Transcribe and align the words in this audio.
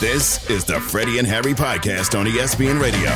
This 0.00 0.50
is 0.50 0.64
the 0.64 0.80
Freddie 0.80 1.18
and 1.18 1.26
Harry 1.26 1.54
podcast 1.54 2.18
on 2.18 2.26
ESPN 2.26 2.80
Radio. 2.80 3.10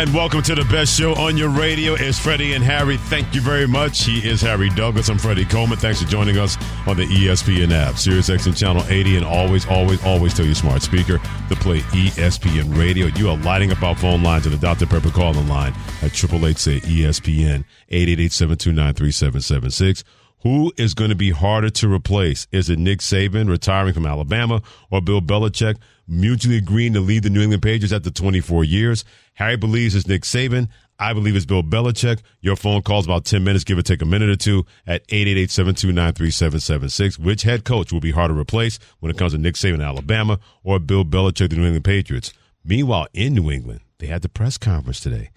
And 0.00 0.12
welcome 0.14 0.42
to 0.42 0.54
the 0.54 0.64
best 0.64 0.98
show 0.98 1.14
on 1.14 1.36
your 1.36 1.50
radio. 1.50 1.94
It's 1.94 2.18
Freddie 2.18 2.54
and 2.54 2.64
Harry. 2.64 2.96
Thank 2.96 3.34
you 3.34 3.40
very 3.40 3.66
much. 3.68 4.04
He 4.04 4.26
is 4.26 4.40
Harry 4.40 4.70
Douglas. 4.70 5.08
I'm 5.08 5.18
Freddie 5.18 5.44
Coleman. 5.44 5.78
Thanks 5.78 6.02
for 6.02 6.08
joining 6.08 6.38
us 6.38 6.56
on 6.86 6.96
the 6.96 7.04
ESPN 7.04 7.70
app, 7.70 7.94
SiriusXM 7.94 8.56
Channel 8.56 8.82
80, 8.88 9.16
and 9.16 9.26
always, 9.26 9.66
always, 9.66 10.02
always 10.04 10.34
tell 10.34 10.46
your 10.46 10.54
smart 10.54 10.82
speaker 10.82 11.18
to 11.48 11.56
play 11.56 11.80
ESPN 11.80 12.76
Radio. 12.76 13.06
You 13.08 13.30
are 13.30 13.36
lighting 13.36 13.70
up 13.70 13.82
our 13.82 13.94
phone 13.94 14.22
lines 14.22 14.46
and 14.46 14.54
the 14.54 14.58
Dr. 14.58 14.86
Pepper 14.86 15.10
calling 15.10 15.48
line 15.48 15.74
at 16.02 16.12
888 16.12 16.58
say 16.58 16.80
ESPN 16.80 17.64
888 17.90 18.32
729 18.32 18.94
3776. 18.94 20.04
Who 20.42 20.72
is 20.76 20.94
going 20.94 21.10
to 21.10 21.16
be 21.16 21.30
harder 21.30 21.70
to 21.70 21.92
replace? 21.92 22.46
Is 22.52 22.70
it 22.70 22.78
Nick 22.78 23.00
Saban 23.00 23.50
retiring 23.50 23.92
from 23.92 24.06
Alabama 24.06 24.62
or 24.88 25.02
Bill 25.02 25.20
Belichick 25.20 25.78
mutually 26.06 26.58
agreeing 26.58 26.92
to 26.92 27.00
lead 27.00 27.24
the 27.24 27.30
New 27.30 27.42
England 27.42 27.62
Patriots 27.62 27.92
after 27.92 28.10
24 28.10 28.62
years? 28.62 29.04
Harry 29.34 29.56
believes 29.56 29.96
it's 29.96 30.06
Nick 30.06 30.22
Saban. 30.22 30.68
I 31.00 31.12
believe 31.12 31.34
it's 31.34 31.44
Bill 31.44 31.64
Belichick. 31.64 32.20
Your 32.40 32.54
phone 32.54 32.82
calls 32.82 33.04
about 33.04 33.24
10 33.24 33.42
minutes, 33.42 33.64
give 33.64 33.78
or 33.78 33.82
take 33.82 34.00
a 34.00 34.04
minute 34.04 34.28
or 34.28 34.36
two 34.36 34.64
at 34.86 35.04
888-729-3776. 35.08 37.18
Which 37.18 37.42
head 37.42 37.64
coach 37.64 37.92
will 37.92 37.98
be 37.98 38.12
harder 38.12 38.34
to 38.34 38.40
replace 38.40 38.78
when 39.00 39.10
it 39.10 39.18
comes 39.18 39.32
to 39.32 39.38
Nick 39.38 39.56
Saban, 39.56 39.84
Alabama, 39.84 40.38
or 40.62 40.78
Bill 40.78 41.04
Belichick, 41.04 41.50
the 41.50 41.56
New 41.56 41.64
England 41.64 41.84
Patriots? 41.84 42.32
Meanwhile, 42.64 43.08
in 43.12 43.34
New 43.34 43.50
England, 43.50 43.80
they 43.98 44.06
had 44.06 44.22
the 44.22 44.28
press 44.28 44.56
conference 44.56 45.00
today 45.00 45.30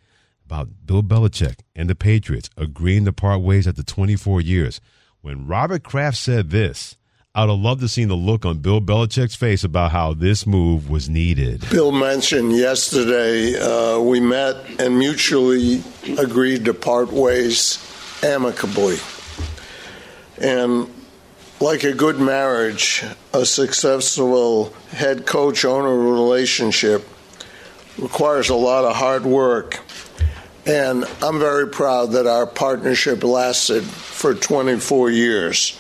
about 0.52 0.86
Bill 0.86 1.02
Belichick 1.02 1.62
and 1.78 1.90
the 1.90 1.96
Patriots 1.96 2.50
agreeing 2.58 3.06
to 3.06 3.14
part 3.14 3.40
ways 3.40 3.68
after 3.68 3.84
24 3.84 4.42
years. 4.42 4.82
When 5.22 5.48
Robert 5.48 5.82
Kraft 5.82 6.18
said 6.18 6.50
this, 6.50 6.98
I 7.34 7.46
would 7.46 7.52
have 7.52 7.60
loved 7.60 7.80
to 7.80 7.88
see 7.88 8.04
the 8.04 8.16
look 8.16 8.46
on 8.46 8.58
Bill 8.58 8.82
Belichick's 8.82 9.36
face 9.36 9.64
about 9.64 9.92
how 9.92 10.14
this 10.14 10.46
move 10.46 10.90
was 10.90 11.08
needed. 11.08 11.64
Bill 11.70 11.94
mentioned 11.94 12.52
yesterday 12.52 13.58
uh, 13.58 14.00
we 14.00 14.20
met 14.20 14.58
and 14.78 15.00
mutually 15.00 15.82
agreed 16.18 16.66
to 16.66 16.74
part 16.74 17.14
ways 17.14 17.80
amicably. 18.22 18.98
And 20.38 20.94
like 21.62 21.86
a 21.86 21.94
good 21.94 22.20
marriage, 22.20 23.06
a 23.34 23.46
successful 23.46 24.74
head 24.90 25.26
coach 25.26 25.64
owner 25.64 25.98
relationship 25.98 27.08
requires 27.98 28.50
a 28.50 28.56
lot 28.56 28.84
of 28.84 28.98
hard 28.98 29.24
work 29.24 29.80
and 30.66 31.06
I'm 31.22 31.40
very 31.40 31.68
proud 31.68 32.12
that 32.12 32.28
our 32.28 32.46
partnership 32.46 33.24
lasted 33.24 33.84
for 33.84 34.34
24 34.34 35.10
years. 35.10 35.80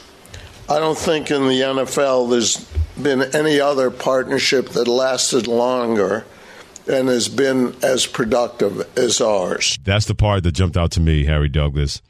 I 0.69 0.79
don't 0.79 0.97
think 0.97 1.31
in 1.31 1.47
the 1.47 1.61
NFL 1.61 2.29
there's 2.29 2.57
been 3.01 3.21
any 3.35 3.59
other 3.59 3.91
partnership 3.91 4.69
that 4.69 4.87
lasted 4.87 5.47
longer 5.47 6.25
and 6.87 7.07
has 7.07 7.27
been 7.27 7.75
as 7.83 8.05
productive 8.05 8.97
as 8.97 9.21
ours. 9.21 9.77
That's 9.83 10.05
the 10.05 10.15
part 10.15 10.43
that 10.43 10.53
jumped 10.53 10.77
out 10.77 10.91
to 10.91 10.99
me, 10.99 11.25
Harry 11.25 11.49
Douglas. 11.49 12.01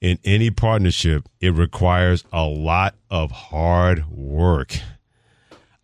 In 0.00 0.18
any 0.24 0.50
partnership, 0.50 1.28
it 1.40 1.54
requires 1.54 2.24
a 2.32 2.44
lot 2.44 2.94
of 3.10 3.30
hard 3.30 4.08
work. 4.10 4.78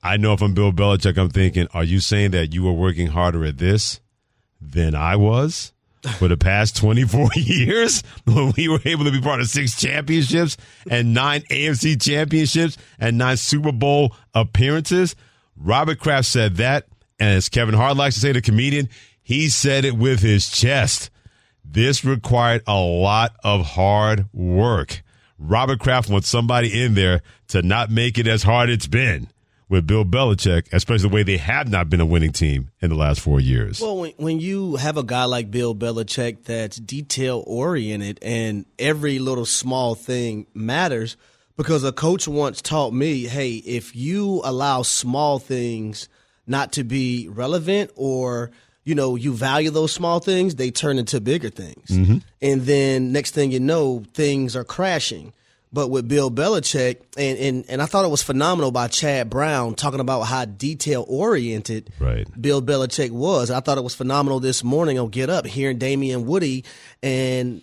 I 0.03 0.17
know 0.17 0.33
if 0.33 0.43
I'm 0.43 0.55
Bill 0.55 0.73
Belichick, 0.73 1.17
I'm 1.17 1.31
thinking, 1.31 1.69
are 1.73 1.85
you 1.85 2.01
saying 2.01 2.33
that 2.33 2.53
you 2.53 2.65
were 2.65 2.73
working 2.73 3.09
harder 3.09 3.45
at 3.45 3.59
this 3.59 4.01
than 4.61 4.95
I 4.95 5.17
was? 5.17 5.72
For 6.19 6.29
the 6.29 6.37
past 6.37 6.77
24 6.77 7.31
years 7.37 8.03
when 8.25 8.53
we 8.57 8.69
were 8.69 8.81
able 8.85 9.05
to 9.05 9.11
be 9.11 9.21
part 9.21 9.41
of 9.41 9.47
six 9.49 9.81
championships 9.81 10.57
and 10.91 11.15
nine 11.15 11.43
AFC 11.43 12.01
championships 12.01 12.77
and 12.99 13.19
nine 13.19 13.37
Super 13.37 13.73
Bowl 13.73 14.15
appearances. 14.35 15.15
Robert 15.57 15.99
Kraft 15.99 16.27
said 16.27 16.57
that, 16.57 16.87
and 17.19 17.37
as 17.37 17.49
Kevin 17.49 17.75
Hart 17.75 17.97
likes 17.97 18.17
to 18.17 18.21
say, 18.21 18.33
the 18.33 18.41
comedian, 18.41 18.89
he 19.23 19.49
said 19.49 19.85
it 19.85 19.97
with 19.97 20.21
his 20.21 20.49
chest. 20.49 21.11
This 21.65 22.05
required 22.05 22.63
a 22.67 22.79
lot 22.81 23.35
of 23.45 23.65
hard 23.65 24.27
work. 24.33 25.03
Robert 25.39 25.81
Kraft 25.81 26.11
wants 26.11 26.29
somebody 26.29 26.83
in 26.83 26.95
there 26.95 27.23
to 27.49 27.63
not 27.63 27.91
make 27.91 28.19
it 28.19 28.27
as 28.27 28.43
hard 28.43 28.71
it's 28.71 28.87
been 28.87 29.29
with 29.69 29.87
Bill 29.87 30.05
Belichick, 30.05 30.73
especially 30.73 31.09
the 31.09 31.15
way 31.15 31.23
they 31.23 31.39
have 31.39 31.69
not 31.69 31.89
been 31.89 32.01
a 32.01 32.07
winning 32.07 32.33
team 32.33 32.71
in 32.81 32.91
the 32.91 32.97
last 32.97 33.21
four 33.21 33.41
years. 33.41 33.81
Well, 33.81 33.97
when, 33.97 34.13
when 34.17 34.41
you 34.41 34.77
have 34.77 34.97
a 34.97 35.03
guy 35.03 35.25
like 35.25 35.51
Bill 35.51 35.75
Belichick 35.75 36.45
that's 36.45 36.77
detail 36.77 37.43
oriented 37.47 38.19
and 38.23 38.67
every 38.79 39.19
little 39.19 39.47
small 39.47 39.95
thing 39.95 40.47
matters, 40.55 41.17
because 41.57 41.85
a 41.85 41.93
coach 41.93 42.27
once 42.27 42.61
taught 42.61 42.93
me, 42.93 43.25
hey, 43.25 43.55
if 43.55 43.95
you 43.95 44.41
allow 44.45 44.83
small 44.83 45.39
things 45.39 46.09
not 46.47 46.73
to 46.73 46.85
be 46.85 47.29
relevant 47.29 47.91
or 47.95 48.51
you 48.85 48.95
know 48.95 49.15
you 49.17 49.33
value 49.33 49.71
those 49.71 49.93
small 49.93 50.19
things, 50.19 50.57
they 50.57 50.71
turn 50.71 50.99
into 50.99 51.21
bigger 51.21 51.51
things, 51.51 51.89
mm-hmm. 51.89 52.19
and 52.41 52.63
then 52.63 53.13
next 53.13 53.33
thing 53.33 53.53
you 53.53 53.61
know, 53.61 54.03
things 54.13 54.57
are 54.57 54.65
crashing. 54.65 55.33
But 55.75 55.89
with 55.89 56.07
Bill 56.07 56.31
Belichick, 56.31 56.99
and, 57.17 57.39
and, 57.39 57.65
and 57.67 57.81
I 57.81 57.87
thought 57.87 58.05
it 58.05 58.11
was 58.11 58.23
phenomenal 58.23 58.71
by 58.71 58.89
Chad 58.89 59.31
Brown 59.31 59.75
talking 59.75 60.01
about 60.01 60.23
how 60.23 60.45
detail 60.45 61.07
oriented 61.09 61.91
right. 61.99 62.27
Bill 62.41 62.61
Belichick 62.61 63.11
was. 63.11 63.51
I 63.51 63.61
thought 63.61 63.79
it 63.79 63.85
was 63.85 63.95
phenomenal 63.95 64.39
this 64.39 64.63
morning 64.63 64.99
on 64.99 65.09
Get 65.09 65.31
Up, 65.31 65.47
hearing 65.47 65.79
Damien 65.79 66.27
Woody 66.27 66.65
and 67.03 67.63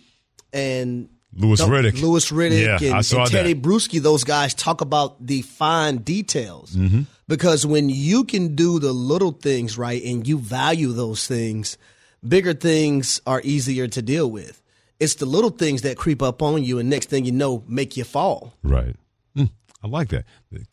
and 0.52 1.08
Louis 1.36 1.60
Riddick, 1.60 2.02
Louis 2.02 2.30
Riddick, 2.32 2.64
yeah, 2.64 2.74
and, 2.74 2.94
and 2.96 3.04
Tedy 3.04 3.30
that. 3.30 3.62
Bruschi. 3.62 4.00
Those 4.00 4.24
guys 4.24 4.54
talk 4.54 4.80
about 4.80 5.24
the 5.24 5.42
fine 5.42 5.98
details 5.98 6.74
mm-hmm. 6.74 7.02
because 7.28 7.64
when 7.64 7.88
you 7.88 8.24
can 8.24 8.56
do 8.56 8.80
the 8.80 8.92
little 8.92 9.30
things 9.30 9.78
right 9.78 10.02
and 10.02 10.26
you 10.26 10.38
value 10.38 10.92
those 10.92 11.28
things, 11.28 11.78
bigger 12.26 12.54
things 12.54 13.20
are 13.26 13.40
easier 13.44 13.86
to 13.86 14.02
deal 14.02 14.28
with 14.28 14.60
it's 15.00 15.14
the 15.14 15.26
little 15.26 15.50
things 15.50 15.82
that 15.82 15.96
creep 15.96 16.22
up 16.22 16.42
on 16.42 16.62
you, 16.62 16.78
and 16.78 16.88
next 16.88 17.08
thing 17.08 17.24
you 17.24 17.32
know, 17.32 17.64
make 17.66 17.96
you 17.96 18.04
fall. 18.04 18.54
Right. 18.62 18.94
Mm, 19.36 19.50
I 19.82 19.88
like 19.88 20.10
that. 20.10 20.24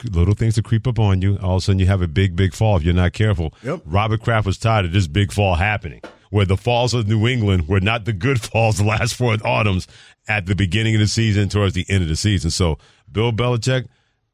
Little 0.04 0.34
things 0.34 0.56
that 0.56 0.66
creep 0.66 0.86
up 0.86 1.00
on 1.00 1.22
you, 1.22 1.38
all 1.42 1.56
of 1.56 1.58
a 1.60 1.62
sudden 1.62 1.80
you 1.80 1.88
have 1.88 2.02
a 2.02 2.08
big, 2.08 2.36
big 2.36 2.54
fall 2.54 2.76
if 2.76 2.84
you're 2.84 2.94
not 2.94 3.14
careful. 3.14 3.54
Yep. 3.64 3.82
Robert 3.86 4.22
Kraft 4.22 4.46
was 4.46 4.58
tired 4.58 4.86
of 4.86 4.92
this 4.92 5.08
big 5.08 5.32
fall 5.32 5.56
happening, 5.56 6.02
where 6.30 6.46
the 6.46 6.58
falls 6.58 6.94
of 6.94 7.08
New 7.08 7.26
England 7.26 7.70
were 7.70 7.80
not 7.80 8.04
the 8.06 8.14
good 8.14 8.42
falls 8.52 8.78
the 8.78 8.84
last 8.84 9.16
four 9.16 9.38
autumns 9.46 9.88
at 10.28 10.46
the 10.46 10.56
beginning 10.56 10.94
of 10.96 11.00
the 11.00 11.08
season 11.08 11.48
towards 11.48 11.74
the 11.74 11.86
end 11.90 12.04
of 12.04 12.10
the 12.10 12.18
season. 12.18 12.52
So 12.52 12.78
Bill 13.10 13.32
Belichick, 13.32 13.88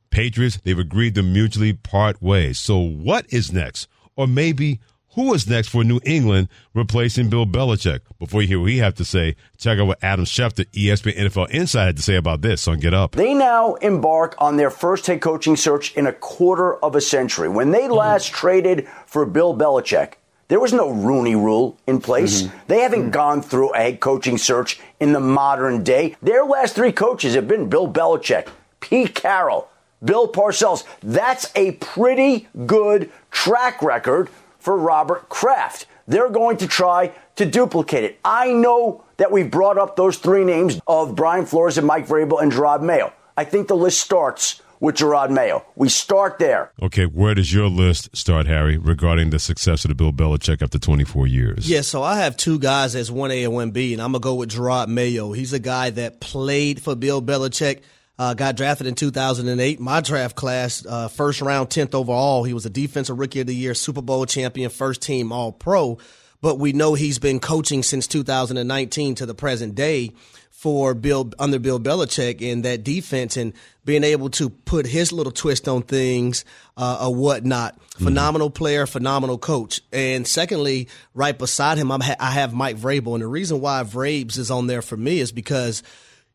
Patriots, 0.09 0.57
they've 0.63 0.77
agreed 0.77 1.13
to 1.15 1.23
mutually 1.23 1.73
part 1.73 2.21
ways. 2.21 2.57
So 2.57 2.79
what 2.79 3.31
is 3.31 3.53
next? 3.53 3.87
Or 4.15 4.27
maybe 4.27 4.79
who 5.15 5.33
is 5.33 5.47
next 5.47 5.69
for 5.69 5.83
New 5.83 5.99
England 6.05 6.49
replacing 6.73 7.29
Bill 7.29 7.45
Belichick? 7.45 8.01
Before 8.19 8.41
you 8.41 8.47
hear 8.47 8.59
what 8.59 8.71
he 8.71 8.77
have 8.79 8.95
to 8.95 9.05
say, 9.05 9.35
check 9.57 9.79
out 9.79 9.87
what 9.87 10.03
Adam 10.03 10.25
Schefter, 10.25 10.65
ESPN 10.71 11.17
NFL 11.17 11.49
Insider, 11.51 11.85
had 11.85 11.97
to 11.97 12.03
say 12.03 12.15
about 12.15 12.41
this 12.41 12.67
on 12.67 12.79
Get 12.79 12.93
Up. 12.93 13.11
They 13.13 13.33
now 13.33 13.75
embark 13.75 14.35
on 14.39 14.57
their 14.57 14.71
first 14.71 15.07
head 15.07 15.21
coaching 15.21 15.55
search 15.55 15.93
in 15.95 16.07
a 16.07 16.13
quarter 16.13 16.75
of 16.83 16.95
a 16.95 17.01
century. 17.01 17.47
When 17.47 17.71
they 17.71 17.83
mm-hmm. 17.83 17.93
last 17.93 18.27
mm-hmm. 18.27 18.35
traded 18.35 18.87
for 19.05 19.25
Bill 19.25 19.55
Belichick, 19.55 20.13
there 20.47 20.59
was 20.59 20.73
no 20.73 20.89
Rooney 20.89 21.35
rule 21.35 21.77
in 21.87 22.01
place. 22.01 22.43
Mm-hmm. 22.43 22.57
They 22.67 22.79
haven't 22.79 23.01
mm-hmm. 23.01 23.09
gone 23.11 23.41
through 23.41 23.73
a 23.73 23.77
head 23.77 23.99
coaching 23.99 24.37
search 24.37 24.79
in 24.99 25.13
the 25.13 25.19
modern 25.19 25.83
day. 25.83 26.15
Their 26.21 26.43
last 26.43 26.75
three 26.75 26.91
coaches 26.91 27.35
have 27.35 27.47
been 27.47 27.69
Bill 27.69 27.91
Belichick, 27.91 28.49
Pete 28.79 29.13
Carroll, 29.13 29.69
Bill 30.03 30.27
Parcells. 30.27 30.83
That's 31.01 31.51
a 31.55 31.73
pretty 31.73 32.47
good 32.65 33.11
track 33.31 33.81
record 33.81 34.29
for 34.63 34.77
Robert 34.77 35.27
Kraft. 35.27 35.87
They're 36.07 36.29
going 36.29 36.57
to 36.57 36.67
try 36.67 37.11
to 37.35 37.45
duplicate 37.45 38.05
it. 38.05 38.19
I 38.23 38.53
know 38.53 39.03
that 39.17 39.31
we've 39.31 39.51
brought 39.51 39.77
up 39.77 39.95
those 39.97 40.17
three 40.17 40.45
names 40.45 40.79
of 40.87 41.15
Brian 41.15 41.45
Flores 41.45 41.77
and 41.77 41.85
Mike 41.85 42.07
Vrabel 42.07 42.41
and 42.41 42.51
Gerard 42.51 42.81
Mayo. 42.81 43.11
I 43.35 43.43
think 43.43 43.67
the 43.67 43.75
list 43.75 43.99
starts 43.99 44.61
with 44.79 44.95
Gerard 44.95 45.31
Mayo. 45.31 45.65
We 45.75 45.89
start 45.89 46.39
there. 46.39 46.71
Okay, 46.81 47.05
where 47.05 47.33
does 47.33 47.53
your 47.53 47.67
list 47.67 48.15
start, 48.15 48.47
Harry, 48.47 48.77
regarding 48.77 49.29
the 49.31 49.39
success 49.39 49.83
of 49.83 49.89
the 49.89 49.95
Bill 49.95 50.13
Belichick 50.13 50.61
after 50.61 50.79
24 50.79 51.27
years? 51.27 51.69
Yeah, 51.69 51.81
so 51.81 52.01
I 52.03 52.19
have 52.19 52.37
two 52.37 52.59
guys 52.59 52.95
as 52.95 53.09
1A 53.09 53.45
and 53.45 53.73
1B, 53.73 53.93
and 53.93 54.01
I'm 54.01 54.11
going 54.11 54.21
to 54.21 54.25
go 54.25 54.35
with 54.35 54.49
Gerard 54.49 54.89
Mayo. 54.89 55.33
He's 55.33 55.53
a 55.53 55.59
guy 55.59 55.89
that 55.91 56.21
played 56.21 56.81
for 56.81 56.95
Bill 56.95 57.21
Belichick. 57.21 57.81
Uh, 58.19 58.35
got 58.35 58.55
drafted 58.55 58.85
in 58.85 58.93
2008. 58.93 59.79
My 59.79 60.01
draft 60.01 60.35
class, 60.35 60.85
uh, 60.85 61.07
first 61.07 61.41
round, 61.41 61.69
10th 61.69 61.95
overall. 61.95 62.43
He 62.43 62.53
was 62.53 62.65
a 62.65 62.69
defensive 62.69 63.17
rookie 63.17 63.39
of 63.39 63.47
the 63.47 63.55
year, 63.55 63.73
Super 63.73 64.03
Bowl 64.03 64.25
champion, 64.27 64.69
first 64.69 65.01
team 65.01 65.31
All 65.31 65.51
Pro. 65.51 65.97
But 66.39 66.59
we 66.59 66.73
know 66.73 66.93
he's 66.93 67.19
been 67.19 67.39
coaching 67.39 67.81
since 67.83 68.05
2019 68.05 69.15
to 69.15 69.25
the 69.25 69.33
present 69.33 69.75
day 69.75 70.11
for 70.51 70.93
Bill 70.93 71.29
under 71.39 71.59
Bill 71.59 71.79
Belichick 71.79 72.41
in 72.41 72.61
that 72.61 72.83
defense 72.83 73.35
and 73.35 73.51
being 73.83 74.05
able 74.05 74.29
to 74.29 74.49
put 74.49 74.85
his 74.85 75.11
little 75.11 75.31
twist 75.31 75.67
on 75.67 75.81
things 75.81 76.45
uh, 76.77 76.99
or 77.01 77.13
whatnot. 77.13 77.75
Mm-hmm. 77.75 78.05
Phenomenal 78.05 78.49
player, 78.49 78.85
phenomenal 78.85 79.37
coach. 79.37 79.81
And 79.91 80.25
secondly, 80.25 80.87
right 81.13 81.37
beside 81.37 81.77
him, 81.77 81.89
ha- 81.89 82.15
i 82.17 82.31
have 82.31 82.53
Mike 82.53 82.77
Vrabel. 82.77 83.13
And 83.13 83.23
the 83.23 83.27
reason 83.27 83.59
why 83.59 83.83
Vrabes 83.83 84.37
is 84.37 84.51
on 84.51 84.67
there 84.67 84.81
for 84.81 84.95
me 84.95 85.19
is 85.19 85.33
because 85.33 85.83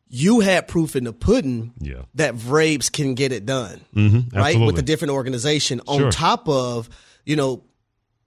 you 0.09 0.39
had 0.39 0.67
proof 0.67 0.95
in 0.95 1.03
the 1.03 1.13
pudding 1.13 1.73
yeah. 1.79 2.01
that 2.15 2.33
Vrabes 2.33 2.91
can 2.91 3.13
get 3.13 3.31
it 3.31 3.45
done, 3.45 3.79
mm-hmm, 3.95 4.35
right? 4.35 4.59
With 4.59 4.79
a 4.79 4.81
different 4.81 5.13
organization 5.13 5.81
sure. 5.87 6.05
on 6.05 6.11
top 6.11 6.49
of, 6.49 6.89
you 7.25 7.35
know, 7.35 7.63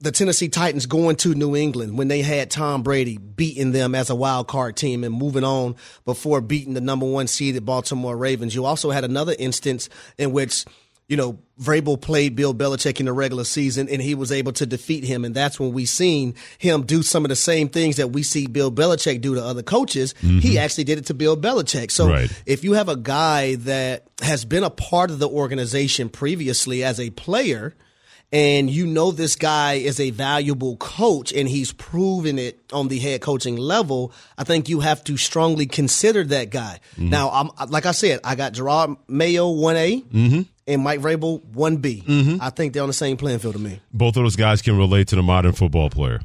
the 0.02 0.10
Tennessee 0.10 0.48
Titans 0.48 0.86
going 0.86 1.16
to 1.16 1.34
New 1.34 1.54
England 1.54 1.96
when 1.96 2.08
they 2.08 2.22
had 2.22 2.50
Tom 2.50 2.82
Brady 2.82 3.18
beating 3.18 3.70
them 3.70 3.94
as 3.94 4.10
a 4.10 4.16
wild 4.16 4.48
card 4.48 4.76
team 4.76 5.04
and 5.04 5.14
moving 5.14 5.44
on 5.44 5.76
before 6.04 6.40
beating 6.40 6.74
the 6.74 6.80
number 6.80 7.06
one 7.06 7.26
seed 7.26 7.54
seeded 7.54 7.64
Baltimore 7.64 8.16
Ravens. 8.16 8.54
You 8.54 8.64
also 8.64 8.90
had 8.90 9.04
another 9.04 9.34
instance 9.38 9.88
in 10.18 10.32
which, 10.32 10.64
you 11.12 11.18
know, 11.18 11.38
Vrabel 11.60 12.00
played 12.00 12.34
Bill 12.36 12.54
Belichick 12.54 12.98
in 12.98 13.04
the 13.04 13.12
regular 13.12 13.44
season 13.44 13.86
and 13.90 14.00
he 14.00 14.14
was 14.14 14.32
able 14.32 14.52
to 14.52 14.64
defeat 14.64 15.04
him. 15.04 15.26
And 15.26 15.34
that's 15.34 15.60
when 15.60 15.74
we 15.74 15.84
seen 15.84 16.34
him 16.56 16.86
do 16.86 17.02
some 17.02 17.22
of 17.26 17.28
the 17.28 17.36
same 17.36 17.68
things 17.68 17.96
that 17.96 18.12
we 18.12 18.22
see 18.22 18.46
Bill 18.46 18.72
Belichick 18.72 19.20
do 19.20 19.34
to 19.34 19.44
other 19.44 19.62
coaches. 19.62 20.14
Mm-hmm. 20.22 20.38
He 20.38 20.58
actually 20.58 20.84
did 20.84 20.96
it 20.96 21.04
to 21.08 21.14
Bill 21.14 21.36
Belichick. 21.36 21.90
So 21.90 22.08
right. 22.08 22.42
if 22.46 22.64
you 22.64 22.72
have 22.72 22.88
a 22.88 22.96
guy 22.96 23.56
that 23.56 24.06
has 24.22 24.46
been 24.46 24.64
a 24.64 24.70
part 24.70 25.10
of 25.10 25.18
the 25.18 25.28
organization 25.28 26.08
previously 26.08 26.82
as 26.82 26.98
a 26.98 27.10
player– 27.10 27.74
and 28.32 28.70
you 28.70 28.86
know 28.86 29.10
this 29.10 29.36
guy 29.36 29.74
is 29.74 30.00
a 30.00 30.10
valuable 30.10 30.76
coach 30.78 31.32
and 31.32 31.46
he's 31.46 31.70
proven 31.72 32.38
it 32.38 32.58
on 32.72 32.88
the 32.88 32.98
head 32.98 33.20
coaching 33.20 33.56
level, 33.56 34.12
I 34.38 34.44
think 34.44 34.70
you 34.70 34.80
have 34.80 35.04
to 35.04 35.18
strongly 35.18 35.66
consider 35.66 36.24
that 36.24 36.48
guy. 36.50 36.80
Mm-hmm. 36.94 37.10
Now, 37.10 37.30
I'm, 37.30 37.68
like 37.68 37.84
I 37.84 37.92
said, 37.92 38.20
I 38.24 38.34
got 38.34 38.54
Gerard 38.54 38.96
Mayo 39.06 39.52
1A 39.52 40.04
mm-hmm. 40.04 40.42
And 40.66 40.82
Mike 40.82 41.00
Vrabel 41.00 41.40
1B. 41.52 42.04
Mm-hmm. 42.04 42.36
I 42.40 42.50
think 42.50 42.72
they're 42.72 42.82
on 42.82 42.88
the 42.88 42.94
same 42.94 43.16
playing 43.16 43.40
field 43.40 43.54
to 43.54 43.60
me. 43.60 43.80
Both 43.92 44.16
of 44.16 44.22
those 44.22 44.36
guys 44.36 44.62
can 44.62 44.76
relate 44.76 45.08
to 45.08 45.16
the 45.16 45.22
modern 45.22 45.52
football 45.52 45.90
player 45.90 46.20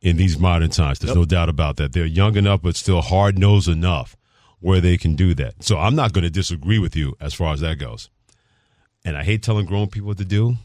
in 0.00 0.16
these 0.16 0.38
modern 0.38 0.70
times. 0.70 0.98
There's 0.98 1.10
yep. 1.10 1.16
no 1.16 1.24
doubt 1.24 1.48
about 1.48 1.76
that. 1.76 1.92
They're 1.92 2.06
young 2.06 2.36
enough, 2.36 2.62
but 2.62 2.76
still 2.76 3.00
hard 3.00 3.38
nosed 3.38 3.68
enough 3.68 4.16
where 4.60 4.80
they 4.80 4.96
can 4.96 5.14
do 5.14 5.34
that. 5.34 5.62
So 5.62 5.78
I'm 5.78 5.94
not 5.94 6.12
going 6.12 6.24
to 6.24 6.30
disagree 6.30 6.78
with 6.78 6.96
you 6.96 7.16
as 7.20 7.34
far 7.34 7.52
as 7.52 7.60
that 7.60 7.78
goes. 7.78 8.10
And 9.04 9.16
I 9.16 9.22
hate 9.22 9.42
telling 9.42 9.66
grown 9.66 9.88
people 9.88 10.08
what 10.08 10.18
to 10.18 10.24
do 10.24 10.56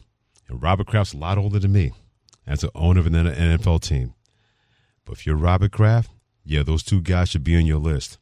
and 0.48 0.62
Robert 0.62 0.86
Kraft's 0.86 1.14
a 1.14 1.16
lot 1.16 1.38
older 1.38 1.58
than 1.58 1.72
me 1.72 1.92
as 2.46 2.62
an 2.62 2.70
owner 2.74 3.00
of 3.00 3.06
an 3.06 3.12
NFL 3.14 3.80
team. 3.80 4.14
But 5.04 5.14
if 5.14 5.26
you're 5.26 5.36
Robert 5.36 5.72
Kraft, 5.72 6.10
yeah, 6.44 6.62
those 6.62 6.82
two 6.82 7.00
guys 7.00 7.30
should 7.30 7.44
be 7.44 7.56
on 7.56 7.66
your 7.66 7.78
list. 7.78 8.18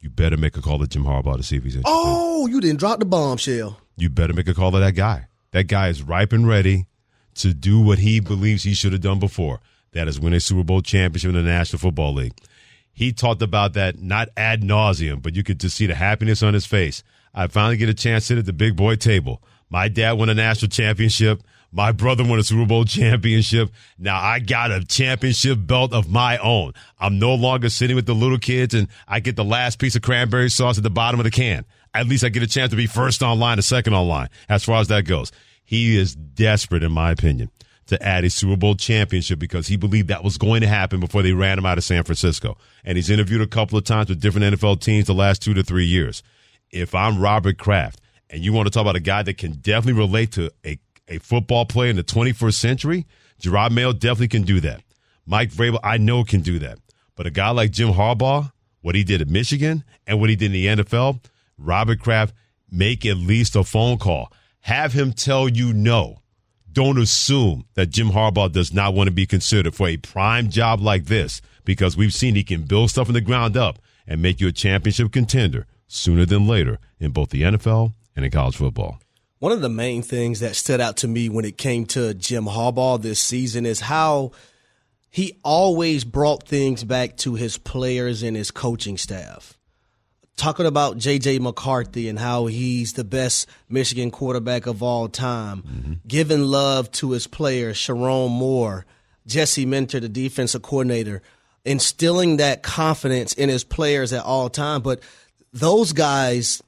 You 0.00 0.10
better 0.10 0.36
make 0.36 0.56
a 0.56 0.60
call 0.60 0.78
to 0.80 0.86
Jim 0.86 1.04
Harbaugh 1.04 1.36
to 1.36 1.42
see 1.42 1.56
if 1.56 1.64
he's 1.64 1.76
interested. 1.76 1.94
Oh, 1.96 2.46
you 2.46 2.60
didn't 2.60 2.80
drop 2.80 2.98
the 2.98 3.04
bombshell. 3.04 3.78
You 3.96 4.08
better 4.08 4.32
make 4.32 4.48
a 4.48 4.54
call 4.54 4.72
to 4.72 4.78
that 4.78 4.94
guy. 4.94 5.26
That 5.52 5.64
guy 5.64 5.88
is 5.88 6.02
ripe 6.02 6.32
and 6.32 6.48
ready 6.48 6.86
to 7.34 7.54
do 7.54 7.80
what 7.80 7.98
he 7.98 8.20
believes 8.20 8.62
he 8.62 8.74
should 8.74 8.92
have 8.92 9.02
done 9.02 9.18
before. 9.18 9.60
That 9.92 10.08
is 10.08 10.18
win 10.18 10.32
a 10.32 10.40
Super 10.40 10.64
Bowl 10.64 10.80
championship 10.80 11.28
in 11.28 11.34
the 11.34 11.42
National 11.42 11.78
Football 11.78 12.14
League. 12.14 12.34
He 12.92 13.12
talked 13.12 13.42
about 13.42 13.74
that 13.74 14.00
not 14.00 14.28
ad 14.36 14.62
nauseum, 14.62 15.22
but 15.22 15.34
you 15.34 15.42
could 15.42 15.60
just 15.60 15.76
see 15.76 15.86
the 15.86 15.94
happiness 15.94 16.42
on 16.42 16.54
his 16.54 16.66
face. 16.66 17.02
I 17.34 17.46
finally 17.46 17.76
get 17.76 17.88
a 17.88 17.94
chance 17.94 18.24
to 18.24 18.28
sit 18.28 18.38
at 18.38 18.46
the 18.46 18.52
big 18.52 18.76
boy 18.76 18.96
table. 18.96 19.42
My 19.70 19.88
dad 19.88 20.12
won 20.12 20.28
a 20.28 20.34
national 20.34 20.68
championship. 20.68 21.42
My 21.74 21.92
brother 21.92 22.22
won 22.22 22.38
a 22.38 22.42
Super 22.42 22.66
Bowl 22.66 22.84
championship. 22.84 23.70
Now 23.98 24.20
I 24.20 24.38
got 24.38 24.70
a 24.70 24.84
championship 24.84 25.58
belt 25.66 25.94
of 25.94 26.10
my 26.10 26.36
own. 26.38 26.74
I'm 26.98 27.18
no 27.18 27.34
longer 27.34 27.70
sitting 27.70 27.96
with 27.96 28.04
the 28.04 28.14
little 28.14 28.38
kids 28.38 28.74
and 28.74 28.88
I 29.08 29.20
get 29.20 29.36
the 29.36 29.44
last 29.44 29.78
piece 29.78 29.96
of 29.96 30.02
cranberry 30.02 30.50
sauce 30.50 30.76
at 30.76 30.82
the 30.84 30.90
bottom 30.90 31.18
of 31.20 31.24
the 31.24 31.30
can. 31.30 31.64
At 31.94 32.06
least 32.06 32.24
I 32.24 32.28
get 32.28 32.42
a 32.42 32.46
chance 32.46 32.70
to 32.70 32.76
be 32.76 32.86
first 32.86 33.22
online 33.22 33.58
or 33.58 33.62
second 33.62 33.94
online 33.94 34.28
as 34.48 34.64
far 34.64 34.80
as 34.80 34.88
that 34.88 35.04
goes. 35.04 35.30
He 35.64 35.96
is 35.96 36.14
desperate, 36.14 36.82
in 36.82 36.92
my 36.92 37.10
opinion, 37.10 37.50
to 37.86 38.02
add 38.02 38.24
a 38.24 38.30
Super 38.30 38.56
Bowl 38.56 38.74
championship 38.74 39.38
because 39.38 39.68
he 39.68 39.76
believed 39.76 40.08
that 40.08 40.24
was 40.24 40.38
going 40.38 40.62
to 40.62 40.68
happen 40.68 41.00
before 41.00 41.22
they 41.22 41.32
ran 41.32 41.58
him 41.58 41.66
out 41.66 41.78
of 41.78 41.84
San 41.84 42.02
Francisco. 42.04 42.56
And 42.84 42.96
he's 42.96 43.10
interviewed 43.10 43.42
a 43.42 43.46
couple 43.46 43.78
of 43.78 43.84
times 43.84 44.08
with 44.08 44.20
different 44.20 44.54
NFL 44.54 44.80
teams 44.80 45.06
the 45.06 45.14
last 45.14 45.42
two 45.42 45.54
to 45.54 45.62
three 45.62 45.86
years. 45.86 46.22
If 46.70 46.94
I'm 46.94 47.20
Robert 47.20 47.58
Kraft 47.58 48.00
and 48.30 48.42
you 48.42 48.52
want 48.52 48.66
to 48.66 48.70
talk 48.70 48.82
about 48.82 48.96
a 48.96 49.00
guy 49.00 49.22
that 49.22 49.36
can 49.36 49.52
definitely 49.52 50.00
relate 50.00 50.32
to 50.32 50.50
a 50.64 50.78
a 51.08 51.18
football 51.18 51.66
player 51.66 51.90
in 51.90 51.96
the 51.96 52.04
21st 52.04 52.54
century, 52.54 53.06
Gerard 53.38 53.72
Mayo 53.72 53.92
definitely 53.92 54.28
can 54.28 54.42
do 54.42 54.60
that. 54.60 54.82
Mike 55.26 55.50
Vrabel, 55.50 55.78
I 55.82 55.98
know 55.98 56.24
can 56.24 56.40
do 56.40 56.58
that. 56.60 56.78
But 57.16 57.26
a 57.26 57.30
guy 57.30 57.50
like 57.50 57.70
Jim 57.70 57.92
Harbaugh, 57.92 58.52
what 58.80 58.94
he 58.94 59.04
did 59.04 59.20
at 59.20 59.28
Michigan 59.28 59.84
and 60.06 60.20
what 60.20 60.30
he 60.30 60.36
did 60.36 60.46
in 60.46 60.52
the 60.52 60.84
NFL, 60.84 61.20
Robert 61.58 62.00
Kraft, 62.00 62.34
make 62.70 63.04
at 63.06 63.16
least 63.16 63.56
a 63.56 63.64
phone 63.64 63.98
call. 63.98 64.32
Have 64.60 64.92
him 64.92 65.12
tell 65.12 65.48
you 65.48 65.72
no. 65.72 66.18
Don't 66.72 66.98
assume 66.98 67.66
that 67.74 67.90
Jim 67.90 68.10
Harbaugh 68.10 68.50
does 68.50 68.72
not 68.72 68.94
want 68.94 69.08
to 69.08 69.12
be 69.12 69.26
considered 69.26 69.74
for 69.74 69.88
a 69.88 69.98
prime 69.98 70.48
job 70.48 70.80
like 70.80 71.04
this 71.04 71.42
because 71.64 71.96
we've 71.96 72.14
seen 72.14 72.34
he 72.34 72.44
can 72.44 72.62
build 72.62 72.90
stuff 72.90 73.06
from 73.08 73.14
the 73.14 73.20
ground 73.20 73.56
up 73.56 73.78
and 74.06 74.22
make 74.22 74.40
you 74.40 74.48
a 74.48 74.52
championship 74.52 75.12
contender 75.12 75.66
sooner 75.86 76.24
than 76.24 76.46
later 76.46 76.78
in 76.98 77.10
both 77.12 77.30
the 77.30 77.42
NFL 77.42 77.92
and 78.16 78.24
in 78.24 78.30
college 78.30 78.56
football. 78.56 78.98
One 79.38 79.52
of 79.52 79.60
the 79.60 79.68
main 79.68 80.02
things 80.02 80.40
that 80.40 80.56
stood 80.56 80.80
out 80.80 80.96
to 80.98 81.08
me 81.08 81.28
when 81.28 81.44
it 81.44 81.58
came 81.58 81.84
to 81.86 82.14
Jim 82.14 82.44
Harbaugh 82.44 83.02
this 83.02 83.20
season 83.20 83.66
is 83.66 83.80
how 83.80 84.30
he 85.10 85.38
always 85.44 86.04
brought 86.04 86.48
things 86.48 86.84
back 86.84 87.16
to 87.18 87.34
his 87.34 87.58
players 87.58 88.22
and 88.22 88.36
his 88.36 88.50
coaching 88.50 88.96
staff. 88.96 89.58
Talking 90.36 90.66
about 90.66 90.96
J.J. 90.96 91.38
McCarthy 91.40 92.08
and 92.08 92.18
how 92.18 92.46
he's 92.46 92.94
the 92.94 93.04
best 93.04 93.48
Michigan 93.68 94.10
quarterback 94.10 94.66
of 94.66 94.82
all 94.82 95.08
time, 95.08 95.62
mm-hmm. 95.62 95.92
giving 96.06 96.42
love 96.42 96.90
to 96.92 97.10
his 97.12 97.26
players, 97.26 97.76
Sherrone 97.76 98.30
Moore, 98.30 98.86
Jesse 99.26 99.66
Minter, 99.66 100.00
the 100.00 100.08
defensive 100.08 100.62
coordinator, 100.62 101.22
instilling 101.64 102.38
that 102.38 102.62
confidence 102.62 103.34
in 103.34 103.48
his 103.48 103.62
players 103.62 104.12
at 104.12 104.24
all 104.24 104.48
time. 104.48 104.80
But 104.80 105.00
those 105.52 105.92
guys 105.92 106.62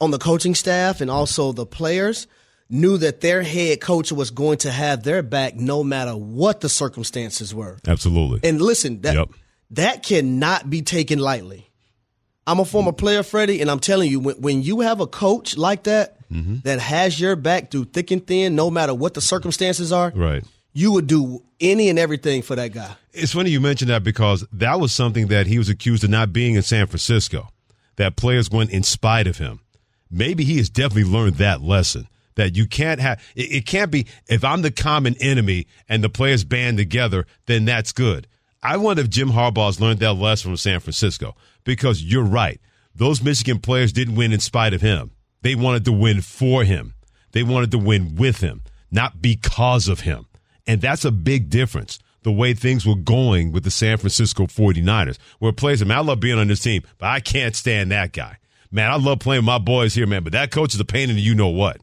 on 0.00 0.10
the 0.10 0.18
coaching 0.18 0.54
staff 0.54 1.00
and 1.00 1.10
also 1.10 1.52
the 1.52 1.66
players 1.66 2.26
knew 2.68 2.96
that 2.98 3.20
their 3.20 3.42
head 3.42 3.80
coach 3.80 4.10
was 4.10 4.30
going 4.30 4.58
to 4.58 4.70
have 4.70 5.02
their 5.02 5.22
back 5.22 5.54
no 5.54 5.84
matter 5.84 6.12
what 6.12 6.60
the 6.60 6.68
circumstances 6.68 7.54
were. 7.54 7.78
Absolutely. 7.86 8.46
And 8.48 8.60
listen, 8.60 9.00
that 9.02 9.14
yep. 9.14 9.30
that 9.70 10.02
cannot 10.02 10.68
be 10.68 10.82
taken 10.82 11.18
lightly. 11.18 11.70
I'm 12.46 12.60
a 12.60 12.64
former 12.64 12.92
player, 12.92 13.22
Freddie, 13.22 13.60
and 13.60 13.70
I'm 13.70 13.80
telling 13.80 14.10
you, 14.10 14.20
when, 14.20 14.36
when 14.36 14.62
you 14.62 14.80
have 14.80 15.00
a 15.00 15.06
coach 15.06 15.56
like 15.56 15.84
that 15.84 16.28
mm-hmm. 16.28 16.56
that 16.64 16.78
has 16.78 17.18
your 17.18 17.36
back 17.36 17.70
through 17.70 17.86
thick 17.86 18.10
and 18.10 18.26
thin, 18.26 18.54
no 18.54 18.70
matter 18.70 18.94
what 18.94 19.14
the 19.14 19.20
circumstances 19.20 19.92
are, 19.92 20.12
right? 20.14 20.44
You 20.72 20.92
would 20.92 21.06
do 21.06 21.42
any 21.60 21.88
and 21.88 21.98
everything 21.98 22.42
for 22.42 22.56
that 22.56 22.72
guy. 22.72 22.96
It's 23.12 23.32
funny 23.32 23.50
you 23.50 23.60
mentioned 23.60 23.90
that 23.90 24.02
because 24.02 24.44
that 24.52 24.80
was 24.80 24.92
something 24.92 25.28
that 25.28 25.46
he 25.46 25.56
was 25.56 25.68
accused 25.68 26.02
of 26.02 26.10
not 26.10 26.32
being 26.32 26.56
in 26.56 26.62
San 26.62 26.86
Francisco. 26.86 27.48
That 27.96 28.16
players 28.16 28.50
went 28.50 28.70
in 28.70 28.82
spite 28.82 29.28
of 29.28 29.38
him 29.38 29.60
maybe 30.14 30.44
he 30.44 30.56
has 30.58 30.70
definitely 30.70 31.10
learned 31.10 31.36
that 31.36 31.60
lesson 31.60 32.08
that 32.36 32.56
you 32.56 32.66
can't 32.66 33.00
have 33.00 33.22
it, 33.34 33.52
it, 33.52 33.66
can't 33.66 33.90
be 33.90 34.06
if 34.28 34.44
I'm 34.44 34.62
the 34.62 34.70
common 34.70 35.16
enemy 35.20 35.66
and 35.88 36.02
the 36.02 36.08
players 36.08 36.44
band 36.44 36.78
together, 36.78 37.26
then 37.46 37.64
that's 37.64 37.92
good. 37.92 38.26
I 38.64 38.78
wonder 38.78 39.02
if 39.02 39.10
Jim 39.10 39.30
Harbaugh's 39.30 39.80
learned 39.80 40.00
that 40.00 40.14
lesson 40.14 40.50
from 40.50 40.56
San 40.56 40.80
Francisco 40.80 41.36
because 41.64 42.02
you're 42.02 42.24
right. 42.24 42.60
Those 42.94 43.22
Michigan 43.22 43.58
players 43.58 43.92
didn't 43.92 44.16
win 44.16 44.32
in 44.32 44.40
spite 44.40 44.72
of 44.72 44.80
him. 44.80 45.10
They 45.42 45.54
wanted 45.54 45.84
to 45.84 45.92
win 45.92 46.22
for 46.22 46.64
him. 46.64 46.94
They 47.32 47.42
wanted 47.42 47.70
to 47.72 47.78
win 47.78 48.16
with 48.16 48.40
him, 48.40 48.62
not 48.90 49.20
because 49.20 49.86
of 49.86 50.00
him. 50.00 50.26
And 50.66 50.80
that's 50.80 51.04
a 51.04 51.12
big 51.12 51.50
difference. 51.50 51.98
The 52.22 52.32
way 52.32 52.54
things 52.54 52.86
were 52.86 52.94
going 52.94 53.52
with 53.52 53.64
the 53.64 53.70
San 53.70 53.98
Francisco 53.98 54.46
49ers, 54.46 55.18
where 55.38 55.52
players, 55.52 55.82
I, 55.82 55.84
mean, 55.84 55.98
I 55.98 56.00
love 56.00 56.20
being 56.20 56.38
on 56.38 56.48
this 56.48 56.60
team, 56.60 56.82
but 56.96 57.08
I 57.08 57.20
can't 57.20 57.54
stand 57.54 57.92
that 57.92 58.12
guy 58.12 58.38
man, 58.74 58.90
I 58.90 58.96
love 58.96 59.20
playing 59.20 59.42
with 59.42 59.46
my 59.46 59.58
boys 59.58 59.94
here, 59.94 60.06
man, 60.06 60.24
but 60.24 60.32
that 60.32 60.50
coach 60.50 60.74
is 60.74 60.80
a 60.80 60.84
pain 60.84 61.08
in 61.08 61.16
the 61.16 61.22
you 61.22 61.34
know 61.34 61.48
what. 61.48 61.80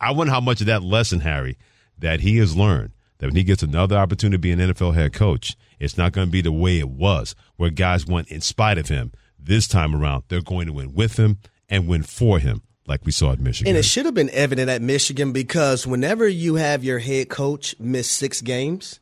I 0.00 0.12
wonder 0.12 0.32
how 0.32 0.40
much 0.40 0.62
of 0.62 0.66
that 0.66 0.82
lesson, 0.82 1.20
Harry, 1.20 1.58
that 1.98 2.20
he 2.20 2.38
has 2.38 2.56
learned 2.56 2.92
that 3.22 3.28
when 3.28 3.36
he 3.36 3.44
gets 3.44 3.62
another 3.62 3.96
opportunity 3.96 4.34
to 4.34 4.40
be 4.40 4.50
an 4.50 4.58
NFL 4.58 4.94
head 4.94 5.12
coach, 5.12 5.56
it's 5.78 5.96
not 5.96 6.10
going 6.10 6.26
to 6.26 6.30
be 6.32 6.40
the 6.40 6.50
way 6.50 6.80
it 6.80 6.88
was, 6.88 7.36
where 7.54 7.70
guys 7.70 8.04
went 8.04 8.26
in 8.26 8.40
spite 8.40 8.78
of 8.78 8.88
him. 8.88 9.12
This 9.38 9.68
time 9.68 9.94
around, 9.94 10.24
they're 10.26 10.40
going 10.40 10.66
to 10.66 10.72
win 10.72 10.92
with 10.92 11.20
him 11.20 11.38
and 11.68 11.86
win 11.86 12.02
for 12.02 12.40
him, 12.40 12.62
like 12.84 13.06
we 13.06 13.12
saw 13.12 13.30
at 13.30 13.38
Michigan. 13.38 13.70
And 13.70 13.78
it 13.78 13.84
should 13.84 14.06
have 14.06 14.14
been 14.14 14.30
evident 14.30 14.68
at 14.68 14.82
Michigan 14.82 15.30
because 15.30 15.86
whenever 15.86 16.26
you 16.26 16.56
have 16.56 16.82
your 16.82 16.98
head 16.98 17.28
coach 17.28 17.76
miss 17.78 18.10
six 18.10 18.40
games, 18.40 18.98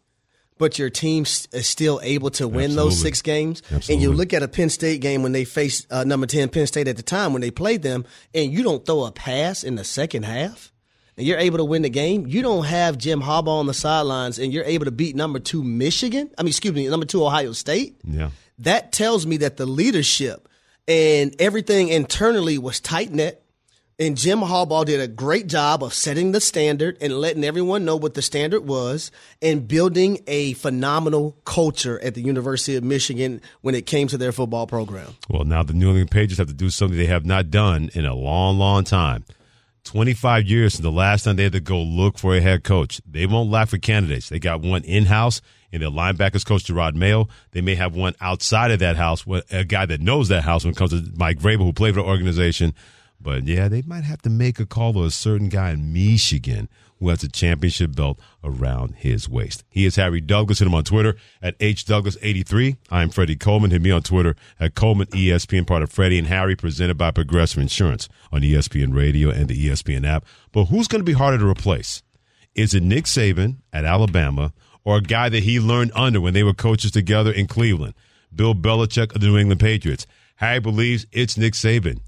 but 0.58 0.78
your 0.78 0.90
team 0.90 1.22
is 1.22 1.66
still 1.66 1.98
able 2.02 2.28
to 2.32 2.46
win 2.46 2.64
Absolutely. 2.64 2.90
those 2.90 3.00
six 3.00 3.22
games. 3.22 3.62
Absolutely. 3.62 3.94
And 3.94 4.02
you 4.02 4.12
look 4.12 4.34
at 4.34 4.42
a 4.42 4.48
Penn 4.48 4.68
State 4.68 5.00
game 5.00 5.22
when 5.22 5.32
they 5.32 5.46
faced 5.46 5.90
uh, 5.90 6.04
number 6.04 6.26
10 6.26 6.50
Penn 6.50 6.66
State 6.66 6.88
at 6.88 6.98
the 6.98 7.02
time 7.02 7.32
when 7.32 7.40
they 7.40 7.50
played 7.50 7.80
them, 7.80 8.04
and 8.34 8.52
you 8.52 8.62
don't 8.62 8.84
throw 8.84 9.04
a 9.04 9.12
pass 9.12 9.64
in 9.64 9.76
the 9.76 9.84
second 9.84 10.24
half, 10.24 10.70
and 11.20 11.26
you're 11.26 11.38
able 11.38 11.58
to 11.58 11.64
win 11.66 11.82
the 11.82 11.90
game. 11.90 12.26
You 12.26 12.40
don't 12.40 12.64
have 12.64 12.96
Jim 12.96 13.20
Harbaugh 13.20 13.60
on 13.60 13.66
the 13.66 13.74
sidelines, 13.74 14.38
and 14.38 14.54
you're 14.54 14.64
able 14.64 14.86
to 14.86 14.90
beat 14.90 15.14
number 15.14 15.38
two 15.38 15.62
Michigan. 15.62 16.30
I 16.38 16.42
mean, 16.42 16.48
excuse 16.48 16.72
me, 16.72 16.88
number 16.88 17.04
two 17.04 17.22
Ohio 17.22 17.52
State. 17.52 18.00
Yeah. 18.04 18.30
That 18.60 18.90
tells 18.90 19.26
me 19.26 19.36
that 19.36 19.58
the 19.58 19.66
leadership 19.66 20.48
and 20.88 21.36
everything 21.38 21.88
internally 21.88 22.56
was 22.56 22.80
tight 22.80 23.12
knit. 23.12 23.42
And 23.98 24.16
Jim 24.16 24.40
Harbaugh 24.40 24.86
did 24.86 24.98
a 24.98 25.06
great 25.06 25.46
job 25.46 25.84
of 25.84 25.92
setting 25.92 26.32
the 26.32 26.40
standard 26.40 26.96
and 27.02 27.12
letting 27.12 27.44
everyone 27.44 27.84
know 27.84 27.96
what 27.96 28.14
the 28.14 28.22
standard 28.22 28.66
was 28.66 29.10
and 29.42 29.68
building 29.68 30.20
a 30.26 30.54
phenomenal 30.54 31.36
culture 31.44 32.00
at 32.02 32.14
the 32.14 32.22
University 32.22 32.76
of 32.76 32.82
Michigan 32.82 33.42
when 33.60 33.74
it 33.74 33.84
came 33.84 34.08
to 34.08 34.16
their 34.16 34.32
football 34.32 34.66
program. 34.66 35.16
Well, 35.28 35.44
now 35.44 35.62
the 35.64 35.74
New 35.74 35.88
England 35.88 36.10
Patriots 36.10 36.38
have 36.38 36.48
to 36.48 36.54
do 36.54 36.70
something 36.70 36.96
they 36.96 37.04
have 37.04 37.26
not 37.26 37.50
done 37.50 37.90
in 37.92 38.06
a 38.06 38.14
long, 38.14 38.58
long 38.58 38.84
time. 38.84 39.26
25 39.90 40.46
years 40.46 40.74
since 40.74 40.84
the 40.84 40.92
last 40.92 41.24
time 41.24 41.34
they 41.34 41.42
had 41.42 41.52
to 41.52 41.58
go 41.58 41.82
look 41.82 42.16
for 42.16 42.36
a 42.36 42.40
head 42.40 42.62
coach. 42.62 43.00
They 43.10 43.26
won't 43.26 43.50
lack 43.50 43.70
for 43.70 43.78
candidates. 43.78 44.28
They 44.28 44.38
got 44.38 44.60
one 44.60 44.84
in 44.84 45.06
house 45.06 45.40
in 45.72 45.80
their 45.80 45.90
linebackers 45.90 46.46
coach, 46.46 46.62
Gerard 46.62 46.94
Mayo. 46.94 47.26
They 47.50 47.60
may 47.60 47.74
have 47.74 47.96
one 47.96 48.14
outside 48.20 48.70
of 48.70 48.78
that 48.78 48.94
house, 48.94 49.24
a 49.50 49.64
guy 49.64 49.86
that 49.86 50.00
knows 50.00 50.28
that 50.28 50.44
house 50.44 50.62
when 50.64 50.74
it 50.74 50.76
comes 50.76 50.92
to 50.92 51.04
Mike 51.16 51.40
Vrabel, 51.40 51.64
who 51.64 51.72
played 51.72 51.94
for 51.94 52.02
the 52.02 52.06
organization. 52.06 52.72
But 53.20 53.48
yeah, 53.48 53.66
they 53.66 53.82
might 53.82 54.04
have 54.04 54.22
to 54.22 54.30
make 54.30 54.60
a 54.60 54.66
call 54.66 54.92
to 54.92 55.02
a 55.02 55.10
certain 55.10 55.48
guy 55.48 55.70
in 55.72 55.92
Michigan 55.92 56.68
who 57.00 57.08
has 57.08 57.24
a 57.24 57.28
championship 57.28 57.96
belt 57.96 58.20
around 58.44 58.94
his 58.96 59.28
waist. 59.28 59.64
He 59.70 59.86
is 59.86 59.96
Harry 59.96 60.20
Douglas. 60.20 60.58
Hit 60.58 60.66
him 60.66 60.74
on 60.74 60.84
Twitter 60.84 61.16
at 61.42 61.58
HDouglas83. 61.58 62.76
I'm 62.90 63.08
Freddie 63.08 63.36
Coleman. 63.36 63.70
Hit 63.70 63.82
me 63.82 63.90
on 63.90 64.02
Twitter 64.02 64.36
at 64.60 64.74
Coleman 64.74 65.08
ESPN, 65.08 65.66
part 65.66 65.82
of 65.82 65.90
Freddie 65.90 66.18
and 66.18 66.28
Harry, 66.28 66.54
presented 66.54 66.98
by 66.98 67.10
Progressive 67.10 67.60
Insurance 67.60 68.08
on 68.30 68.42
ESPN 68.42 68.94
Radio 68.94 69.30
and 69.30 69.48
the 69.48 69.66
ESPN 69.68 70.06
app. 70.06 70.26
But 70.52 70.66
who's 70.66 70.86
going 70.86 71.00
to 71.00 71.04
be 71.04 71.14
harder 71.14 71.38
to 71.38 71.48
replace? 71.48 72.02
Is 72.54 72.74
it 72.74 72.82
Nick 72.82 73.06
Saban 73.06 73.56
at 73.72 73.84
Alabama 73.84 74.52
or 74.84 74.98
a 74.98 75.02
guy 75.02 75.30
that 75.30 75.42
he 75.42 75.58
learned 75.58 75.92
under 75.94 76.20
when 76.20 76.34
they 76.34 76.42
were 76.42 76.54
coaches 76.54 76.90
together 76.90 77.32
in 77.32 77.46
Cleveland? 77.46 77.94
Bill 78.34 78.54
Belichick 78.54 79.14
of 79.14 79.20
the 79.20 79.26
New 79.26 79.38
England 79.38 79.60
Patriots. 79.60 80.06
Harry 80.36 80.60
believes 80.60 81.06
it's 81.12 81.38
Nick 81.38 81.54
Saban. 81.54 82.00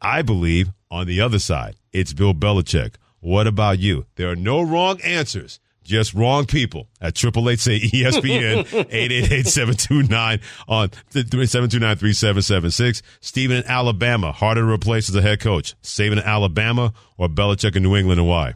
I 0.00 0.22
believe 0.22 0.70
on 0.90 1.06
the 1.06 1.20
other 1.20 1.38
side, 1.38 1.76
it's 1.92 2.12
Bill 2.12 2.34
Belichick. 2.34 2.94
What 3.20 3.46
about 3.46 3.78
you? 3.80 4.06
There 4.14 4.30
are 4.30 4.36
no 4.36 4.62
wrong 4.62 5.00
answers, 5.00 5.58
just 5.82 6.14
wrong 6.14 6.46
people. 6.46 6.86
At 7.00 7.16
triple 7.16 7.50
eight 7.50 7.58
say 7.58 7.80
ESPN 7.80 8.86
eight 8.90 9.10
eight 9.10 9.32
eight 9.32 9.46
seven 9.46 9.74
two 9.74 10.04
nine 10.04 10.40
on 10.68 10.90
seven 11.10 11.68
two 11.68 11.80
nine 11.80 11.96
three 11.96 12.12
seven 12.12 12.42
seven 12.42 12.70
six. 12.70 13.02
Stephen 13.20 13.56
in 13.56 13.64
Alabama, 13.64 14.30
harder 14.30 14.60
to 14.60 14.68
replace 14.70 15.08
as 15.08 15.16
a 15.16 15.22
head 15.22 15.40
coach. 15.40 15.74
Saban 15.82 16.12
in 16.12 16.18
Alabama 16.20 16.92
or 17.16 17.28
Belichick 17.28 17.74
in 17.74 17.82
New 17.82 17.96
England, 17.96 18.20
and 18.20 18.28
why? 18.28 18.54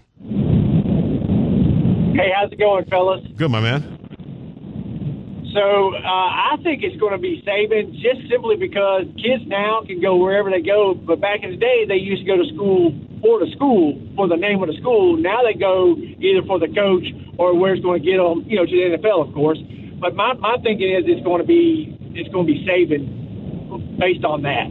Hey, 2.14 2.30
how's 2.36 2.52
it 2.52 2.58
going, 2.58 2.84
fellas? 2.84 3.20
Good, 3.36 3.50
my 3.50 3.60
man. 3.60 3.98
So 5.54 5.94
uh, 5.94 5.98
I 6.06 6.56
think 6.62 6.82
it's 6.82 6.96
going 7.00 7.12
to 7.12 7.18
be 7.18 7.42
Saban 7.46 7.92
just 7.94 8.30
simply 8.30 8.56
because 8.56 9.04
kids 9.16 9.42
now 9.46 9.82
can 9.86 10.00
go 10.00 10.16
wherever 10.16 10.50
they 10.50 10.62
go. 10.62 10.94
But 10.94 11.20
back 11.20 11.40
in 11.42 11.50
the 11.50 11.56
day, 11.56 11.84
they 11.86 11.96
used 11.96 12.22
to 12.22 12.26
go 12.26 12.36
to 12.36 12.48
school 12.54 12.92
for 13.22 13.38
the 13.38 13.50
school, 13.54 14.02
for 14.16 14.26
the 14.26 14.36
name 14.36 14.60
of 14.62 14.68
the 14.68 14.76
school. 14.80 15.16
Now 15.16 15.42
they 15.44 15.54
go 15.54 15.94
either 15.96 16.44
for 16.46 16.58
the 16.58 16.66
coach 16.66 17.06
or 17.38 17.56
where 17.56 17.72
it's 17.72 17.82
going 17.82 18.02
to 18.02 18.04
get 18.04 18.18
them, 18.18 18.44
you 18.46 18.56
know, 18.56 18.66
to 18.66 18.70
the 18.70 18.98
NFL, 18.98 19.28
of 19.28 19.32
course. 19.32 19.58
But 20.00 20.16
my, 20.16 20.34
my 20.34 20.56
thinking 20.62 20.92
is 20.92 21.04
it's 21.06 21.24
going 21.24 21.40
to 21.40 21.46
be 21.46 21.96
it's 22.14 22.28
going 22.34 22.46
to 22.46 22.52
be 22.52 22.66
Saban 22.66 23.98
based 23.98 24.24
on 24.24 24.42
that. 24.42 24.68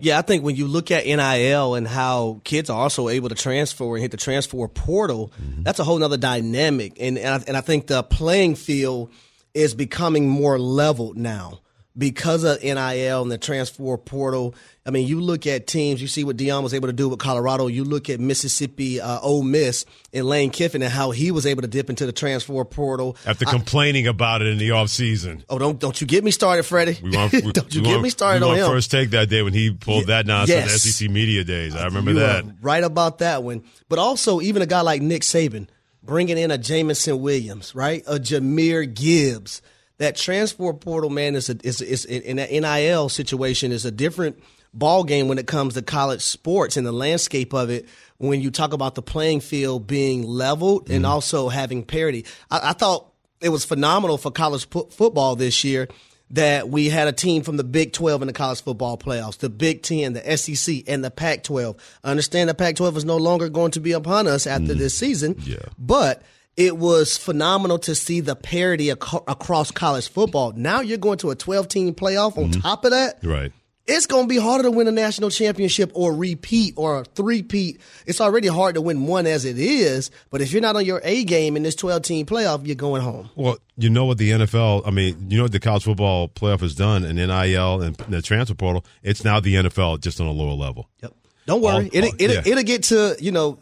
Yeah, 0.00 0.18
I 0.18 0.22
think 0.22 0.44
when 0.44 0.56
you 0.56 0.66
look 0.66 0.90
at 0.90 1.04
NIL 1.04 1.74
and 1.74 1.86
how 1.86 2.40
kids 2.44 2.70
are 2.70 2.80
also 2.80 3.08
able 3.08 3.28
to 3.28 3.34
transfer 3.34 3.94
and 3.94 4.00
hit 4.00 4.12
the 4.12 4.16
transfer 4.16 4.66
portal, 4.68 5.32
mm-hmm. 5.40 5.64
that's 5.64 5.80
a 5.80 5.84
whole 5.84 6.02
other 6.02 6.16
dynamic. 6.16 6.96
And 6.98 7.18
and 7.18 7.42
I, 7.42 7.44
and 7.46 7.56
I 7.56 7.60
think 7.60 7.88
the 7.88 8.02
playing 8.02 8.54
field 8.54 9.12
is 9.52 9.74
becoming 9.74 10.28
more 10.28 10.58
leveled 10.58 11.18
now 11.18 11.60
because 11.98 12.44
of 12.44 12.62
NIL 12.62 13.22
and 13.22 13.30
the 13.30 13.38
transfer 13.38 13.96
portal. 13.98 14.54
I 14.86 14.90
mean, 14.90 15.06
you 15.06 15.20
look 15.20 15.46
at 15.46 15.66
teams, 15.66 16.00
you 16.00 16.06
see 16.06 16.22
what 16.22 16.36
Deion 16.36 16.62
was 16.62 16.72
able 16.72 16.86
to 16.86 16.92
do 16.92 17.08
with 17.08 17.18
Colorado. 17.18 17.66
You 17.66 17.84
look 17.84 18.08
at 18.08 18.20
Mississippi, 18.20 19.00
uh, 19.00 19.18
Ole 19.20 19.42
Miss, 19.42 19.84
and 20.12 20.24
Lane 20.26 20.50
Kiffin 20.50 20.80
and 20.80 20.92
how 20.92 21.10
he 21.10 21.30
was 21.30 21.44
able 21.44 21.62
to 21.62 21.68
dip 21.68 21.90
into 21.90 22.06
the 22.06 22.12
transfer 22.12 22.64
portal 22.64 23.16
after 23.26 23.46
I, 23.46 23.50
complaining 23.50 24.06
about 24.06 24.40
it 24.40 24.46
in 24.46 24.58
the 24.58 24.70
offseason. 24.70 25.44
Oh, 25.50 25.58
don't 25.58 25.78
don't 25.78 26.00
you 26.00 26.06
get 26.06 26.22
me 26.22 26.30
started, 26.30 26.62
Freddie? 26.62 26.98
We 27.02 27.16
want, 27.16 27.32
we, 27.44 27.52
don't 27.52 27.74
you 27.74 27.80
we 27.80 27.86
get 27.86 27.92
want, 27.94 28.02
me 28.04 28.10
started 28.10 28.44
on 28.44 28.56
him. 28.56 28.66
First 28.66 28.90
take 28.90 29.10
that 29.10 29.28
day 29.28 29.42
when 29.42 29.52
he 29.52 29.72
pulled 29.72 30.08
yeah, 30.08 30.22
that 30.22 30.26
nonsense. 30.26 30.86
yes. 30.86 30.94
SEC 30.94 31.10
media 31.10 31.42
days. 31.42 31.74
I 31.74 31.84
remember 31.86 32.12
you 32.12 32.20
that. 32.20 32.44
right 32.62 32.84
about 32.84 33.18
that 33.18 33.42
one. 33.42 33.64
But 33.88 33.98
also, 33.98 34.40
even 34.40 34.62
a 34.62 34.66
guy 34.66 34.82
like 34.82 35.02
Nick 35.02 35.22
Saban 35.22 35.68
bringing 36.02 36.38
in 36.38 36.50
a 36.50 36.58
Jameson 36.58 37.20
Williams, 37.20 37.74
right? 37.74 38.02
A 38.06 38.18
Jahmyr 38.18 38.92
Gibbs 38.92 39.60
that 39.98 40.16
transfer 40.16 40.72
portal 40.72 41.10
man 41.10 41.34
is 41.34 41.50
a, 41.50 41.56
is 41.62 41.80
is 41.80 42.04
in 42.04 42.36
that 42.36 42.50
NIL 42.50 43.08
situation 43.08 43.72
is 43.72 43.84
a 43.84 43.90
different 43.90 44.42
ball 44.72 45.04
game 45.04 45.28
when 45.28 45.38
it 45.38 45.46
comes 45.46 45.74
to 45.74 45.82
college 45.82 46.22
sports 46.22 46.76
and 46.76 46.86
the 46.86 46.92
landscape 46.92 47.52
of 47.52 47.70
it. 47.70 47.88
When 48.18 48.40
you 48.40 48.50
talk 48.50 48.72
about 48.72 48.94
the 48.94 49.02
playing 49.02 49.40
field 49.40 49.86
being 49.86 50.24
leveled 50.24 50.84
mm-hmm. 50.84 50.94
and 50.94 51.06
also 51.06 51.48
having 51.48 51.84
parity, 51.84 52.26
I, 52.50 52.70
I, 52.70 52.72
thought 52.72 53.12
it 53.40 53.50
was 53.50 53.64
phenomenal 53.64 54.18
for 54.18 54.32
college 54.32 54.68
p- 54.70 54.86
football 54.90 55.36
this 55.36 55.62
year 55.62 55.88
that 56.30 56.68
we 56.68 56.88
had 56.88 57.08
a 57.08 57.12
team 57.12 57.42
from 57.42 57.56
the 57.56 57.64
Big 57.64 57.92
12 57.92 58.22
in 58.22 58.26
the 58.26 58.34
college 58.34 58.62
football 58.62 58.98
playoffs, 58.98 59.38
the 59.38 59.48
Big 59.48 59.82
10, 59.82 60.12
the 60.12 60.36
SEC, 60.36 60.82
and 60.86 61.04
the 61.04 61.10
Pac 61.10 61.44
12. 61.44 61.76
Understand 62.04 62.50
the 62.50 62.54
Pac 62.54 62.76
12 62.76 62.98
is 62.98 63.04
no 63.04 63.16
longer 63.16 63.48
going 63.48 63.70
to 63.70 63.80
be 63.80 63.92
upon 63.92 64.26
us 64.26 64.46
after 64.46 64.72
mm-hmm. 64.72 64.78
this 64.78 64.98
season, 64.98 65.36
yeah. 65.38 65.56
but 65.78 66.22
it 66.58 66.76
was 66.76 67.16
phenomenal 67.16 67.78
to 67.78 67.94
see 67.94 68.18
the 68.18 68.34
parity 68.34 68.90
ac- 68.90 69.18
across 69.28 69.70
college 69.70 70.08
football. 70.08 70.52
Now 70.56 70.80
you're 70.80 70.98
going 70.98 71.18
to 71.18 71.30
a 71.30 71.36
12 71.36 71.68
team 71.68 71.94
playoff 71.94 72.36
on 72.36 72.50
mm-hmm. 72.50 72.60
top 72.60 72.84
of 72.84 72.90
that. 72.90 73.20
Right. 73.22 73.52
It's 73.86 74.06
going 74.06 74.24
to 74.24 74.28
be 74.28 74.38
harder 74.38 74.64
to 74.64 74.70
win 74.70 74.88
a 74.88 74.92
national 74.92 75.30
championship 75.30 75.92
or 75.94 76.12
repeat 76.12 76.74
or 76.76 77.04
three-peat. 77.04 77.80
It's 78.06 78.20
already 78.20 78.48
hard 78.48 78.74
to 78.74 78.82
win 78.82 79.06
one 79.06 79.26
as 79.26 79.46
it 79.46 79.56
is, 79.56 80.10
but 80.30 80.42
if 80.42 80.52
you're 80.52 80.60
not 80.60 80.76
on 80.76 80.84
your 80.84 81.00
A 81.04 81.24
game 81.24 81.56
in 81.56 81.62
this 81.62 81.76
12 81.76 82.02
team 82.02 82.26
playoff, 82.26 82.66
you're 82.66 82.74
going 82.74 83.02
home. 83.02 83.30
Well, 83.36 83.56
you 83.78 83.88
know 83.88 84.04
what 84.04 84.18
the 84.18 84.30
NFL, 84.30 84.82
I 84.84 84.90
mean, 84.90 85.30
you 85.30 85.38
know 85.38 85.44
what 85.44 85.52
the 85.52 85.60
college 85.60 85.84
football 85.84 86.28
playoff 86.28 86.60
has 86.60 86.74
done 86.74 87.04
and 87.04 87.16
NIL 87.16 87.80
and 87.80 87.96
the 87.96 88.20
transfer 88.20 88.56
portal? 88.56 88.84
It's 89.02 89.24
now 89.24 89.38
the 89.38 89.54
NFL 89.54 90.00
just 90.00 90.20
on 90.20 90.26
a 90.26 90.32
lower 90.32 90.54
level. 90.54 90.90
Yep. 91.02 91.14
Don't 91.46 91.62
worry. 91.62 91.84
All, 91.84 91.90
it'll, 91.90 92.10
it'll, 92.18 92.34
yeah. 92.34 92.42
it'll 92.44 92.64
get 92.64 92.82
to, 92.84 93.16
you 93.20 93.32
know, 93.32 93.58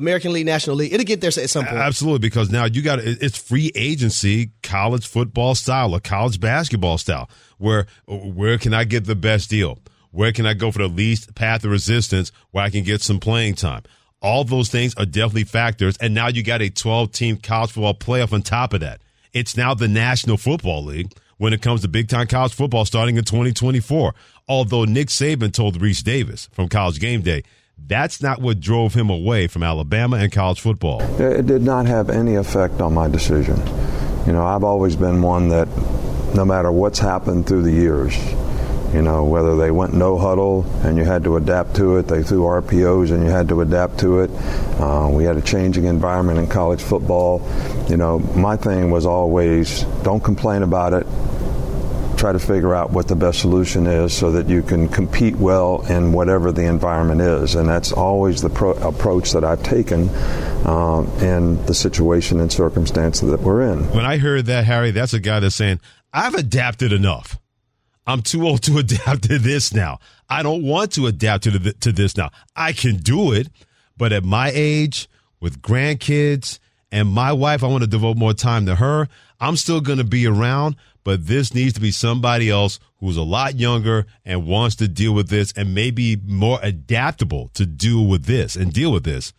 American 0.00 0.32
League, 0.32 0.46
National 0.46 0.76
League. 0.76 0.92
It'll 0.92 1.04
get 1.04 1.20
there 1.20 1.28
at 1.28 1.50
some 1.50 1.64
point. 1.64 1.76
Absolutely, 1.76 2.18
because 2.18 2.50
now 2.50 2.64
you 2.64 2.82
got 2.82 2.98
it's 2.98 3.36
free 3.36 3.70
agency, 3.74 4.50
college 4.62 5.06
football 5.06 5.54
style, 5.54 5.94
or 5.94 6.00
college 6.00 6.40
basketball 6.40 6.98
style. 6.98 7.28
Where 7.58 7.86
where 8.06 8.58
can 8.58 8.74
I 8.74 8.84
get 8.84 9.04
the 9.04 9.14
best 9.14 9.50
deal? 9.50 9.78
Where 10.10 10.32
can 10.32 10.46
I 10.46 10.54
go 10.54 10.72
for 10.72 10.78
the 10.78 10.88
least 10.88 11.34
path 11.34 11.64
of 11.64 11.70
resistance 11.70 12.32
where 12.50 12.64
I 12.64 12.70
can 12.70 12.82
get 12.82 13.02
some 13.02 13.20
playing 13.20 13.54
time? 13.54 13.82
All 14.22 14.42
those 14.44 14.68
things 14.68 14.94
are 14.96 15.06
definitely 15.06 15.44
factors. 15.44 15.96
And 15.98 16.14
now 16.14 16.28
you 16.28 16.42
got 16.42 16.62
a 16.62 16.70
12 16.70 17.12
team 17.12 17.36
college 17.36 17.72
football 17.72 17.94
playoff 17.94 18.32
on 18.32 18.42
top 18.42 18.72
of 18.72 18.80
that. 18.80 19.00
It's 19.32 19.56
now 19.56 19.74
the 19.74 19.88
National 19.88 20.36
Football 20.36 20.84
League 20.84 21.12
when 21.36 21.52
it 21.52 21.62
comes 21.62 21.82
to 21.82 21.88
big 21.88 22.08
time 22.08 22.26
college 22.26 22.52
football 22.52 22.84
starting 22.84 23.16
in 23.16 23.24
2024. 23.24 24.14
Although 24.48 24.84
Nick 24.84 25.08
Saban 25.08 25.52
told 25.52 25.78
Rece 25.78 26.02
Davis 26.02 26.48
from 26.52 26.68
College 26.68 26.98
Game 26.98 27.22
Day 27.22 27.44
that's 27.86 28.22
not 28.22 28.40
what 28.40 28.60
drove 28.60 28.94
him 28.94 29.10
away 29.10 29.46
from 29.46 29.62
Alabama 29.62 30.16
and 30.16 30.30
college 30.30 30.60
football. 30.60 31.00
It 31.20 31.46
did 31.46 31.62
not 31.62 31.86
have 31.86 32.10
any 32.10 32.36
effect 32.36 32.80
on 32.80 32.94
my 32.94 33.08
decision. 33.08 33.56
You 34.26 34.32
know, 34.32 34.44
I've 34.44 34.64
always 34.64 34.96
been 34.96 35.22
one 35.22 35.48
that 35.48 35.68
no 36.34 36.44
matter 36.44 36.70
what's 36.70 36.98
happened 36.98 37.46
through 37.46 37.62
the 37.62 37.72
years, 37.72 38.16
you 38.92 39.02
know, 39.02 39.24
whether 39.24 39.56
they 39.56 39.70
went 39.70 39.94
no 39.94 40.18
huddle 40.18 40.64
and 40.84 40.98
you 40.98 41.04
had 41.04 41.24
to 41.24 41.36
adapt 41.36 41.76
to 41.76 41.96
it, 41.98 42.08
they 42.08 42.22
threw 42.22 42.42
RPOs 42.42 43.12
and 43.12 43.22
you 43.22 43.30
had 43.30 43.48
to 43.48 43.60
adapt 43.60 44.00
to 44.00 44.20
it. 44.20 44.30
Uh, 44.80 45.08
we 45.12 45.24
had 45.24 45.36
a 45.36 45.42
changing 45.42 45.84
environment 45.84 46.38
in 46.38 46.48
college 46.48 46.82
football. 46.82 47.40
You 47.88 47.96
know, 47.96 48.18
my 48.18 48.56
thing 48.56 48.90
was 48.90 49.06
always 49.06 49.82
don't 50.02 50.22
complain 50.22 50.62
about 50.62 50.92
it, 50.92 51.06
try 52.20 52.32
to 52.32 52.38
figure 52.38 52.74
out 52.74 52.90
what 52.90 53.08
the 53.08 53.16
best 53.16 53.40
solution 53.40 53.86
is 53.86 54.12
so 54.12 54.30
that 54.32 54.46
you 54.46 54.62
can 54.62 54.88
compete 54.88 55.34
well 55.36 55.84
in 55.90 56.12
whatever 56.12 56.52
the 56.52 56.66
environment 56.66 57.22
is. 57.22 57.54
And 57.54 57.66
that's 57.66 57.92
always 57.92 58.42
the 58.42 58.50
pro- 58.50 58.72
approach 58.72 59.32
that 59.32 59.42
I've 59.42 59.62
taken 59.62 60.10
um, 60.66 61.06
in 61.20 61.64
the 61.64 61.72
situation 61.72 62.38
and 62.40 62.52
circumstance 62.52 63.20
that 63.20 63.40
we're 63.40 63.72
in. 63.72 63.90
When 63.92 64.04
I 64.04 64.18
heard 64.18 64.44
that, 64.46 64.66
Harry, 64.66 64.90
that's 64.90 65.14
a 65.14 65.18
guy 65.18 65.40
that's 65.40 65.56
saying, 65.56 65.80
I've 66.12 66.34
adapted 66.34 66.92
enough. 66.92 67.38
I'm 68.06 68.20
too 68.20 68.46
old 68.46 68.62
to 68.64 68.76
adapt 68.84 69.22
to 69.24 69.38
this 69.38 69.72
now. 69.72 69.98
I 70.28 70.42
don't 70.42 70.62
want 70.62 70.92
to 70.92 71.06
adapt 71.06 71.44
to, 71.44 71.52
the, 71.52 71.72
to 71.72 71.90
this 71.90 72.18
now. 72.18 72.30
I 72.54 72.72
can 72.72 72.96
do 72.96 73.32
it, 73.32 73.48
but 73.96 74.12
at 74.12 74.24
my 74.24 74.52
age, 74.54 75.08
with 75.40 75.62
grandkids 75.62 76.58
and 76.92 77.08
my 77.08 77.32
wife, 77.32 77.64
I 77.64 77.68
want 77.68 77.82
to 77.82 77.88
devote 77.88 78.18
more 78.18 78.34
time 78.34 78.66
to 78.66 78.74
her. 78.74 79.08
I'm 79.40 79.56
still 79.56 79.80
going 79.80 79.98
to 79.98 80.04
be 80.04 80.26
around, 80.26 80.76
but 81.04 81.26
this 81.26 81.54
needs 81.54 81.74
to 81.74 81.80
be 81.80 81.90
somebody 81.90 82.50
else 82.50 82.78
who's 82.98 83.16
a 83.16 83.22
lot 83.22 83.56
younger 83.56 84.06
and 84.24 84.46
wants 84.46 84.76
to 84.76 84.88
deal 84.88 85.14
with 85.14 85.28
this 85.28 85.52
and 85.56 85.74
maybe 85.74 86.16
more 86.24 86.58
adaptable 86.62 87.50
to 87.54 87.66
deal 87.66 88.06
with 88.06 88.24
this 88.24 88.56
and 88.56 88.72
deal 88.72 88.92
with 88.92 89.04
this. 89.04 89.32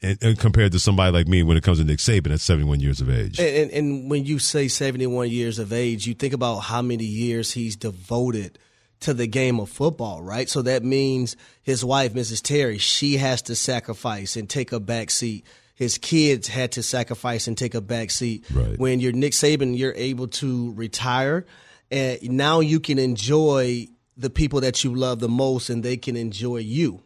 And, 0.00 0.16
and 0.22 0.38
compared 0.38 0.70
to 0.72 0.78
somebody 0.78 1.10
like 1.10 1.26
me 1.26 1.42
when 1.42 1.56
it 1.56 1.64
comes 1.64 1.78
to 1.78 1.84
Nick 1.84 1.98
Saban 1.98 2.32
at 2.32 2.38
71 2.38 2.78
years 2.78 3.00
of 3.00 3.10
age. 3.10 3.40
And, 3.40 3.48
and, 3.48 3.70
and 3.72 4.10
when 4.10 4.24
you 4.24 4.38
say 4.38 4.68
71 4.68 5.28
years 5.28 5.58
of 5.58 5.72
age, 5.72 6.06
you 6.06 6.14
think 6.14 6.34
about 6.34 6.58
how 6.58 6.82
many 6.82 7.04
years 7.04 7.50
he's 7.50 7.74
devoted 7.74 8.60
to 9.00 9.14
the 9.14 9.26
game 9.26 9.60
of 9.60 9.68
football, 9.68 10.22
right? 10.22 10.48
So 10.48 10.62
that 10.62 10.84
means 10.84 11.36
his 11.62 11.84
wife, 11.84 12.14
Mrs. 12.14 12.42
Terry, 12.42 12.78
she 12.78 13.16
has 13.16 13.42
to 13.42 13.54
sacrifice 13.54 14.36
and 14.36 14.48
take 14.48 14.72
a 14.72 14.80
back 14.80 15.10
seat. 15.10 15.44
His 15.78 15.96
kids 15.96 16.48
had 16.48 16.72
to 16.72 16.82
sacrifice 16.82 17.46
and 17.46 17.56
take 17.56 17.76
a 17.76 17.80
back 17.80 18.10
seat. 18.10 18.44
Right. 18.52 18.76
When 18.76 18.98
you're 18.98 19.12
Nick 19.12 19.32
Saban, 19.32 19.78
you're 19.78 19.94
able 19.94 20.26
to 20.42 20.72
retire, 20.72 21.46
and 21.92 22.20
now 22.30 22.58
you 22.58 22.80
can 22.80 22.98
enjoy 22.98 23.86
the 24.16 24.28
people 24.28 24.60
that 24.62 24.82
you 24.82 24.92
love 24.92 25.20
the 25.20 25.28
most, 25.28 25.70
and 25.70 25.84
they 25.84 25.96
can 25.96 26.16
enjoy 26.16 26.56
you. 26.56 27.04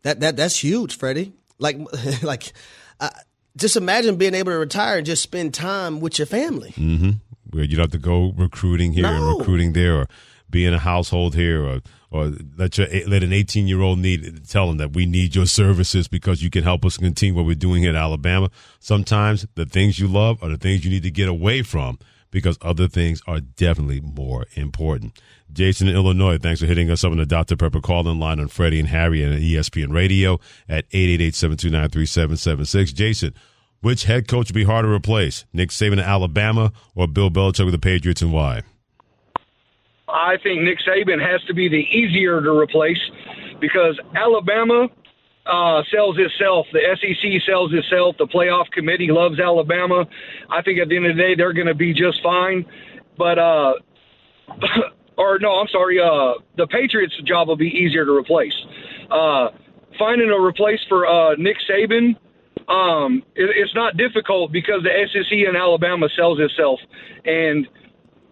That 0.00 0.20
that 0.20 0.36
that's 0.36 0.58
huge, 0.64 0.96
Freddie. 0.96 1.34
Like 1.58 1.76
like, 2.22 2.54
uh, 3.00 3.10
just 3.54 3.76
imagine 3.76 4.16
being 4.16 4.32
able 4.32 4.52
to 4.52 4.58
retire 4.58 4.96
and 4.96 5.04
just 5.06 5.22
spend 5.22 5.52
time 5.52 6.00
with 6.00 6.18
your 6.18 6.24
family. 6.26 6.70
Mm-hmm. 6.70 7.10
Where 7.50 7.64
you 7.64 7.76
don't 7.76 7.84
have 7.84 7.92
to 7.92 7.98
go 7.98 8.32
recruiting 8.34 8.94
here 8.94 9.02
No. 9.02 9.10
and 9.30 9.38
recruiting 9.38 9.74
there, 9.74 9.94
or 9.94 10.08
be 10.48 10.64
in 10.64 10.72
a 10.72 10.78
household 10.78 11.34
here, 11.34 11.62
or 11.62 11.80
or 12.10 12.32
let 12.56 12.78
your 12.78 12.86
let 13.06 13.22
an 13.22 13.32
18 13.32 13.66
year 13.66 13.80
old 13.80 13.98
need 13.98 14.48
tell 14.48 14.68
them 14.68 14.78
that 14.78 14.94
we 14.94 15.06
need 15.06 15.34
your 15.34 15.46
services 15.46 16.08
because 16.08 16.42
you 16.42 16.50
can 16.50 16.62
help 16.62 16.84
us 16.84 16.96
continue 16.96 17.34
what 17.34 17.46
we're 17.46 17.54
doing 17.54 17.82
here 17.82 17.90
in 17.90 17.96
Alabama. 17.96 18.50
Sometimes 18.78 19.46
the 19.54 19.66
things 19.66 19.98
you 19.98 20.08
love 20.08 20.42
are 20.42 20.48
the 20.48 20.56
things 20.56 20.84
you 20.84 20.90
need 20.90 21.02
to 21.02 21.10
get 21.10 21.28
away 21.28 21.62
from 21.62 21.98
because 22.30 22.58
other 22.60 22.88
things 22.88 23.22
are 23.26 23.40
definitely 23.40 24.00
more 24.00 24.44
important. 24.54 25.20
Jason 25.52 25.88
in 25.88 25.94
Illinois, 25.94 26.38
thanks 26.38 26.60
for 26.60 26.66
hitting 26.66 26.90
us 26.90 27.04
up 27.04 27.12
on 27.12 27.18
the 27.18 27.26
Dr. 27.26 27.56
Pepper 27.56 27.80
call-in 27.80 28.18
line 28.18 28.40
on 28.40 28.48
Freddie 28.48 28.80
and 28.80 28.88
Harry 28.88 29.22
and 29.22 29.34
ESPN 29.34 29.92
Radio 29.92 30.40
at 30.68 30.90
888-729-3776. 30.90 32.94
Jason, 32.94 33.34
which 33.80 34.04
head 34.04 34.28
coach 34.28 34.48
would 34.48 34.54
be 34.54 34.64
harder 34.64 34.88
to 34.88 34.94
replace? 34.94 35.44
Nick 35.52 35.70
Saban 35.70 35.94
in 35.94 36.00
Alabama 36.00 36.72
or 36.94 37.06
Bill 37.06 37.30
Belichick 37.30 37.64
with 37.64 37.72
the 37.72 37.78
Patriots 37.78 38.22
and 38.22 38.32
why? 38.32 38.62
I 40.08 40.36
think 40.42 40.62
Nick 40.62 40.78
Saban 40.86 41.20
has 41.20 41.42
to 41.48 41.54
be 41.54 41.68
the 41.68 41.76
easier 41.76 42.40
to 42.40 42.50
replace 42.50 43.00
because 43.60 43.98
Alabama 44.14 44.88
uh, 45.46 45.82
sells 45.92 46.16
itself. 46.18 46.66
The 46.72 46.80
SEC 47.00 47.42
sells 47.46 47.72
itself. 47.72 48.16
The 48.18 48.26
playoff 48.26 48.70
committee 48.70 49.08
loves 49.10 49.40
Alabama. 49.40 50.04
I 50.50 50.62
think 50.62 50.78
at 50.78 50.88
the 50.88 50.96
end 50.96 51.06
of 51.06 51.16
the 51.16 51.22
day, 51.22 51.34
they're 51.34 51.52
going 51.52 51.66
to 51.66 51.74
be 51.74 51.92
just 51.92 52.22
fine. 52.22 52.64
But, 53.18 53.38
uh, 53.38 53.74
or 55.18 55.38
no, 55.40 55.52
I'm 55.54 55.68
sorry, 55.68 55.98
uh, 56.00 56.40
the 56.56 56.66
Patriots' 56.66 57.14
job 57.24 57.48
will 57.48 57.56
be 57.56 57.68
easier 57.68 58.04
to 58.04 58.12
replace. 58.12 58.54
Uh, 59.10 59.48
finding 59.98 60.30
a 60.30 60.40
replace 60.40 60.80
for 60.88 61.06
uh, 61.06 61.34
Nick 61.36 61.56
Saban, 61.68 62.16
um, 62.68 63.22
it, 63.34 63.50
it's 63.56 63.74
not 63.74 63.96
difficult 63.96 64.52
because 64.52 64.82
the 64.82 64.90
SEC 65.12 65.32
in 65.32 65.56
Alabama 65.56 66.08
sells 66.16 66.38
itself. 66.40 66.80
And 67.24 67.66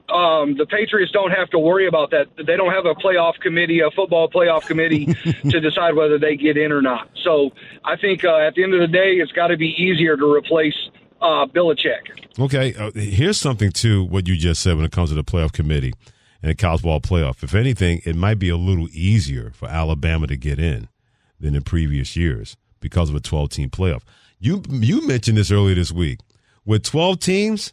um, 0.08 0.56
the 0.56 0.66
Patriots 0.66 1.12
don't 1.12 1.30
have 1.30 1.48
to 1.50 1.58
worry 1.58 1.86
about 1.86 2.10
that. 2.10 2.26
They 2.36 2.56
don't 2.56 2.72
have 2.72 2.84
a 2.84 2.94
playoff 2.94 3.38
committee, 3.40 3.80
a 3.80 3.90
football 3.90 4.28
playoff 4.28 4.66
committee, 4.66 5.06
to 5.50 5.60
decide 5.60 5.94
whether 5.94 6.18
they 6.18 6.36
get 6.36 6.56
in 6.56 6.72
or 6.72 6.82
not. 6.82 7.08
So 7.22 7.50
I 7.84 7.96
think 7.96 8.24
uh, 8.24 8.36
at 8.36 8.54
the 8.54 8.62
end 8.62 8.74
of 8.74 8.80
the 8.80 8.88
day, 8.88 9.14
it's 9.14 9.32
got 9.32 9.48
to 9.48 9.56
be 9.56 9.74
easier 9.78 10.16
to 10.16 10.32
replace 10.32 10.76
uh, 11.22 11.46
Belichick. 11.46 12.38
Okay, 12.38 12.74
uh, 12.74 12.90
here's 12.94 13.38
something 13.38 13.70
to 13.72 14.04
what 14.04 14.28
you 14.28 14.36
just 14.36 14.62
said 14.62 14.76
when 14.76 14.84
it 14.84 14.92
comes 14.92 15.10
to 15.10 15.14
the 15.14 15.24
playoff 15.24 15.52
committee 15.52 15.94
and 16.42 16.50
the 16.50 16.54
college 16.54 16.82
ball 16.82 17.00
playoff. 17.00 17.42
If 17.42 17.54
anything, 17.54 18.02
it 18.04 18.14
might 18.14 18.38
be 18.38 18.50
a 18.50 18.56
little 18.56 18.88
easier 18.92 19.52
for 19.54 19.68
Alabama 19.68 20.26
to 20.26 20.36
get 20.36 20.58
in 20.58 20.88
than 21.40 21.54
in 21.54 21.62
previous 21.62 22.16
years 22.16 22.56
because 22.80 23.08
of 23.08 23.16
a 23.16 23.20
12 23.20 23.48
team 23.48 23.70
playoff. 23.70 24.02
You 24.38 24.62
you 24.68 25.06
mentioned 25.06 25.38
this 25.38 25.50
earlier 25.50 25.74
this 25.74 25.90
week. 25.90 26.20
With 26.66 26.82
12 26.82 27.18
teams, 27.20 27.72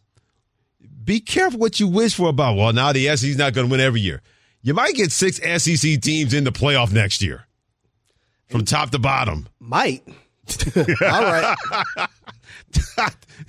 be 1.03 1.19
careful 1.19 1.59
what 1.59 1.79
you 1.79 1.87
wish 1.87 2.15
for 2.15 2.29
about. 2.29 2.57
Well, 2.57 2.73
now 2.73 2.91
the 2.93 3.05
SEC's 3.15 3.37
not 3.37 3.53
going 3.53 3.67
to 3.67 3.71
win 3.71 3.79
every 3.79 4.01
year. 4.01 4.21
You 4.61 4.73
might 4.73 4.93
get 4.93 5.11
six 5.11 5.37
SEC 5.37 6.01
teams 6.01 6.33
in 6.33 6.43
the 6.43 6.51
playoff 6.51 6.91
next 6.91 7.21
year, 7.21 7.47
from 8.49 8.65
top 8.65 8.91
to 8.91 8.99
bottom. 8.99 9.47
Might. 9.59 10.03
All 10.77 10.85
right. 11.01 11.57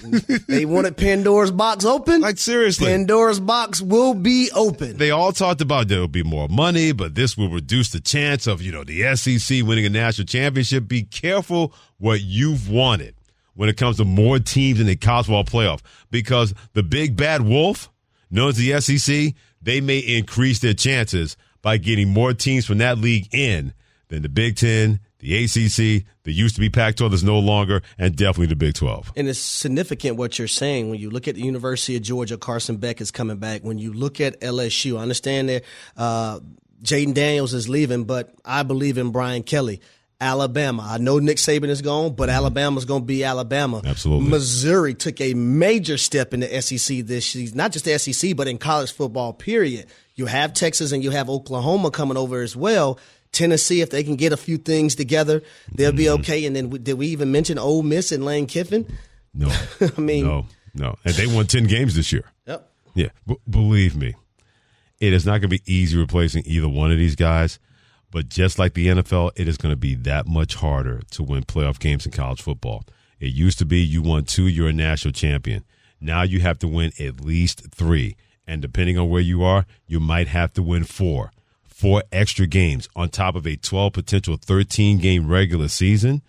they 0.48 0.64
wanted 0.64 0.96
Pandora's 0.96 1.50
box 1.50 1.84
open. 1.84 2.20
Like 2.20 2.38
seriously, 2.38 2.86
Pandora's 2.86 3.40
box 3.40 3.80
will 3.80 4.14
be 4.14 4.50
open. 4.54 4.96
they 4.96 5.10
all 5.10 5.32
talked 5.32 5.60
about 5.60 5.88
there 5.88 6.00
will 6.00 6.08
be 6.08 6.22
more 6.22 6.48
money, 6.48 6.92
but 6.92 7.14
this 7.14 7.36
will 7.36 7.48
reduce 7.48 7.90
the 7.90 8.00
chance 8.00 8.46
of, 8.46 8.62
you 8.62 8.72
know, 8.72 8.84
the 8.84 9.14
SEC 9.16 9.62
winning 9.64 9.86
a 9.86 9.90
national 9.90 10.26
championship. 10.26 10.88
Be 10.88 11.02
careful 11.02 11.72
what 11.98 12.20
you've 12.20 12.68
wanted 12.70 13.14
when 13.54 13.68
it 13.68 13.76
comes 13.76 13.96
to 13.98 14.04
more 14.04 14.38
teams 14.38 14.80
in 14.80 14.86
the 14.86 14.96
college 14.96 15.28
ball 15.28 15.44
playoff 15.44 15.80
because 16.10 16.54
the 16.72 16.82
big 16.82 17.16
bad 17.16 17.42
wolf, 17.42 17.90
known 18.30 18.50
as 18.50 18.56
the 18.56 18.80
SEC, 18.80 19.34
they 19.60 19.80
may 19.80 19.98
increase 19.98 20.58
their 20.58 20.74
chances 20.74 21.36
by 21.60 21.76
getting 21.76 22.08
more 22.08 22.34
teams 22.34 22.66
from 22.66 22.78
that 22.78 22.98
league 22.98 23.32
in 23.32 23.72
than 24.08 24.22
the 24.22 24.28
Big 24.28 24.56
Ten, 24.56 25.00
the 25.20 25.44
ACC, 25.44 26.04
the 26.24 26.32
used 26.32 26.56
to 26.56 26.60
be 26.60 26.68
Pac 26.68 26.96
12 26.96 27.12
that's 27.12 27.22
no 27.22 27.38
longer, 27.38 27.80
and 27.96 28.14
definitely 28.16 28.46
the 28.46 28.56
Big 28.56 28.74
12. 28.74 29.12
And 29.16 29.28
it's 29.28 29.38
significant 29.38 30.16
what 30.16 30.38
you're 30.38 30.48
saying 30.48 30.90
when 30.90 30.98
you 30.98 31.10
look 31.10 31.28
at 31.28 31.36
the 31.36 31.42
University 31.42 31.96
of 31.96 32.02
Georgia. 32.02 32.36
Carson 32.36 32.76
Beck 32.76 33.00
is 33.00 33.10
coming 33.10 33.38
back. 33.38 33.62
When 33.62 33.78
you 33.78 33.92
look 33.92 34.20
at 34.20 34.40
LSU, 34.40 34.98
I 34.98 35.02
understand 35.02 35.48
that 35.48 35.64
uh, 35.96 36.40
Jayden 36.82 37.14
Daniels 37.14 37.54
is 37.54 37.68
leaving, 37.68 38.04
but 38.04 38.34
I 38.44 38.64
believe 38.64 38.98
in 38.98 39.10
Brian 39.10 39.44
Kelly. 39.44 39.80
Alabama. 40.22 40.86
I 40.88 40.98
know 40.98 41.18
Nick 41.18 41.36
Saban 41.36 41.68
is 41.68 41.82
gone, 41.82 42.14
but 42.14 42.30
Alabama's 42.30 42.84
going 42.84 43.02
to 43.02 43.06
be 43.06 43.24
Alabama. 43.24 43.82
Absolutely. 43.84 44.30
Missouri 44.30 44.94
took 44.94 45.20
a 45.20 45.34
major 45.34 45.98
step 45.98 46.32
in 46.32 46.40
the 46.40 46.62
SEC 46.62 46.98
this 46.98 47.26
season, 47.26 47.56
not 47.56 47.72
just 47.72 47.84
the 47.84 47.98
SEC, 47.98 48.36
but 48.36 48.48
in 48.48 48.56
college 48.56 48.92
football, 48.92 49.32
period. 49.32 49.86
You 50.14 50.26
have 50.26 50.54
Texas 50.54 50.92
and 50.92 51.02
you 51.02 51.10
have 51.10 51.28
Oklahoma 51.28 51.90
coming 51.90 52.16
over 52.16 52.40
as 52.40 52.54
well. 52.54 52.98
Tennessee, 53.32 53.80
if 53.80 53.90
they 53.90 54.04
can 54.04 54.16
get 54.16 54.32
a 54.32 54.36
few 54.36 54.58
things 54.58 54.94
together, 54.94 55.42
they'll 55.74 55.90
be 55.90 56.04
mm-hmm. 56.04 56.20
okay. 56.20 56.44
And 56.44 56.54
then 56.54 56.68
did 56.68 56.94
we 56.94 57.08
even 57.08 57.32
mention 57.32 57.58
Ole 57.58 57.82
Miss 57.82 58.12
and 58.12 58.24
Lane 58.24 58.46
Kiffin? 58.46 58.86
No. 59.34 59.48
I 59.96 60.00
mean, 60.00 60.26
no, 60.26 60.46
no. 60.74 60.96
And 61.04 61.14
they 61.14 61.26
won 61.26 61.46
10 61.46 61.64
games 61.64 61.96
this 61.96 62.12
year. 62.12 62.24
Yep. 62.46 62.70
Yeah, 62.94 63.08
b- 63.26 63.38
believe 63.48 63.96
me, 63.96 64.14
it 65.00 65.12
is 65.12 65.24
not 65.24 65.40
going 65.40 65.42
to 65.42 65.48
be 65.48 65.62
easy 65.66 65.98
replacing 65.98 66.44
either 66.46 66.68
one 66.68 66.92
of 66.92 66.98
these 66.98 67.16
guys. 67.16 67.58
But 68.12 68.28
just 68.28 68.58
like 68.58 68.74
the 68.74 68.88
NFL, 68.88 69.32
it 69.36 69.48
is 69.48 69.56
going 69.56 69.72
to 69.72 69.76
be 69.76 69.94
that 69.94 70.28
much 70.28 70.56
harder 70.56 71.00
to 71.12 71.22
win 71.22 71.44
playoff 71.44 71.78
games 71.78 72.04
in 72.04 72.12
college 72.12 72.42
football. 72.42 72.84
It 73.18 73.32
used 73.32 73.58
to 73.58 73.64
be 73.64 73.80
you 73.80 74.02
won 74.02 74.24
two, 74.24 74.46
you're 74.46 74.68
a 74.68 74.72
national 74.72 75.12
champion. 75.12 75.64
Now 75.98 76.22
you 76.22 76.40
have 76.40 76.58
to 76.58 76.68
win 76.68 76.92
at 77.00 77.22
least 77.22 77.72
three. 77.74 78.16
And 78.46 78.60
depending 78.60 78.98
on 78.98 79.08
where 79.08 79.22
you 79.22 79.42
are, 79.42 79.64
you 79.86 79.98
might 79.98 80.28
have 80.28 80.52
to 80.54 80.62
win 80.62 80.84
four. 80.84 81.32
Four 81.64 82.02
extra 82.12 82.46
games 82.46 82.86
on 82.94 83.08
top 83.08 83.34
of 83.34 83.46
a 83.46 83.56
12 83.56 83.92
potential 83.94 84.36
13 84.36 84.98
game 84.98 85.26
regular 85.26 85.68
season 85.68 86.20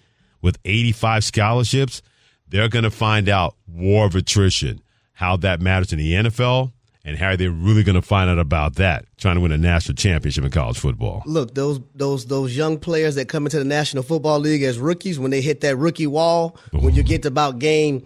with 0.42 0.58
85 0.64 1.24
scholarships. 1.26 2.02
They're 2.48 2.70
going 2.70 2.84
to 2.84 2.92
find 2.92 3.28
out 3.28 3.56
war 3.68 4.06
of 4.06 4.16
attrition, 4.16 4.82
how 5.14 5.36
that 5.38 5.60
matters 5.60 5.92
in 5.92 6.00
the 6.00 6.14
NFL, 6.14 6.72
and 7.06 7.18
how 7.18 7.30
are 7.30 7.38
they're 7.38 7.52
really 7.52 7.84
going 7.84 7.96
to 7.96 8.02
find 8.02 8.30
out 8.30 8.40
about 8.40 8.76
that, 8.76 9.06
trying 9.18 9.36
to 9.36 9.42
win 9.42 9.52
a 9.52 9.58
national 9.58 9.96
championship 9.96 10.44
in 10.44 10.52
college 10.52 10.78
football. 10.80 11.22
look 11.26 11.54
those 11.56 11.80
those 11.96 12.26
those 12.28 12.56
young 12.56 12.78
players 12.80 13.16
that 13.16 13.28
come 13.28 13.46
into 13.46 13.60
the 13.60 13.66
National 13.66 14.04
Football 14.04 14.40
League 14.40 14.64
as 14.64 14.80
rookies 14.80 15.20
when 15.20 15.32
they 15.32 15.42
hit 15.42 15.62
that 15.62 15.76
rookie 15.78 16.08
wall 16.08 16.58
when 16.72 16.94
you 16.96 17.04
get 17.04 17.22
to 17.24 17.28
about 17.28 17.60
game 17.60 18.06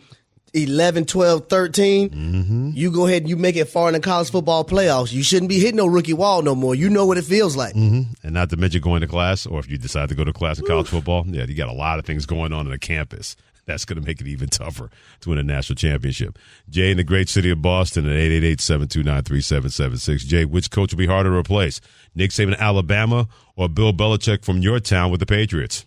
11 0.53 1.05
12 1.05 1.47
13 1.49 2.09
Mm-hmm. 2.09 2.69
you 2.73 2.89
go 2.89 3.05
ahead 3.05 3.23
and 3.23 3.29
you 3.29 3.35
make 3.35 3.55
it 3.57 3.65
far 3.65 3.89
in 3.89 3.93
the 3.93 3.99
college 3.99 4.31
football 4.31 4.63
playoffs 4.63 5.11
you 5.11 5.21
shouldn't 5.21 5.49
be 5.49 5.59
hitting 5.59 5.75
no 5.75 5.85
rookie 5.85 6.13
wall 6.13 6.41
no 6.41 6.55
more 6.55 6.73
you 6.73 6.89
know 6.89 7.05
what 7.05 7.17
it 7.17 7.25
feels 7.25 7.55
like 7.57 7.75
And 7.75 8.15
not 8.23 8.49
to 8.51 8.57
mention 8.57 8.81
going 8.81 9.01
to 9.01 9.07
class, 9.07 9.45
or 9.45 9.59
if 9.59 9.69
you 9.69 9.77
decide 9.77 10.09
to 10.09 10.15
go 10.15 10.23
to 10.23 10.31
class 10.33 10.57
in 10.57 10.65
college 10.65 10.87
football, 10.87 11.25
yeah, 11.27 11.43
you 11.45 11.53
got 11.53 11.67
a 11.69 11.73
lot 11.73 11.99
of 11.99 12.05
things 12.05 12.25
going 12.25 12.53
on 12.53 12.65
in 12.65 12.71
the 12.71 12.79
campus. 12.79 13.35
That's 13.67 13.85
going 13.85 14.01
to 14.01 14.07
make 14.07 14.19
it 14.19 14.27
even 14.27 14.49
tougher 14.49 14.89
to 15.21 15.29
win 15.29 15.37
a 15.37 15.43
national 15.43 15.75
championship. 15.75 16.39
Jay 16.69 16.89
in 16.89 16.97
the 16.97 17.03
great 17.03 17.29
city 17.29 17.51
of 17.51 17.61
Boston 17.61 18.09
at 18.09 18.15
888-729-3776. 18.15 20.25
Jay, 20.25 20.45
which 20.45 20.71
coach 20.71 20.93
will 20.93 20.97
be 20.97 21.05
harder 21.05 21.29
to 21.29 21.35
replace? 21.35 21.79
Nick 22.15 22.31
Saban, 22.31 22.57
Alabama, 22.57 23.27
or 23.55 23.69
Bill 23.69 23.93
Belichick 23.93 24.43
from 24.43 24.57
your 24.59 24.79
town 24.79 25.11
with 25.11 25.19
the 25.19 25.27
Patriots? 25.27 25.85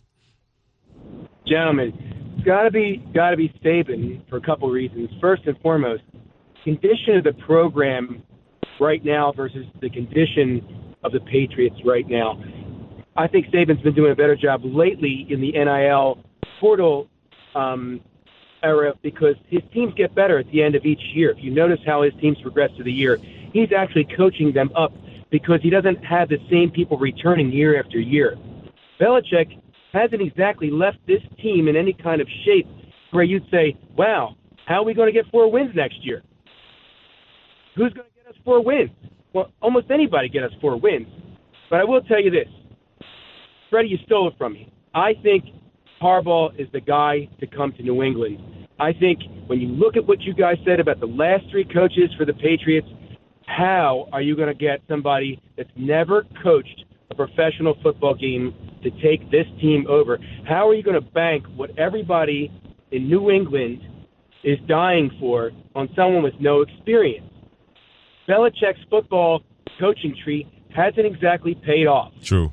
gentlemen, 1.51 1.93
it's 2.37 2.47
got 2.47 2.63
to 2.63 2.71
be 2.71 3.05
got 3.13 3.31
to 3.31 3.37
be 3.37 3.53
Saban 3.65 4.27
for 4.31 4.37
a 4.37 4.41
couple 4.41 4.71
reasons. 4.71 5.11
First 5.21 5.43
and 5.47 5.59
foremost, 5.61 6.03
condition 6.65 7.17
of 7.17 7.25
the 7.25 7.33
program 7.45 8.23
right 8.81 9.05
now 9.05 9.33
versus 9.33 9.67
the 9.81 9.91
condition 9.91 10.95
of 11.03 11.13
the 11.13 11.21
Patriots 11.21 11.77
right 11.85 12.09
now. 12.09 12.43
I 13.17 13.27
think 13.27 13.47
Saban's 13.47 13.83
been 13.83 13.95
doing 13.95 14.13
a 14.13 14.15
better 14.15 14.37
job 14.37 14.61
lately 14.65 15.27
in 15.29 15.41
the 15.41 15.53
NIL 15.53 16.25
portal 16.61 17.09
um, 17.55 18.01
era 18.63 18.95
because 19.03 19.37
his 19.49 19.63
teams 19.73 19.95
get 19.95 20.15
better 20.15 20.39
at 20.39 20.51
the 20.51 20.63
end 20.63 20.75
of 20.75 20.85
each 20.85 21.03
year. 21.15 21.31
If 21.31 21.43
you 21.43 21.51
notice 21.51 21.81
how 21.87 22.03
his 22.03 22.13
teams 22.21 22.41
progress 22.41 22.71
through 22.75 22.85
the 22.85 22.93
year, 22.93 23.19
he's 23.53 23.73
actually 23.73 24.07
coaching 24.17 24.53
them 24.53 24.71
up 24.75 24.93
because 25.31 25.61
he 25.63 25.71
doesn't 25.71 26.05
have 26.05 26.29
the 26.29 26.39
same 26.51 26.71
people 26.71 26.99
returning 26.99 27.51
year 27.53 27.79
after 27.79 27.99
year. 27.99 28.37
Belichick 29.01 29.61
hasn't 29.93 30.21
exactly 30.21 30.71
left 30.71 30.99
this 31.07 31.23
team 31.41 31.69
in 31.69 31.77
any 31.77 31.93
kind 31.93 32.21
of 32.21 32.29
shape 32.45 32.67
where 33.11 33.25
you'd 33.25 33.49
say, 33.51 33.77
wow, 33.97 34.37
how 34.67 34.77
are 34.77 34.85
we 34.85 34.95
going 34.95 35.07
to 35.07 35.13
get 35.13 35.31
four 35.31 35.51
wins 35.51 35.75
next 35.75 36.05
year? 36.05 36.23
Who's 37.77 37.93
going 37.93 38.07
to 38.07 38.25
get 38.25 38.31
us 38.31 38.41
four 38.45 38.63
wins? 38.63 38.91
Well, 39.33 39.53
almost 39.63 39.91
anybody 39.91 40.29
get 40.29 40.43
us 40.43 40.53
four 40.61 40.77
wins. 40.77 41.09
But 41.71 41.81
I 41.81 41.85
will 41.85 42.03
tell 42.03 42.21
you 42.21 42.31
this. 42.31 42.49
Freddie, 43.71 43.89
you 43.89 43.99
stole 44.05 44.29
it 44.29 44.35
from 44.37 44.53
me. 44.55 44.73
I 44.95 45.15
think 45.23 45.45
Harbaugh 46.01 46.59
is 46.59 46.67
the 46.73 46.81
guy 46.81 47.29
to 47.41 47.47
come 47.47 47.73
to 47.73 47.83
New 47.83 48.03
England. 48.03 48.39
I 48.79 48.93
think 48.93 49.21
when 49.47 49.61
you 49.61 49.69
look 49.69 49.97
at 49.97 50.07
what 50.07 50.23
you 50.23 50.33
guys 50.33 50.57
said 50.65 50.81
about 50.81 51.01
the 51.01 51.07
last 51.07 51.45
three 51.51 51.65
coaches 51.65 52.11
for 52.17 52.25
the 52.25 52.33
Patriots, 52.33 52.89
how 53.47 54.09
are 54.13 54.23
you 54.23 54.35
going 54.35 54.49
to 54.49 54.55
get 54.55 54.81
somebody 54.89 55.43
that's 55.57 55.71
never 55.77 56.25
coached 56.43 56.85
a 57.11 57.15
professional 57.15 57.77
football 57.83 58.15
game 58.15 58.55
to 58.83 58.91
take 59.03 59.31
this 59.31 59.45
team 59.61 59.85
over? 59.89 60.19
How 60.49 60.69
are 60.69 60.75
you 60.75 60.83
going 60.83 60.95
to 60.95 61.11
bank 61.11 61.45
what 61.57 61.79
everybody 61.79 62.51
in 62.91 63.09
New 63.09 63.31
England 63.31 63.81
is 64.43 64.59
dying 64.67 65.11
for 65.21 65.51
on 65.75 65.91
someone 65.95 66.23
with 66.23 66.35
no 66.41 66.63
experience? 66.63 67.27
Belichick's 68.27 68.81
football 68.89 69.43
coaching 69.79 70.17
tree 70.25 70.47
hasn't 70.75 71.05
exactly 71.05 71.55
paid 71.55 71.87
off. 71.87 72.13
True. 72.23 72.53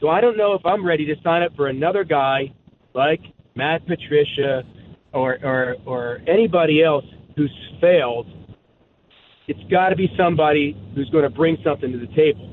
So 0.00 0.08
I 0.08 0.20
don't 0.20 0.36
know 0.36 0.52
if 0.52 0.64
I'm 0.64 0.86
ready 0.86 1.06
to 1.06 1.14
sign 1.24 1.42
up 1.42 1.56
for 1.56 1.68
another 1.68 2.04
guy 2.04 2.52
like 2.96 3.20
Matt 3.54 3.86
Patricia 3.86 4.64
or 5.12 5.38
or, 5.44 5.76
or 5.84 6.20
anybody 6.26 6.82
else 6.82 7.04
who's 7.36 7.52
failed. 7.80 8.26
It's 9.46 9.62
got 9.70 9.90
to 9.90 9.96
be 9.96 10.08
somebody 10.18 10.76
who's 10.94 11.08
going 11.10 11.22
to 11.22 11.30
bring 11.30 11.56
something 11.62 11.92
to 11.92 11.98
the 11.98 12.12
table. 12.16 12.50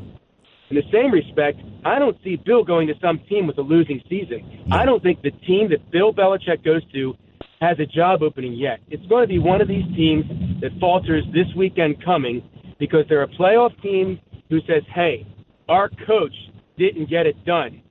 In 0.70 0.76
the 0.76 0.84
same 0.92 1.12
respect, 1.12 1.60
I 1.86 1.98
don't 1.98 2.18
see 2.24 2.36
Bill 2.36 2.64
going 2.64 2.88
to 2.88 2.94
some 3.02 3.20
team 3.30 3.48
with 3.48 3.58
a 3.58 3.62
losing 3.62 4.02
season. 4.10 4.66
I 4.72 4.86
don't 4.86 5.02
think 5.02 5.22
the 5.22 5.32
team 5.48 5.70
that 5.70 5.90
Bill 5.92 6.14
Belichick 6.14 6.64
goes 6.64 6.82
to 6.94 7.16
has 7.62 7.80
a 7.80 7.86
job 7.86 8.22
opening 8.22 8.54
yet. 8.54 8.80
It's 8.90 9.06
going 9.08 9.24
to 9.24 9.28
be 9.28 9.40
one 9.40 9.62
of 9.62 9.68
these 9.68 9.86
teams 9.96 10.26
that 10.62 10.72
falters 10.80 11.24
this 11.34 11.48
weekend 11.56 12.04
coming 12.04 12.44
because 12.80 13.06
they're 13.08 13.24
a 13.24 13.28
playoff 13.28 13.80
team 13.82 14.20
who 14.50 14.60
says, 14.68 14.84
hey, 14.94 15.26
our 15.70 15.90
coach 16.06 16.34
didn't 16.78 17.10
get 17.10 17.26
it 17.26 17.44
done. 17.46 17.82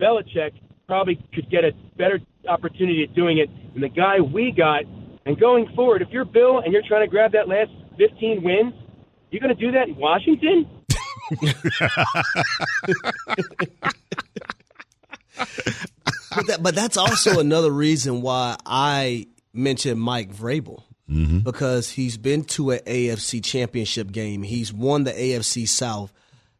Belichick 0.00 0.52
probably 0.88 1.16
could 1.34 1.48
get 1.50 1.64
a 1.64 1.72
better 1.96 2.18
opportunity 2.48 3.04
at 3.04 3.14
doing 3.14 3.38
it 3.38 3.48
than 3.74 3.82
the 3.82 3.88
guy 3.88 4.20
we 4.20 4.50
got. 4.50 4.82
And 5.26 5.38
going 5.38 5.68
forward, 5.76 6.00
if 6.02 6.08
you're 6.10 6.24
Bill 6.24 6.58
and 6.60 6.72
you're 6.72 6.82
trying 6.88 7.02
to 7.02 7.10
grab 7.10 7.32
that 7.32 7.46
last 7.46 7.70
15 7.98 8.42
wins, 8.42 8.72
you're 9.30 9.40
going 9.40 9.54
to 9.54 9.60
do 9.60 9.70
that 9.72 9.88
in 9.88 9.96
Washington? 9.96 10.66
but, 16.34 16.46
that, 16.46 16.58
but 16.62 16.74
that's 16.74 16.96
also 16.96 17.38
another 17.38 17.70
reason 17.70 18.22
why 18.22 18.56
I 18.64 19.26
mentioned 19.52 20.00
Mike 20.00 20.34
Vrabel. 20.34 20.84
Mm-hmm. 21.10 21.38
Because 21.38 21.88
he's 21.88 22.18
been 22.18 22.44
to 22.44 22.72
an 22.72 22.80
AFC 22.80 23.42
championship 23.42 24.12
game. 24.12 24.42
He's 24.42 24.74
won 24.74 25.04
the 25.04 25.12
AFC 25.12 25.66
South 25.66 26.12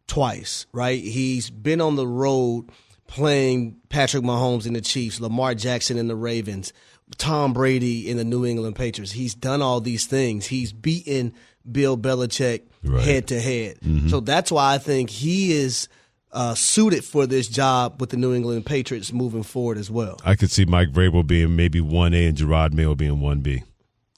twice, 0.07 0.67
right? 0.73 1.03
He's 1.03 1.51
been 1.51 1.83
on 1.83 1.97
the 1.97 2.07
road 2.07 2.71
playing 3.09 3.81
Patrick 3.89 4.23
Mahomes 4.23 4.67
in 4.67 4.75
the 4.75 4.81
Chiefs, 4.81 5.21
Lamar 5.21 5.55
Jackson 5.55 5.99
in 5.99 6.07
the 6.07 6.15
Ravens, 6.15 6.73
Tom 7.17 7.53
Brady 7.53 8.09
in 8.09 8.17
the 8.17 8.25
New 8.25 8.47
England 8.47 8.77
Patriots. 8.77 9.11
He's 9.11 9.35
done 9.35 9.63
all 9.63 9.81
these 9.81 10.07
things. 10.07 10.47
He's 10.47 10.73
beaten 10.73 11.35
Bill 11.71 11.99
Belichick 11.99 12.63
head 13.03 13.27
to 13.29 13.41
head. 13.41 13.81
Mm-hmm. 13.81 14.09
So 14.09 14.21
that's 14.21 14.53
why 14.53 14.75
I 14.75 14.79
think 14.79 15.11
he 15.11 15.53
is 15.53 15.89
uh, 16.33 16.55
suited 16.55 17.05
for 17.05 17.27
this 17.27 17.49
job 17.49 18.01
with 18.01 18.11
the 18.11 18.17
New 18.17 18.35
England 18.35 18.67
Patriots 18.67 19.13
moving 19.13 19.43
forward 19.43 19.79
as 19.79 19.91
well. 19.91 20.21
I 20.25 20.35
could 20.37 20.51
see 20.51 20.65
Mike 20.65 20.93
Vrabel 20.93 21.27
being 21.27 21.57
maybe 21.57 21.81
1A 21.81 22.29
and 22.29 22.37
Gerard 22.37 22.75
Mayo 22.75 22.95
being 22.95 23.19
1B. 23.19 23.65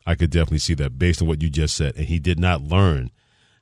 I 0.07 0.14
could 0.16 0.31
definitely 0.31 0.59
see 0.59 0.74
that 0.74 0.98
based 0.98 1.22
on 1.22 1.29
what 1.29 1.42
you 1.42 1.48
just 1.48 1.76
said. 1.76 1.96
And 1.96 2.07
he 2.07 2.18
did 2.18 2.38
not 2.38 2.62
learn 2.62 3.11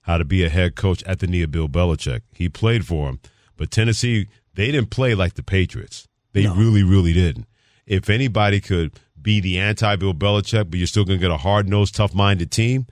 how 0.02 0.16
to 0.16 0.24
be 0.24 0.44
a 0.44 0.48
head 0.48 0.74
coach 0.74 1.02
at 1.04 1.18
the 1.18 1.26
knee 1.26 1.42
of 1.42 1.50
Bill 1.50 1.68
Belichick. 1.68 2.22
He 2.32 2.48
played 2.48 2.86
for 2.86 3.10
him, 3.10 3.20
but 3.58 3.70
Tennessee, 3.70 4.28
they 4.58 4.72
didn't 4.72 4.90
play 4.90 5.14
like 5.14 5.34
the 5.34 5.42
Patriots. 5.44 6.08
They 6.32 6.42
no. 6.42 6.56
really, 6.56 6.82
really 6.82 7.12
didn't. 7.12 7.46
If 7.86 8.10
anybody 8.10 8.60
could 8.60 8.98
be 9.22 9.38
the 9.38 9.60
anti 9.60 9.94
Bill 9.94 10.12
Belichick, 10.12 10.68
but 10.68 10.78
you're 10.78 10.88
still 10.88 11.04
going 11.04 11.20
to 11.20 11.24
get 11.24 11.30
a 11.30 11.36
hard 11.36 11.68
nosed, 11.68 11.94
tough 11.94 12.12
minded 12.12 12.50
team, 12.50 12.88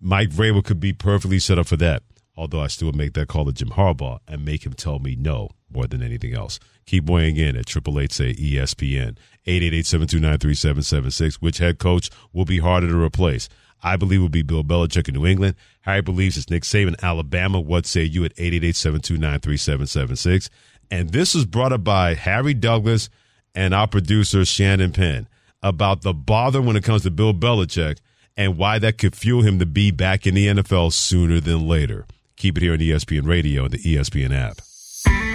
Mike 0.00 0.30
Vrabel 0.30 0.64
could 0.64 0.80
be 0.80 0.94
perfectly 0.94 1.38
set 1.38 1.58
up 1.58 1.66
for 1.66 1.76
that. 1.76 2.04
Although 2.38 2.62
I 2.62 2.68
still 2.68 2.86
would 2.86 2.96
make 2.96 3.12
that 3.12 3.28
call 3.28 3.44
to 3.44 3.52
Jim 3.52 3.68
Harbaugh 3.68 4.20
and 4.26 4.46
make 4.46 4.64
him 4.64 4.72
tell 4.72 4.98
me 4.98 5.14
no 5.14 5.50
more 5.70 5.86
than 5.86 6.02
anything 6.02 6.32
else. 6.32 6.58
Keep 6.86 7.10
weighing 7.10 7.36
in 7.36 7.54
at 7.54 7.66
triple 7.66 8.00
eight 8.00 8.10
say 8.10 8.32
ESPN 8.32 9.18
eight 9.44 9.62
eight 9.62 9.74
eight 9.74 9.86
seven 9.86 10.08
two 10.08 10.20
nine 10.20 10.38
three 10.38 10.54
seven 10.54 10.82
seven 10.82 11.10
six. 11.10 11.36
Which 11.36 11.58
head 11.58 11.78
coach 11.78 12.08
will 12.32 12.46
be 12.46 12.60
harder 12.60 12.88
to 12.88 12.98
replace? 12.98 13.50
I 13.82 13.96
believe 13.96 14.22
will 14.22 14.30
be 14.30 14.42
Bill 14.42 14.64
Belichick 14.64 15.08
in 15.08 15.14
New 15.14 15.26
England. 15.26 15.56
Harry 15.82 16.00
believes 16.00 16.38
it's 16.38 16.48
Nick 16.48 16.62
Saban, 16.62 16.94
Alabama. 17.02 17.60
What 17.60 17.84
say 17.84 18.04
you 18.04 18.24
at 18.24 18.34
888-729-3776? 18.36 20.48
And 20.90 21.10
this 21.10 21.34
was 21.34 21.44
brought 21.44 21.72
up 21.72 21.84
by 21.84 22.14
Harry 22.14 22.54
Douglas 22.54 23.08
and 23.54 23.74
our 23.74 23.86
producer 23.86 24.44
Shannon 24.44 24.92
Penn 24.92 25.28
about 25.62 26.02
the 26.02 26.12
bother 26.12 26.60
when 26.60 26.76
it 26.76 26.84
comes 26.84 27.02
to 27.02 27.10
Bill 27.10 27.32
Belichick 27.32 27.98
and 28.36 28.58
why 28.58 28.78
that 28.78 28.98
could 28.98 29.16
fuel 29.16 29.42
him 29.42 29.58
to 29.58 29.66
be 29.66 29.90
back 29.90 30.26
in 30.26 30.34
the 30.34 30.48
NFL 30.48 30.92
sooner 30.92 31.40
than 31.40 31.66
later. 31.66 32.06
Keep 32.36 32.58
it 32.58 32.62
here 32.62 32.72
on 32.72 32.78
ESPN 32.78 33.26
Radio 33.26 33.64
and 33.64 33.72
the 33.72 33.78
ESPN 33.78 34.32
app. 34.32 34.56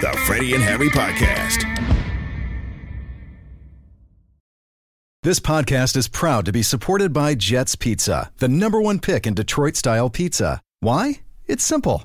The 0.00 0.16
Freddie 0.26 0.54
and 0.54 0.62
Harry 0.62 0.88
Podcast. 0.88 1.64
This 5.22 5.38
podcast 5.38 5.96
is 5.96 6.08
proud 6.08 6.46
to 6.46 6.52
be 6.52 6.62
supported 6.62 7.12
by 7.12 7.34
Jets 7.34 7.76
Pizza, 7.76 8.32
the 8.38 8.48
number 8.48 8.80
one 8.80 8.98
pick 8.98 9.26
in 9.26 9.34
Detroit 9.34 9.76
style 9.76 10.08
pizza. 10.08 10.62
Why? 10.80 11.20
It's 11.46 11.62
simple. 11.62 12.04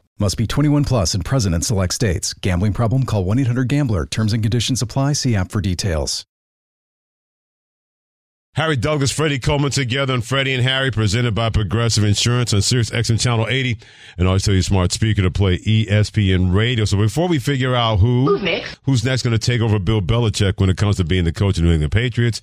Must 0.21 0.37
be 0.37 0.45
21 0.45 0.83
plus 0.83 1.15
and 1.15 1.25
present 1.25 1.55
in 1.55 1.63
select 1.63 1.95
states. 1.95 2.35
Gambling 2.35 2.73
problem? 2.73 3.07
Call 3.07 3.25
1 3.25 3.39
800 3.39 3.67
GAMBLER. 3.67 4.05
Terms 4.05 4.33
and 4.33 4.43
conditions 4.43 4.83
apply. 4.83 5.13
See 5.13 5.35
app 5.35 5.51
for 5.51 5.61
details. 5.61 6.27
Harry 8.53 8.75
Douglas, 8.75 9.09
Freddie 9.09 9.39
Coleman 9.39 9.71
together 9.71 10.13
on 10.13 10.21
Freddie 10.21 10.53
and 10.53 10.61
Harry, 10.61 10.91
presented 10.91 11.33
by 11.33 11.49
Progressive 11.49 12.03
Insurance 12.03 12.53
on 12.53 12.61
Sirius 12.61 12.91
XM 12.91 13.19
Channel 13.19 13.47
80. 13.47 13.79
And 14.19 14.27
always 14.27 14.43
tell 14.43 14.53
you 14.53 14.61
smart 14.61 14.91
speaker 14.91 15.23
to 15.23 15.31
play 15.31 15.57
ESPN 15.57 16.53
Radio. 16.53 16.85
So 16.85 16.97
before 16.97 17.27
we 17.27 17.39
figure 17.39 17.73
out 17.73 17.97
who 17.97 18.27
Who's 18.27 18.43
next? 18.43 18.77
who's 18.83 19.03
next 19.03 19.23
going 19.23 19.35
to 19.35 19.39
take 19.39 19.61
over 19.61 19.79
Bill 19.79 20.03
Belichick 20.03 20.59
when 20.59 20.69
it 20.69 20.77
comes 20.77 20.97
to 20.97 21.03
being 21.03 21.23
the 21.23 21.33
coach 21.33 21.57
of 21.57 21.63
the 21.63 21.69
New 21.69 21.73
England 21.73 21.93
Patriots, 21.93 22.41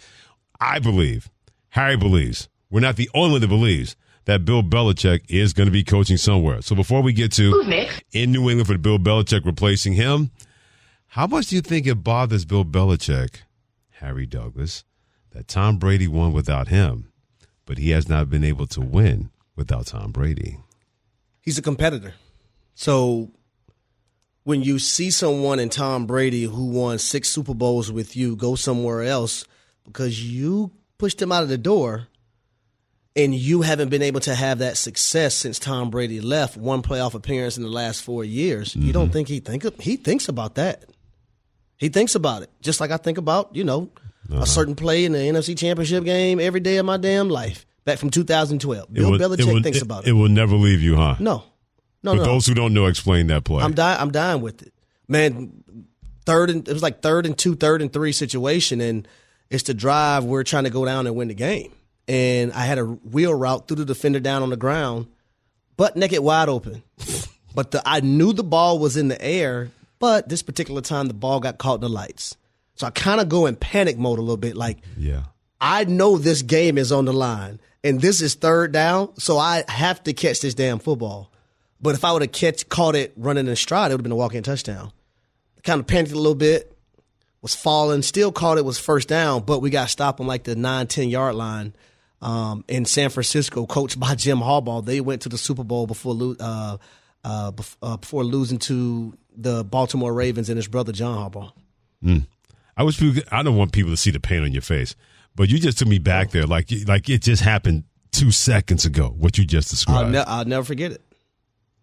I 0.58 0.80
believe, 0.80 1.30
Harry 1.68 1.96
believes, 1.96 2.48
we're 2.70 2.80
not 2.80 2.96
the 2.96 3.08
only 3.14 3.32
one 3.32 3.40
that 3.42 3.46
believes 3.46 3.94
that 4.28 4.44
Bill 4.44 4.62
Belichick 4.62 5.22
is 5.30 5.54
going 5.54 5.68
to 5.68 5.72
be 5.72 5.82
coaching 5.82 6.18
somewhere. 6.18 6.60
So 6.60 6.76
before 6.76 7.02
we 7.02 7.14
get 7.14 7.32
to 7.32 7.62
in 8.12 8.30
New 8.30 8.50
England 8.50 8.66
for 8.66 8.76
Bill 8.76 8.98
Belichick 8.98 9.46
replacing 9.46 9.94
him, 9.94 10.30
how 11.06 11.26
much 11.26 11.46
do 11.46 11.56
you 11.56 11.62
think 11.62 11.86
it 11.86 12.04
bothers 12.04 12.44
Bill 12.44 12.62
Belichick, 12.62 13.36
Harry 13.88 14.26
Douglas, 14.26 14.84
that 15.30 15.48
Tom 15.48 15.78
Brady 15.78 16.06
won 16.06 16.34
without 16.34 16.68
him, 16.68 17.10
but 17.64 17.78
he 17.78 17.88
has 17.92 18.06
not 18.06 18.28
been 18.28 18.44
able 18.44 18.66
to 18.66 18.82
win 18.82 19.30
without 19.56 19.86
Tom 19.86 20.12
Brady? 20.12 20.58
He's 21.40 21.56
a 21.56 21.62
competitor. 21.62 22.12
So 22.74 23.30
when 24.44 24.62
you 24.62 24.78
see 24.78 25.10
someone 25.10 25.58
in 25.58 25.70
Tom 25.70 26.04
Brady 26.04 26.42
who 26.42 26.66
won 26.66 26.98
six 26.98 27.30
Super 27.30 27.54
Bowls 27.54 27.90
with 27.90 28.14
you 28.14 28.36
go 28.36 28.56
somewhere 28.56 29.02
else 29.04 29.46
because 29.86 30.22
you 30.22 30.70
pushed 30.98 31.22
him 31.22 31.32
out 31.32 31.44
of 31.44 31.48
the 31.48 31.56
door 31.56 32.08
and 33.18 33.34
you 33.34 33.62
haven't 33.62 33.88
been 33.88 34.02
able 34.02 34.20
to 34.20 34.34
have 34.34 34.60
that 34.60 34.76
success 34.76 35.34
since 35.34 35.58
Tom 35.58 35.90
Brady 35.90 36.20
left, 36.20 36.56
one 36.56 36.82
playoff 36.82 37.14
appearance 37.14 37.56
in 37.56 37.64
the 37.64 37.68
last 37.68 38.02
four 38.02 38.24
years, 38.24 38.76
you 38.76 38.92
don't 38.92 39.06
mm-hmm. 39.06 39.12
think 39.12 39.28
he 39.28 39.40
think 39.40 39.80
he 39.80 39.96
thinks 39.96 40.28
about 40.28 40.54
that. 40.54 40.84
He 41.76 41.88
thinks 41.88 42.14
about 42.14 42.42
it. 42.42 42.50
Just 42.62 42.80
like 42.80 42.92
I 42.92 42.96
think 42.96 43.18
about, 43.18 43.54
you 43.54 43.64
know, 43.64 43.90
a 44.30 44.36
uh-huh. 44.36 44.44
certain 44.44 44.76
play 44.76 45.04
in 45.04 45.12
the 45.12 45.18
NFC 45.18 45.58
championship 45.58 46.04
game 46.04 46.38
every 46.38 46.60
day 46.60 46.76
of 46.76 46.86
my 46.86 46.96
damn 46.96 47.28
life. 47.28 47.66
Back 47.84 47.98
from 47.98 48.10
2012. 48.10 48.92
Bill 48.92 49.10
will- 49.10 49.18
Belichick 49.18 49.52
will- 49.52 49.62
thinks 49.62 49.82
about 49.82 50.06
it. 50.06 50.10
It 50.10 50.12
will 50.12 50.28
never 50.28 50.54
leave 50.54 50.80
you, 50.80 50.96
huh? 50.96 51.16
No. 51.18 51.44
No, 52.02 52.12
For 52.12 52.18
no. 52.18 52.24
those 52.24 52.46
who 52.46 52.54
don't 52.54 52.72
know, 52.72 52.86
explain 52.86 53.26
that 53.28 53.42
play. 53.42 53.64
I'm 53.64 53.74
dying. 53.74 54.00
I'm 54.00 54.12
dying 54.12 54.40
with 54.40 54.62
it, 54.62 54.72
man. 55.08 55.64
Third 56.24 56.50
and 56.50 56.68
it 56.68 56.72
was 56.72 56.82
like 56.82 57.02
third 57.02 57.26
and 57.26 57.36
two, 57.36 57.56
third 57.56 57.82
and 57.82 57.92
three 57.92 58.12
situation, 58.12 58.80
and 58.80 59.08
it's 59.50 59.64
the 59.64 59.74
drive. 59.74 60.24
We're 60.24 60.44
trying 60.44 60.64
to 60.64 60.70
go 60.70 60.84
down 60.84 61.08
and 61.08 61.16
win 61.16 61.26
the 61.26 61.34
game, 61.34 61.72
and 62.08 62.52
I 62.52 62.60
had 62.60 62.78
a 62.78 62.84
wheel 62.84 63.34
route 63.34 63.68
through 63.68 63.76
the 63.76 63.84
defender 63.84 64.18
down 64.18 64.42
on 64.42 64.50
the 64.50 64.56
ground, 64.56 65.06
butt 65.76 65.96
naked, 65.96 66.20
wide 66.20 66.48
open. 66.48 66.82
but 67.54 67.70
the, 67.70 67.82
I 67.84 68.00
knew 68.00 68.32
the 68.32 68.42
ball 68.42 68.78
was 68.78 68.96
in 68.96 69.08
the 69.08 69.22
air, 69.22 69.70
but 69.98 70.28
this 70.28 70.42
particular 70.42 70.80
time 70.80 71.06
the 71.06 71.14
ball 71.14 71.40
got 71.40 71.58
caught 71.58 71.76
in 71.76 71.80
the 71.82 71.88
lights, 71.88 72.36
so 72.74 72.86
I 72.86 72.90
kind 72.90 73.20
of 73.20 73.28
go 73.28 73.46
in 73.46 73.56
panic 73.56 73.98
mode 73.98 74.18
a 74.18 74.22
little 74.22 74.36
bit, 74.36 74.56
like 74.56 74.78
yeah. 74.96 75.24
I 75.60 75.84
know 75.84 76.18
this 76.18 76.42
game 76.42 76.78
is 76.78 76.92
on 76.92 77.04
the 77.04 77.12
line 77.12 77.60
and 77.84 78.00
this 78.00 78.20
is 78.20 78.34
third 78.34 78.72
down, 78.72 79.16
so 79.18 79.38
I 79.38 79.64
have 79.68 80.02
to 80.04 80.12
catch 80.12 80.40
this 80.40 80.54
damn 80.54 80.78
football. 80.78 81.30
But 81.80 81.94
if 81.94 82.04
I 82.04 82.12
would 82.12 82.22
have 82.22 82.32
catch 82.32 82.68
caught 82.68 82.96
it 82.96 83.12
running 83.16 83.46
in 83.46 83.56
stride, 83.56 83.90
it 83.90 83.94
would 83.94 84.00
have 84.00 84.02
been 84.04 84.12
a 84.12 84.16
walk-in 84.16 84.42
touchdown. 84.42 84.92
Kind 85.62 85.80
of 85.80 85.86
panicked 85.86 86.12
a 86.12 86.16
little 86.16 86.34
bit, 86.34 86.76
was 87.40 87.54
falling, 87.54 88.02
still 88.02 88.32
caught 88.32 88.58
it, 88.58 88.64
was 88.64 88.78
first 88.78 89.08
down, 89.08 89.42
but 89.42 89.60
we 89.60 89.70
got 89.70 89.90
stopped 89.90 90.20
on 90.20 90.26
like 90.26 90.44
the 90.44 90.56
9, 90.56 90.86
10 90.86 91.08
yard 91.08 91.34
line 91.34 91.74
um, 92.20 92.64
in 92.68 92.84
San 92.84 93.10
Francisco, 93.10 93.66
coached 93.66 93.98
by 93.98 94.14
Jim 94.14 94.38
Harbaugh. 94.38 94.84
They 94.84 95.00
went 95.00 95.22
to 95.22 95.28
the 95.28 95.38
Super 95.38 95.64
Bowl 95.64 95.86
before 95.86 96.14
lo- 96.14 96.36
uh, 96.38 96.78
uh, 97.24 97.52
bef- 97.52 97.76
uh, 97.82 97.96
before 97.96 98.24
losing 98.24 98.58
to 98.58 99.16
the 99.36 99.64
Baltimore 99.64 100.12
Ravens 100.12 100.48
and 100.48 100.56
his 100.56 100.68
brother 100.68 100.92
John 100.92 101.30
Harbaugh. 101.30 101.52
Mm. 102.04 102.26
I 102.76 102.82
wish 102.84 102.98
people. 102.98 103.22
I 103.30 103.42
don't 103.42 103.56
want 103.56 103.72
people 103.72 103.90
to 103.92 103.96
see 103.96 104.10
the 104.10 104.20
pain 104.20 104.42
on 104.42 104.52
your 104.52 104.62
face, 104.62 104.94
but 105.34 105.48
you 105.48 105.58
just 105.58 105.78
took 105.78 105.88
me 105.88 105.98
back 105.98 106.30
there, 106.30 106.46
like 106.46 106.68
like 106.86 107.08
it 107.08 107.22
just 107.22 107.42
happened 107.42 107.84
two 108.12 108.30
seconds 108.30 108.84
ago. 108.84 109.14
What 109.16 109.36
you 109.38 109.44
just 109.44 109.70
described. 109.70 110.06
I'll, 110.06 110.10
ne- 110.10 110.24
I'll 110.26 110.44
never 110.44 110.64
forget 110.64 110.92
it 110.92 111.02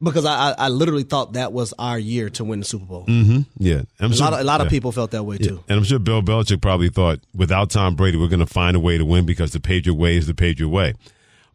because 0.01 0.25
I, 0.25 0.49
I, 0.51 0.55
I 0.58 0.69
literally 0.69 1.03
thought 1.03 1.34
that 1.34 1.53
was 1.53 1.73
our 1.79 1.97
year 1.97 2.29
to 2.31 2.43
win 2.43 2.60
the 2.60 2.65
Super 2.65 2.86
Bowl. 2.86 3.03
hmm 3.05 3.39
Yeah, 3.58 3.84
I'm 3.99 4.12
a 4.12 4.15
sure- 4.15 4.25
lot 4.25 4.34
of 4.34 4.39
a 4.39 4.43
lot 4.43 4.62
of 4.62 4.69
people 4.69 4.91
felt 4.91 5.12
that 5.12 5.23
way 5.23 5.38
Yeah. 5.39 5.47
too. 5.49 5.63
And 5.69 5.77
I'm 5.77 5.84
sure 5.84 5.99
Bill 5.99 6.21
Belichick 6.21 6.62
probably 6.62 6.89
thought, 6.89 7.19
without 7.34 7.69
Tom 7.69 7.95
Brady, 7.95 8.17
we're 8.17 8.27
going 8.27 8.39
to 8.39 8.45
find 8.45 8.75
a 8.75 8.79
way 8.79 8.97
to 8.97 9.05
win 9.05 9.25
because 9.25 9.51
the 9.51 9.60
Patriot 9.60 9.95
way 9.95 10.17
is 10.17 10.27
the 10.27 10.34
Patriot 10.34 10.69
way. 10.69 10.93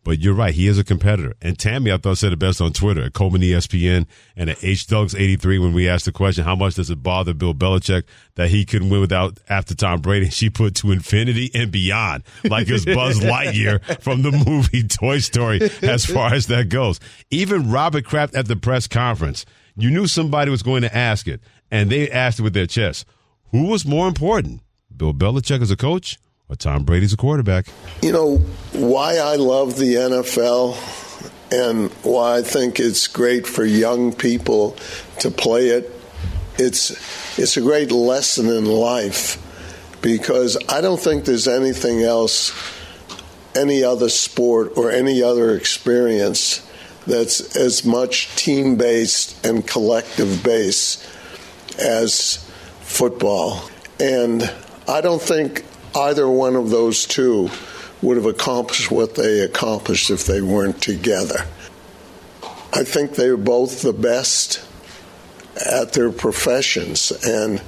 But 0.03 0.21
you're 0.21 0.35
right, 0.35 0.55
he 0.55 0.67
is 0.67 0.79
a 0.79 0.85
competitor. 0.85 1.35
And 1.43 1.59
Tammy, 1.59 1.93
I 1.93 1.99
thought, 1.99 2.17
said 2.17 2.33
it 2.33 2.39
best 2.39 2.61
on 2.61 2.73
Twitter 2.73 3.03
at 3.03 3.13
Coleman 3.13 3.43
ESPN 3.43 4.07
and 4.35 4.49
at 4.49 4.65
H 4.65 4.87
Dogs 4.87 5.15
83 5.15 5.59
when 5.59 5.75
we 5.75 5.89
asked 5.89 6.07
the 6.07 6.13
question, 6.13 6.45
how 6.45 6.57
much 6.57 6.77
does 6.77 6.89
it 6.89 7.03
bother 7.03 7.35
Bill 7.35 7.55
Belichick 7.55 8.05
that 8.37 8.49
he 8.49 8.65
couldn't 8.65 8.89
win 8.89 9.01
without 9.01 9.39
after 9.49 9.75
Tom 9.75 10.01
Brady? 10.01 10.31
She 10.41 10.49
put 10.49 10.75
to 10.77 10.91
infinity 10.91 11.51
and 11.55 11.71
beyond, 11.71 12.23
like 12.45 12.67
it's 12.71 12.87
Buzz 12.87 13.21
Lightyear 13.21 14.01
from 14.01 14.23
the 14.23 14.31
movie 14.31 14.85
Toy 14.85 15.19
Story, 15.19 15.61
as 15.83 16.07
far 16.07 16.33
as 16.33 16.47
that 16.47 16.71
goes. 16.71 16.99
Even 17.31 17.71
Robert 17.71 18.07
Kraft 18.07 18.35
at 18.35 18.47
the 18.47 18.57
press 18.57 18.87
conference, 18.87 19.45
you 19.77 19.91
knew 19.91 20.07
somebody 20.07 20.51
was 20.51 20.63
going 20.63 20.81
to 20.81 20.97
ask 20.97 21.29
it, 21.29 21.43
and 21.71 21.91
they 21.91 22.11
asked 22.11 22.39
it 22.39 22.43
with 22.43 22.55
their 22.55 22.67
chest. 22.67 23.05
Who 23.51 23.67
was 23.67 23.85
more 23.85 24.09
important, 24.09 24.63
Bill 24.97 25.13
Belichick 25.13 25.61
as 25.61 25.71
a 25.71 25.77
coach 25.77 26.17
or 26.51 26.57
Tom 26.57 26.83
Brady's 26.83 27.13
a 27.13 27.17
quarterback? 27.17 27.67
You 28.03 28.13
know, 28.13 28.37
why 28.73 29.17
I 29.19 29.37
love 29.37 29.77
the 29.77 29.95
NFL 29.95 30.77
and 31.53 31.91
why 32.03 32.39
I 32.39 32.43
think 32.43 32.81
it's 32.81 33.07
great 33.07 33.47
for 33.47 33.65
young 33.65 34.13
people 34.13 34.77
to 35.21 35.31
play 35.31 35.69
it, 35.69 35.93
it's, 36.59 36.91
it's 37.39 37.57
a 37.57 37.61
great 37.61 37.93
lesson 37.93 38.49
in 38.49 38.67
life 38.67 39.39
because 40.03 40.57
I 40.69 40.81
don't 40.81 41.01
think 41.01 41.25
there's 41.25 41.49
anything 41.49 42.03
else, 42.03 42.53
any 43.55 43.85
other 43.85 44.09
sport 44.09 44.73
or 44.77 44.91
any 44.91 45.23
other 45.23 45.55
experience 45.55 46.67
that's 47.07 47.57
as 47.57 47.85
much 47.85 48.35
team 48.37 48.77
based 48.77 49.45
and 49.47 49.67
collective 49.67 50.43
based 50.45 51.07
as 51.79 52.37
football. 52.81 53.63
And 53.99 54.53
I 54.89 55.01
don't 55.01 55.21
think 55.21 55.65
either 55.95 56.29
one 56.29 56.57
of 56.57 56.71
those 56.71 57.07
two 57.07 57.51
would 58.03 58.17
have 58.17 58.27
accomplished 58.27 58.91
what 58.91 59.15
they 59.15 59.41
accomplished 59.41 60.11
if 60.11 60.25
they 60.25 60.41
weren't 60.41 60.81
together. 60.83 61.47
I 62.73 62.85
think 62.85 63.15
they 63.15 63.31
were 63.31 63.37
both 63.37 63.83
the 63.83 63.93
best 63.93 64.65
at 65.67 65.93
their 65.93 66.11
professions. 66.11 67.11
And, 67.25 67.61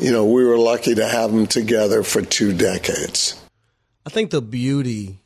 you 0.00 0.10
know, 0.10 0.24
we 0.26 0.44
were 0.44 0.58
lucky 0.58 0.94
to 0.94 1.06
have 1.06 1.30
them 1.30 1.46
together 1.46 2.02
for 2.02 2.22
two 2.22 2.52
decades. 2.52 3.40
I 4.06 4.10
think 4.10 4.30
the 4.30 4.42
beauty 4.42 5.20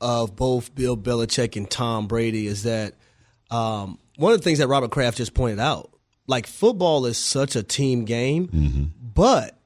of 0.00 0.34
both 0.34 0.74
Bill 0.74 0.96
Belichick 0.96 1.56
and 1.56 1.70
Tom 1.70 2.06
Brady 2.06 2.46
is 2.46 2.62
that 2.64 2.94
um, 3.50 3.98
one 4.16 4.32
of 4.32 4.38
the 4.38 4.44
things 4.44 4.58
that 4.58 4.68
Robert 4.68 4.90
Kraft 4.90 5.18
just 5.18 5.34
pointed 5.34 5.60
out, 5.60 5.90
like 6.26 6.46
football 6.46 7.06
is 7.06 7.18
such 7.18 7.54
a 7.54 7.62
team 7.62 8.04
game, 8.04 8.48
but 9.14 9.57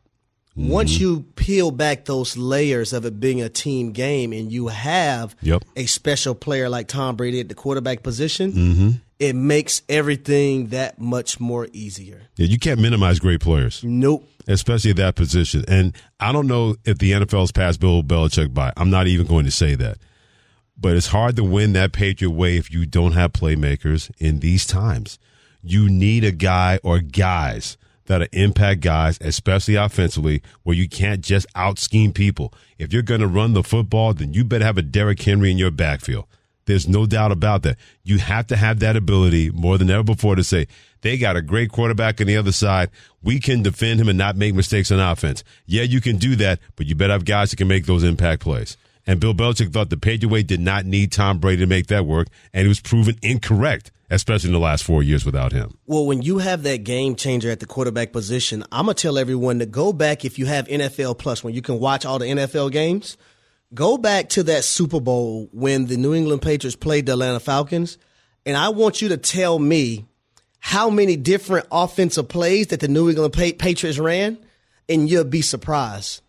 once 0.55 0.99
you 1.01 1.25
peel 1.37 1.71
back 1.71 2.05
those 2.05 2.37
layers 2.37 2.93
of 2.93 3.05
it 3.05 3.19
being 3.21 3.41
a 3.41 3.49
team 3.49 3.93
game 3.93 4.33
and 4.33 4.53
you 4.53 4.69
have 4.69 5.35
Yep. 5.43 5.65
a 5.77 5.87
special 5.87 6.35
player 6.35 6.69
like 6.69 6.88
Tom 6.88 7.17
Brady 7.17 7.41
at 7.41 7.49
the 7.49 7.55
quarterback 7.55 8.03
position, 8.03 8.53
Mm-hmm. 8.53 8.91
it 9.19 9.35
makes 9.35 9.83
everything 9.88 10.69
that 10.69 11.01
much 11.01 11.41
more 11.41 11.69
easier. 11.73 12.23
Yeah, 12.37 12.47
you 12.47 12.59
can't 12.59 12.81
minimize 12.81 13.19
great 13.19 13.41
players. 13.41 13.83
Nope. 13.83 14.29
Especially 14.49 14.91
at 14.91 14.97
that 14.97 15.15
position. 15.15 15.65
And 15.69 15.95
I 16.19 16.33
don't 16.33 16.49
know 16.49 16.75
if 16.85 16.99
the 16.99 17.12
NFL's 17.12 17.53
passed 17.53 17.79
Bill 17.81 18.03
Belichick 18.03 18.53
by. 18.53 18.73
I'm 18.77 18.91
not 18.91 19.07
even 19.07 19.27
going 19.27 19.45
to 19.45 19.51
say 19.53 19.75
that. 19.77 19.99
But 20.77 20.97
it's 20.97 21.07
hard 21.07 21.37
to 21.37 21.45
win 21.45 21.75
that 21.75 21.93
Patriot 21.93 22.31
way 22.33 22.57
if 22.57 22.71
you 22.73 22.85
don't 22.85 23.12
have 23.12 23.33
playmakers 23.33 24.11
in 24.19 24.41
these 24.41 24.67
times. 24.67 25.19
You 25.62 25.88
need 25.88 26.25
a 26.25 26.33
guy 26.33 26.81
or 26.83 26.99
guys 26.99 27.77
that 28.07 28.23
are 28.23 28.29
impact 28.33 28.81
guys, 28.81 29.19
especially 29.21 29.75
offensively, 29.75 30.43
where 30.62 30.77
you 30.77 30.88
can't 30.88 31.23
just 31.23 31.47
out 31.55 31.79
scheme 31.79 32.12
people. 32.12 32.53
If 32.79 32.93
you're 32.93 33.03
going 33.03 33.21
to 33.21 33.27
run 33.27 33.53
the 33.53 33.62
football, 33.62 34.15
then 34.15 34.33
you 34.35 34.45
better 34.45 34.65
have 34.65 34.79
a 34.79 34.83
Derrick 34.83 35.21
Henry 35.23 35.51
in 35.51 35.59
your 35.59 35.71
backfield. 35.71 36.27
There's 36.65 36.87
no 36.87 37.07
doubt 37.07 37.33
about 37.33 37.62
that. 37.62 37.77
You 38.05 38.19
have 38.19 38.47
to 38.49 38.57
have 38.57 38.79
that 38.81 38.97
ability 38.97 39.51
more 39.51 39.79
than 39.79 39.91
ever 39.91 40.05
before 40.05 40.37
to 40.37 40.45
say, 40.45 40.69
they 41.01 41.19
got 41.19 41.37
a 41.37 41.43
great 41.43 41.71
quarterback 41.71 42.21
on 42.21 42.29
the 42.29 42.37
other 42.37 42.53
side. 42.53 42.91
We 43.23 43.41
can 43.41 43.62
defend 43.62 44.01
him 44.01 44.09
and 44.09 44.19
not 44.19 44.37
make 44.37 44.55
mistakes 44.55 44.93
on 44.93 45.01
offense. 45.01 45.43
Yeah, 45.67 45.83
you 45.83 46.01
can 46.01 46.19
do 46.19 46.37
that, 46.37 46.61
but 46.77 46.87
you 46.87 46.95
better 46.95 47.12
have 47.12 47.25
guys 47.25 47.51
that 47.51 47.57
can 47.57 47.67
make 47.67 47.87
those 47.87 48.05
impact 48.05 48.43
plays. 48.43 48.77
And 49.05 49.19
Bill 49.19 49.35
Belichick 49.35 49.73
thought 49.73 49.91
the 49.91 49.97
Patriot 49.97 50.31
way 50.31 50.45
did 50.45 50.61
not 50.61 50.87
need 50.87 51.11
Tom 51.11 51.38
Brady 51.38 51.62
to 51.62 51.67
make 51.67 51.88
that 51.88 52.07
work, 52.07 52.29
and 52.55 52.62
he 52.62 52.69
was 52.69 52.81
proven 52.81 53.19
incorrect, 53.21 53.91
especially 54.12 54.48
in 54.48 54.53
the 54.53 54.59
last 54.59 54.85
four 54.85 55.03
years 55.03 55.25
without 55.25 55.53
him. 55.53 55.77
Well, 55.87 56.07
when 56.07 56.22
you 56.22 56.38
have 56.38 56.62
that 56.64 56.85
game 56.85 57.16
changer 57.16 57.51
at 57.51 57.61
the 57.61 57.66
quarterback 57.66 58.12
position, 58.12 58.62
I'm 58.70 58.87
gonna 58.87 58.94
tell 58.94 59.18
everyone 59.18 59.59
to 59.61 59.66
go 59.66 59.92
back 59.92 60.25
if 60.25 60.38
you 60.38 60.46
have 60.46 60.68
NFL 60.68 61.18
Plus, 61.18 61.42
when 61.42 61.55
you 61.55 61.62
can 61.62 61.81
watch 61.81 62.05
all 62.05 62.18
the 62.18 62.27
NFL 62.27 62.70
games. 62.70 63.16
Go 63.75 63.96
back 63.96 64.29
to 64.31 64.42
that 64.44 64.64
Super 64.64 65.01
Bowl 65.01 65.48
when 65.53 65.87
the 65.87 65.96
New 65.96 66.14
England 66.14 66.42
Patriots 66.42 66.77
played 66.77 67.07
the 67.07 67.12
Atlanta 67.12 67.40
Falcons, 67.40 67.96
and 68.44 68.57
I 68.57 68.68
want 68.68 69.01
you 69.01 69.09
to 69.09 69.16
tell 69.16 69.59
me 69.59 70.05
how 70.59 70.90
many 70.90 71.16
different 71.16 71.66
offensive 71.72 72.29
plays 72.29 72.66
that 72.68 72.81
the 72.81 72.88
New 72.88 73.09
England 73.09 73.33
Patriots 73.33 73.98
ran, 73.98 74.37
and 74.88 75.09
you'll 75.09 75.25
be 75.25 75.40
surprised. 75.42 76.20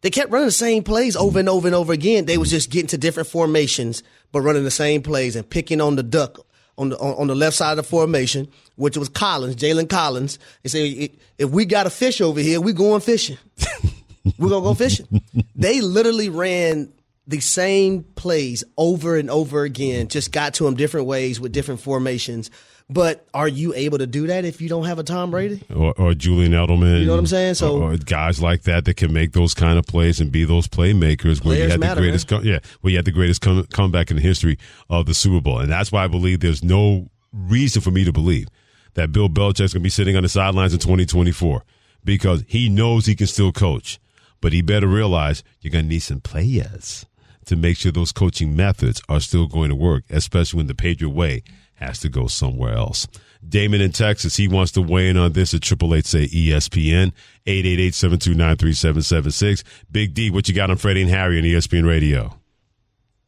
They 0.00 0.10
kept 0.10 0.30
running 0.30 0.46
the 0.46 0.52
same 0.52 0.84
plays 0.84 1.16
over 1.16 1.38
and 1.38 1.48
over 1.48 1.68
and 1.68 1.74
over 1.74 1.92
again. 1.92 2.24
They 2.24 2.38
was 2.38 2.50
just 2.50 2.70
getting 2.70 2.88
to 2.88 2.98
different 2.98 3.28
formations, 3.28 4.02
but 4.32 4.40
running 4.40 4.64
the 4.64 4.70
same 4.70 5.02
plays 5.02 5.36
and 5.36 5.48
picking 5.48 5.80
on 5.80 5.96
the 5.96 6.02
duck 6.02 6.45
on 6.78 6.90
the 6.90 6.98
on, 6.98 7.26
the 7.26 7.34
left 7.34 7.56
side 7.56 7.72
of 7.72 7.76
the 7.76 7.82
formation, 7.82 8.48
which 8.76 8.96
was 8.96 9.08
Collins, 9.08 9.56
Jalen 9.56 9.88
Collins. 9.88 10.38
They 10.62 10.68
say 10.68 11.10
if 11.38 11.50
we 11.50 11.64
got 11.64 11.86
a 11.86 11.90
fish 11.90 12.20
over 12.20 12.40
here, 12.40 12.60
we 12.60 12.72
going 12.72 13.00
fishing. 13.00 13.38
We're 14.38 14.50
gonna 14.50 14.62
go 14.62 14.74
fishing. 14.74 15.22
they 15.54 15.80
literally 15.80 16.28
ran 16.28 16.92
the 17.26 17.40
same 17.40 18.04
plays 18.14 18.64
over 18.76 19.16
and 19.16 19.30
over 19.30 19.64
again, 19.64 20.08
just 20.08 20.32
got 20.32 20.54
to 20.54 20.64
them 20.64 20.74
different 20.74 21.06
ways 21.06 21.40
with 21.40 21.52
different 21.52 21.80
formations. 21.80 22.50
But 22.88 23.26
are 23.34 23.48
you 23.48 23.74
able 23.74 23.98
to 23.98 24.06
do 24.06 24.28
that 24.28 24.44
if 24.44 24.60
you 24.60 24.68
don't 24.68 24.84
have 24.84 25.00
a 25.00 25.02
Tom 25.02 25.32
Brady 25.32 25.60
or, 25.74 25.92
or 25.98 26.14
Julian 26.14 26.52
Edelman? 26.52 27.00
You 27.00 27.06
know 27.06 27.12
what 27.14 27.18
I'm 27.18 27.26
saying? 27.26 27.54
So 27.54 27.82
or, 27.82 27.92
or 27.94 27.96
guys 27.96 28.40
like 28.40 28.62
that 28.62 28.84
that 28.84 28.96
can 28.96 29.12
make 29.12 29.32
those 29.32 29.54
kind 29.54 29.76
of 29.76 29.86
plays 29.86 30.20
and 30.20 30.30
be 30.30 30.44
those 30.44 30.68
playmakers 30.68 31.44
where 31.44 31.56
you 31.56 31.68
had 31.68 31.80
matter, 31.80 31.96
the 31.96 32.02
greatest, 32.02 32.28
com- 32.28 32.44
yeah, 32.44 32.60
where 32.82 32.92
you 32.92 32.96
had 32.96 33.04
the 33.04 33.10
greatest 33.10 33.40
come- 33.40 33.66
comeback 33.72 34.10
in 34.10 34.16
the 34.16 34.22
history 34.22 34.56
of 34.88 35.06
the 35.06 35.14
Super 35.14 35.40
Bowl, 35.40 35.58
and 35.58 35.70
that's 35.70 35.90
why 35.90 36.04
I 36.04 36.06
believe 36.06 36.40
there's 36.40 36.62
no 36.62 37.10
reason 37.32 37.82
for 37.82 37.90
me 37.90 38.04
to 38.04 38.12
believe 38.12 38.46
that 38.94 39.10
Bill 39.10 39.28
Belichick's 39.28 39.72
going 39.72 39.80
to 39.80 39.80
be 39.80 39.90
sitting 39.90 40.16
on 40.16 40.22
the 40.22 40.28
sidelines 40.28 40.72
in 40.72 40.78
2024 40.78 41.64
because 42.04 42.44
he 42.46 42.68
knows 42.68 43.06
he 43.06 43.16
can 43.16 43.26
still 43.26 43.50
coach, 43.50 43.98
but 44.40 44.52
he 44.52 44.62
better 44.62 44.86
realize 44.86 45.42
you're 45.60 45.72
going 45.72 45.86
to 45.86 45.88
need 45.88 46.00
some 46.00 46.20
players 46.20 47.04
to 47.46 47.56
make 47.56 47.76
sure 47.76 47.90
those 47.90 48.12
coaching 48.12 48.54
methods 48.54 49.02
are 49.08 49.20
still 49.20 49.46
going 49.48 49.70
to 49.70 49.76
work, 49.76 50.04
especially 50.08 50.58
when 50.58 50.66
the 50.68 50.74
Patriot 50.74 51.10
way 51.10 51.42
has 51.76 52.00
to 52.00 52.08
go 52.08 52.26
somewhere 52.26 52.74
else. 52.74 53.06
Damon 53.48 53.80
in 53.80 53.92
Texas, 53.92 54.36
he 54.36 54.48
wants 54.48 54.72
to 54.72 54.82
weigh 54.82 55.08
in 55.08 55.16
on 55.16 55.32
this 55.32 55.54
at 55.54 55.62
Triple 55.62 55.94
Eight 55.94 56.06
say 56.06 56.26
ESPN, 56.26 57.12
888-729-3776. 57.46 59.62
Big 59.90 60.14
D, 60.14 60.30
what 60.30 60.48
you 60.48 60.54
got 60.54 60.70
on 60.70 60.76
Freddie 60.76 61.02
and 61.02 61.10
Harry 61.10 61.38
on 61.38 61.44
ESPN 61.44 61.86
Radio? 61.86 62.36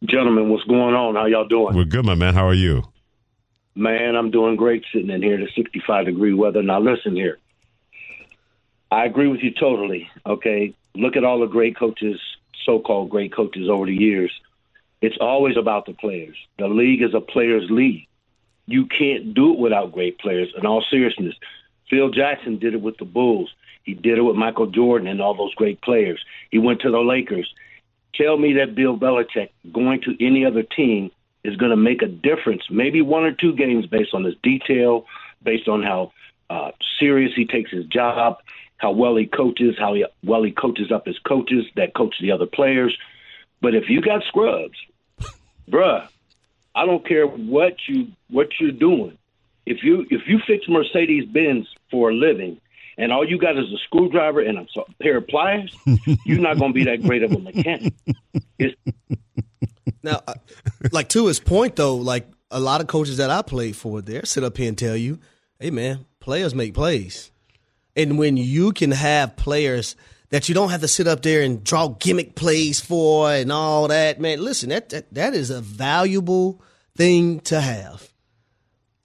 Gentlemen, 0.04 0.48
what's 0.48 0.64
going 0.64 0.94
on? 0.94 1.14
How 1.14 1.26
y'all 1.26 1.46
doing? 1.46 1.76
We're 1.76 1.84
good, 1.84 2.04
my 2.04 2.14
man. 2.14 2.34
How 2.34 2.48
are 2.48 2.54
you? 2.54 2.82
Man, 3.74 4.16
I'm 4.16 4.30
doing 4.30 4.56
great 4.56 4.84
sitting 4.92 5.10
in 5.10 5.22
here 5.22 5.36
to 5.36 5.46
65 5.54 6.06
degree 6.06 6.34
weather. 6.34 6.62
Now 6.62 6.80
listen 6.80 7.14
here. 7.14 7.38
I 8.90 9.04
agree 9.04 9.28
with 9.28 9.42
you 9.42 9.52
totally. 9.52 10.10
Okay. 10.26 10.74
Look 10.94 11.16
at 11.16 11.24
all 11.24 11.40
the 11.40 11.46
great 11.46 11.76
coaches, 11.76 12.18
so 12.64 12.80
called 12.80 13.10
great 13.10 13.32
coaches 13.32 13.68
over 13.68 13.86
the 13.86 13.94
years. 13.94 14.32
It's 15.00 15.18
always 15.20 15.56
about 15.56 15.86
the 15.86 15.92
players. 15.92 16.36
The 16.58 16.66
league 16.66 17.02
is 17.02 17.14
a 17.14 17.20
players' 17.20 17.70
league 17.70 18.07
you 18.68 18.86
can't 18.86 19.34
do 19.34 19.54
it 19.54 19.58
without 19.58 19.92
great 19.92 20.18
players. 20.18 20.52
In 20.56 20.66
all 20.66 20.84
seriousness, 20.90 21.34
Phil 21.88 22.10
Jackson 22.10 22.58
did 22.58 22.74
it 22.74 22.82
with 22.82 22.98
the 22.98 23.06
Bulls. 23.06 23.50
He 23.82 23.94
did 23.94 24.18
it 24.18 24.22
with 24.22 24.36
Michael 24.36 24.66
Jordan 24.66 25.08
and 25.08 25.22
all 25.22 25.34
those 25.34 25.54
great 25.54 25.80
players. 25.80 26.22
He 26.50 26.58
went 26.58 26.82
to 26.82 26.90
the 26.90 26.98
Lakers. 26.98 27.50
Tell 28.14 28.36
me 28.36 28.52
that 28.54 28.74
Bill 28.74 28.98
Belichick 28.98 29.48
going 29.72 30.02
to 30.02 30.24
any 30.24 30.44
other 30.44 30.62
team 30.62 31.10
is 31.44 31.56
going 31.56 31.70
to 31.70 31.76
make 31.76 32.02
a 32.02 32.08
difference. 32.08 32.62
Maybe 32.70 33.00
one 33.00 33.24
or 33.24 33.32
two 33.32 33.54
games 33.54 33.86
based 33.86 34.12
on 34.12 34.24
his 34.24 34.34
detail, 34.42 35.06
based 35.42 35.66
on 35.66 35.82
how 35.82 36.12
uh, 36.50 36.72
serious 37.00 37.32
he 37.34 37.46
takes 37.46 37.70
his 37.70 37.86
job, 37.86 38.36
how 38.76 38.92
well 38.92 39.16
he 39.16 39.24
coaches, 39.26 39.76
how 39.78 39.94
he, 39.94 40.04
well 40.22 40.42
he 40.42 40.52
coaches 40.52 40.92
up 40.92 41.06
his 41.06 41.18
coaches 41.20 41.64
that 41.76 41.94
coach 41.94 42.16
the 42.20 42.32
other 42.32 42.46
players. 42.46 42.96
But 43.62 43.74
if 43.74 43.88
you 43.88 44.02
got 44.02 44.22
scrubs, 44.24 44.76
bruh, 45.70 46.06
I 46.78 46.86
don't 46.86 47.04
care 47.06 47.26
what 47.26 47.74
you 47.88 48.06
what 48.30 48.48
you're 48.60 48.70
doing. 48.70 49.18
If 49.66 49.82
you 49.82 50.06
if 50.10 50.22
you 50.28 50.38
fix 50.46 50.64
Mercedes 50.68 51.24
Benz 51.24 51.66
for 51.90 52.10
a 52.10 52.14
living, 52.14 52.60
and 52.96 53.10
all 53.12 53.28
you 53.28 53.36
got 53.36 53.58
is 53.58 53.64
a 53.64 53.78
screwdriver 53.84 54.40
and 54.40 54.58
a 54.58 54.66
pair 55.02 55.16
of 55.16 55.26
pliers, 55.26 55.74
you're 56.24 56.38
not 56.38 56.56
going 56.58 56.72
to 56.72 56.74
be 56.74 56.84
that 56.84 57.02
great 57.02 57.24
of 57.24 57.32
a 57.32 57.38
mechanic. 57.38 57.94
It's- 58.58 58.94
now, 60.04 60.20
uh, 60.28 60.34
like 60.92 61.08
to 61.10 61.26
his 61.26 61.40
point 61.40 61.74
though, 61.74 61.96
like 61.96 62.28
a 62.52 62.60
lot 62.60 62.80
of 62.80 62.86
coaches 62.86 63.16
that 63.16 63.30
I 63.30 63.42
played 63.42 63.74
for, 63.74 64.00
there 64.00 64.24
sit 64.24 64.44
up 64.44 64.56
here 64.56 64.68
and 64.68 64.78
tell 64.78 64.96
you, 64.96 65.18
"Hey, 65.58 65.70
man, 65.70 66.06
players 66.20 66.54
make 66.54 66.74
plays," 66.74 67.32
and 67.96 68.18
when 68.18 68.36
you 68.36 68.70
can 68.70 68.92
have 68.92 69.34
players 69.34 69.96
that 70.30 70.48
you 70.48 70.54
don't 70.54 70.70
have 70.70 70.82
to 70.82 70.88
sit 70.88 71.08
up 71.08 71.22
there 71.22 71.42
and 71.42 71.64
draw 71.64 71.88
gimmick 71.88 72.36
plays 72.36 72.80
for 72.80 73.32
and 73.32 73.50
all 73.50 73.88
that, 73.88 74.20
man. 74.20 74.40
Listen, 74.40 74.68
that 74.68 74.90
that, 74.90 75.12
that 75.12 75.34
is 75.34 75.50
a 75.50 75.60
valuable 75.60 76.62
thing 76.98 77.40
to 77.40 77.58
have. 77.58 78.06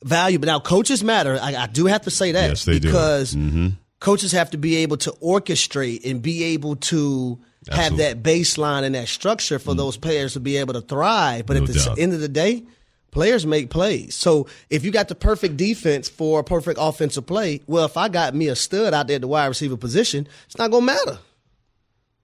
Valuable. 0.04 0.48
Now, 0.48 0.60
coaches 0.60 1.02
matter. 1.02 1.40
I, 1.42 1.56
I 1.56 1.68
do 1.68 1.86
have 1.86 2.02
to 2.02 2.12
say 2.12 2.34
that 2.34 2.50
yes, 2.50 2.66
they 2.66 2.80
because 2.80 3.32
do. 3.32 3.40
Mm-hmm. 3.40 3.68
coaches 4.02 4.34
have 4.34 4.50
to 4.52 4.58
be 4.58 4.78
able 4.78 4.98
to 4.98 5.12
orchestrate 5.24 6.10
and 6.10 6.22
be 6.22 6.44
able 6.44 6.76
to 6.76 7.40
Absolutely. 7.70 7.84
have 7.84 7.98
that 7.98 8.24
baseline 8.24 8.84
and 8.84 8.96
that 8.96 9.08
structure 9.08 9.60
for 9.60 9.74
mm. 9.74 9.78
those 9.78 9.96
players 9.96 10.34
to 10.34 10.42
be 10.42 10.58
able 10.58 10.74
to 10.74 10.82
thrive. 10.82 11.46
But 11.46 11.56
no 11.56 11.64
at 11.64 11.68
the 11.68 11.74
doubt. 11.74 12.00
end 12.00 12.12
of 12.12 12.20
the 12.20 12.28
day, 12.28 12.64
players 13.12 13.46
make 13.46 13.70
plays. 13.70 14.16
So 14.16 14.48
if 14.70 14.84
you 14.84 14.92
got 14.92 15.08
the 15.08 15.16
perfect 15.16 15.56
defense 15.56 16.10
for 16.10 16.42
a 16.42 16.44
perfect 16.44 16.80
offensive 16.82 17.26
play, 17.26 17.62
well, 17.66 17.86
if 17.86 17.96
I 17.96 18.10
got 18.10 18.36
me 18.36 18.50
a 18.50 18.58
stud 18.58 18.94
out 18.94 19.08
there 19.08 19.16
at 19.16 19.22
the 19.22 19.28
wide 19.30 19.46
receiver 19.46 19.78
position, 19.78 20.28
it's 20.48 20.58
not 20.58 20.70
going 20.70 20.86
to 20.86 20.94
matter 20.94 21.20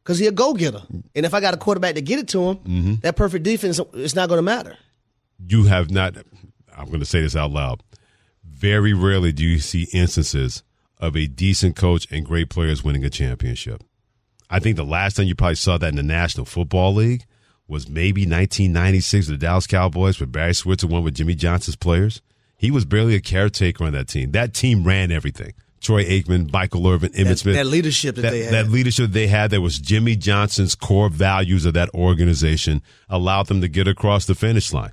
because 0.03 0.19
he 0.19 0.27
a 0.27 0.31
go 0.31 0.53
getter. 0.53 0.81
And 1.15 1.25
if 1.25 1.33
I 1.33 1.39
got 1.39 1.53
a 1.53 1.57
quarterback 1.57 1.95
to 1.95 2.01
get 2.01 2.19
it 2.19 2.27
to 2.29 2.49
him, 2.49 2.57
mm-hmm. 2.57 2.93
that 3.03 3.15
perfect 3.15 3.45
defense 3.45 3.79
is 3.93 4.15
not 4.15 4.27
going 4.27 4.39
to 4.39 4.43
matter 4.43 4.75
you 5.47 5.65
have 5.65 5.89
not, 5.89 6.15
I'm 6.75 6.87
going 6.87 6.99
to 6.99 7.05
say 7.05 7.21
this 7.21 7.35
out 7.35 7.51
loud. 7.51 7.83
Very 8.43 8.93
rarely 8.93 9.31
do 9.31 9.43
you 9.43 9.59
see 9.59 9.87
instances 9.93 10.63
of 10.99 11.15
a 11.15 11.27
decent 11.27 11.75
coach 11.75 12.07
and 12.11 12.25
great 12.25 12.49
players 12.49 12.83
winning 12.83 13.05
a 13.05 13.09
championship. 13.09 13.83
I 14.49 14.59
think 14.59 14.75
the 14.75 14.83
last 14.83 15.15
time 15.15 15.27
you 15.27 15.35
probably 15.35 15.55
saw 15.55 15.77
that 15.77 15.87
in 15.87 15.95
the 15.95 16.03
National 16.03 16.45
Football 16.45 16.95
League 16.95 17.25
was 17.67 17.87
maybe 17.87 18.21
1996 18.21 19.27
the 19.27 19.37
Dallas 19.37 19.67
Cowboys 19.67 20.19
where 20.19 20.27
Barry 20.27 20.53
Switzer 20.53 20.87
won 20.87 21.03
with 21.03 21.15
Jimmy 21.15 21.35
Johnson's 21.35 21.75
players. 21.75 22.21
He 22.57 22.71
was 22.71 22.83
barely 22.83 23.15
a 23.15 23.21
caretaker 23.21 23.85
on 23.85 23.93
that 23.93 24.07
team. 24.07 24.31
That 24.31 24.53
team 24.53 24.83
ran 24.83 25.11
everything. 25.11 25.53
Troy 25.79 26.03
Aikman, 26.03 26.51
Michael 26.51 26.85
Irvin, 26.87 27.11
Emmitt 27.13 27.27
that, 27.27 27.39
Smith. 27.39 27.55
That 27.55 27.67
leadership 27.67 28.15
that, 28.15 28.23
that, 28.23 28.31
they 28.31 28.43
had. 28.43 28.53
That 28.53 28.69
leadership 28.69 29.11
they 29.11 29.27
had 29.27 29.51
that 29.51 29.61
was 29.61 29.79
Jimmy 29.79 30.17
Johnson's 30.17 30.75
core 30.75 31.09
values 31.09 31.65
of 31.65 31.73
that 31.75 31.89
organization 31.93 32.81
allowed 33.07 33.47
them 33.47 33.61
to 33.61 33.69
get 33.69 33.87
across 33.87 34.25
the 34.25 34.35
finish 34.35 34.73
line 34.73 34.91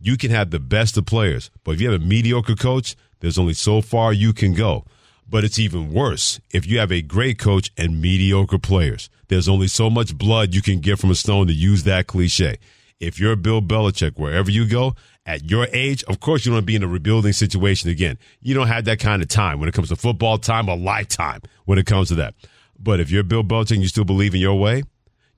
you 0.00 0.16
can 0.16 0.30
have 0.30 0.50
the 0.50 0.60
best 0.60 0.96
of 0.96 1.06
players, 1.06 1.50
but 1.64 1.72
if 1.72 1.80
you 1.80 1.90
have 1.90 2.00
a 2.00 2.04
mediocre 2.04 2.54
coach, 2.54 2.94
there's 3.20 3.38
only 3.38 3.54
so 3.54 3.80
far 3.80 4.12
you 4.12 4.32
can 4.32 4.54
go. 4.54 4.84
But 5.28 5.44
it's 5.44 5.58
even 5.58 5.92
worse 5.92 6.40
if 6.50 6.66
you 6.66 6.78
have 6.78 6.92
a 6.92 7.02
great 7.02 7.38
coach 7.38 7.70
and 7.76 8.00
mediocre 8.00 8.58
players. 8.58 9.10
There's 9.28 9.48
only 9.48 9.66
so 9.66 9.90
much 9.90 10.16
blood 10.16 10.54
you 10.54 10.62
can 10.62 10.80
get 10.80 10.98
from 10.98 11.10
a 11.10 11.14
stone 11.14 11.48
to 11.48 11.52
use 11.52 11.82
that 11.82 12.06
cliche. 12.06 12.58
If 13.00 13.20
you're 13.20 13.36
Bill 13.36 13.60
Belichick, 13.60 14.18
wherever 14.18 14.50
you 14.50 14.66
go, 14.66 14.94
at 15.26 15.50
your 15.50 15.68
age, 15.72 16.02
of 16.04 16.20
course 16.20 16.46
you 16.46 16.52
don't 16.52 16.64
be 16.64 16.76
in 16.76 16.82
a 16.82 16.88
rebuilding 16.88 17.32
situation 17.32 17.90
again. 17.90 18.18
You 18.40 18.54
don't 18.54 18.68
have 18.68 18.86
that 18.86 19.00
kind 19.00 19.20
of 19.20 19.28
time 19.28 19.60
when 19.60 19.68
it 19.68 19.74
comes 19.74 19.90
to 19.90 19.96
football 19.96 20.38
time, 20.38 20.68
a 20.68 20.74
lifetime 20.74 21.42
when 21.66 21.78
it 21.78 21.86
comes 21.86 22.08
to 22.08 22.14
that. 22.16 22.34
But 22.78 23.00
if 23.00 23.10
you're 23.10 23.24
Bill 23.24 23.44
Belichick 23.44 23.72
and 23.72 23.82
you 23.82 23.88
still 23.88 24.04
believe 24.04 24.34
in 24.34 24.40
your 24.40 24.58
way, 24.58 24.84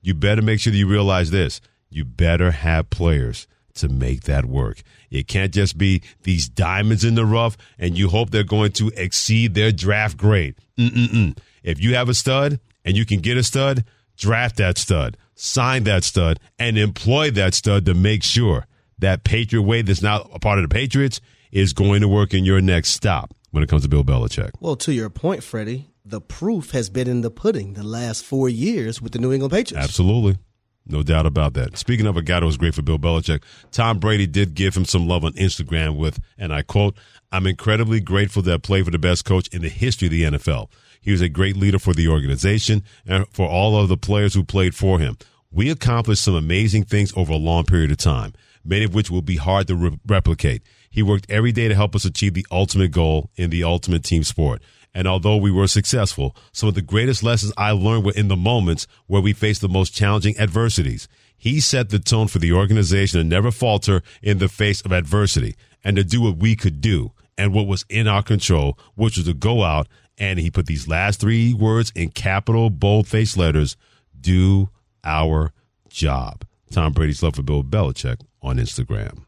you 0.01 0.13
better 0.13 0.41
make 0.41 0.59
sure 0.59 0.71
that 0.71 0.77
you 0.77 0.87
realize 0.87 1.31
this. 1.31 1.59
You 1.89 2.05
better 2.05 2.51
have 2.51 2.89
players 2.89 3.47
to 3.75 3.89
make 3.89 4.23
that 4.23 4.45
work. 4.45 4.81
It 5.09 5.27
can't 5.27 5.53
just 5.53 5.77
be 5.77 6.01
these 6.23 6.47
diamonds 6.47 7.03
in 7.03 7.15
the 7.15 7.25
rough 7.25 7.57
and 7.77 7.97
you 7.97 8.09
hope 8.09 8.29
they're 8.29 8.43
going 8.43 8.71
to 8.73 8.91
exceed 8.95 9.53
their 9.53 9.71
draft 9.71 10.17
grade. 10.17 10.55
Mm-mm-mm. 10.77 11.37
If 11.63 11.81
you 11.81 11.95
have 11.95 12.09
a 12.09 12.13
stud 12.13 12.59
and 12.85 12.97
you 12.97 13.05
can 13.05 13.19
get 13.19 13.37
a 13.37 13.43
stud, 13.43 13.83
draft 14.17 14.57
that 14.57 14.77
stud, 14.77 15.17
sign 15.35 15.83
that 15.85 16.03
stud, 16.03 16.39
and 16.59 16.77
employ 16.77 17.31
that 17.31 17.53
stud 17.53 17.85
to 17.85 17.93
make 17.93 18.23
sure 18.23 18.65
that 18.99 19.23
Patriot 19.23 19.63
way 19.63 19.81
that's 19.81 20.01
now 20.01 20.29
a 20.33 20.39
part 20.39 20.59
of 20.59 20.67
the 20.67 20.73
Patriots 20.73 21.19
is 21.51 21.73
going 21.73 22.01
to 22.01 22.07
work 22.07 22.33
in 22.33 22.45
your 22.45 22.61
next 22.61 22.89
stop 22.89 23.33
when 23.51 23.63
it 23.63 23.69
comes 23.69 23.83
to 23.83 23.89
Bill 23.89 24.03
Belichick. 24.03 24.51
Well, 24.59 24.75
to 24.77 24.93
your 24.93 25.09
point, 25.09 25.43
Freddie, 25.43 25.89
the 26.05 26.21
proof 26.21 26.71
has 26.71 26.89
been 26.89 27.07
in 27.07 27.21
the 27.21 27.31
pudding 27.31 27.73
the 27.73 27.83
last 27.83 28.23
four 28.23 28.49
years 28.49 29.01
with 29.01 29.11
the 29.11 29.19
New 29.19 29.31
England 29.31 29.51
Patriots. 29.51 29.83
Absolutely. 29.83 30.37
No 30.85 31.03
doubt 31.03 31.25
about 31.25 31.53
that. 31.53 31.77
Speaking 31.77 32.07
of 32.07 32.17
a 32.17 32.21
guy 32.21 32.39
that 32.39 32.45
was 32.45 32.57
great 32.57 32.73
for 32.73 32.81
Bill 32.81 32.97
Belichick, 32.97 33.43
Tom 33.71 33.99
Brady 33.99 34.27
did 34.27 34.55
give 34.55 34.75
him 34.75 34.85
some 34.85 35.07
love 35.07 35.23
on 35.23 35.33
Instagram 35.33 35.95
with, 35.95 36.19
and 36.37 36.53
I 36.53 36.63
quote, 36.63 36.97
I'm 37.31 37.47
incredibly 37.47 37.99
grateful 37.99 38.41
that 38.43 38.53
I 38.53 38.57
played 38.57 38.85
for 38.85 38.91
the 38.91 38.99
best 38.99 39.23
coach 39.23 39.47
in 39.49 39.61
the 39.61 39.69
history 39.69 40.07
of 40.07 40.11
the 40.11 40.23
NFL. 40.23 40.69
He 40.99 41.11
was 41.11 41.21
a 41.21 41.29
great 41.29 41.55
leader 41.55 41.79
for 41.79 41.93
the 41.93 42.07
organization 42.07 42.83
and 43.07 43.25
for 43.31 43.47
all 43.47 43.77
of 43.77 43.89
the 43.89 43.97
players 43.97 44.33
who 44.33 44.43
played 44.43 44.75
for 44.75 44.99
him. 44.99 45.17
We 45.51 45.69
accomplished 45.69 46.23
some 46.23 46.35
amazing 46.35 46.85
things 46.85 47.11
over 47.15 47.33
a 47.33 47.37
long 47.37 47.65
period 47.65 47.91
of 47.91 47.97
time, 47.97 48.33
many 48.63 48.85
of 48.85 48.93
which 48.93 49.09
will 49.09 49.21
be 49.21 49.37
hard 49.37 49.67
to 49.67 49.75
re- 49.75 49.99
replicate. 50.07 50.61
He 50.89 51.01
worked 51.01 51.29
every 51.29 51.51
day 51.51 51.67
to 51.67 51.75
help 51.75 51.95
us 51.95 52.05
achieve 52.05 52.33
the 52.33 52.45
ultimate 52.51 52.91
goal 52.91 53.29
in 53.35 53.49
the 53.49 53.63
ultimate 53.63 54.03
team 54.03 54.23
sport. 54.23 54.61
And 54.93 55.07
although 55.07 55.37
we 55.37 55.51
were 55.51 55.67
successful, 55.67 56.35
some 56.51 56.67
of 56.67 56.75
the 56.75 56.81
greatest 56.81 57.23
lessons 57.23 57.53
I 57.57 57.71
learned 57.71 58.05
were 58.05 58.13
in 58.13 58.27
the 58.27 58.35
moments 58.35 58.87
where 59.07 59.21
we 59.21 59.33
faced 59.33 59.61
the 59.61 59.69
most 59.69 59.93
challenging 59.93 60.37
adversities. 60.37 61.07
He 61.37 61.59
set 61.59 61.89
the 61.89 61.99
tone 61.99 62.27
for 62.27 62.39
the 62.39 62.51
organization 62.51 63.19
to 63.19 63.23
never 63.23 63.51
falter 63.51 64.03
in 64.21 64.37
the 64.37 64.49
face 64.49 64.81
of 64.81 64.91
adversity 64.91 65.55
and 65.83 65.95
to 65.95 66.03
do 66.03 66.21
what 66.21 66.37
we 66.37 66.55
could 66.55 66.81
do 66.81 67.13
and 67.37 67.53
what 67.53 67.67
was 67.67 67.85
in 67.89 68.07
our 68.07 68.21
control, 68.21 68.77
which 68.95 69.17
was 69.17 69.25
to 69.25 69.33
go 69.33 69.63
out 69.63 69.87
and 70.17 70.39
he 70.39 70.51
put 70.51 70.67
these 70.67 70.87
last 70.87 71.19
three 71.19 71.53
words 71.53 71.91
in 71.95 72.09
capital 72.09 72.69
bold 72.69 73.07
face 73.07 73.35
letters 73.35 73.75
do 74.19 74.69
our 75.03 75.51
job. 75.89 76.45
Tom 76.69 76.93
Brady's 76.93 77.23
love 77.23 77.35
for 77.35 77.43
Bill 77.43 77.63
Belichick 77.63 78.21
on 78.41 78.57
Instagram. 78.57 79.25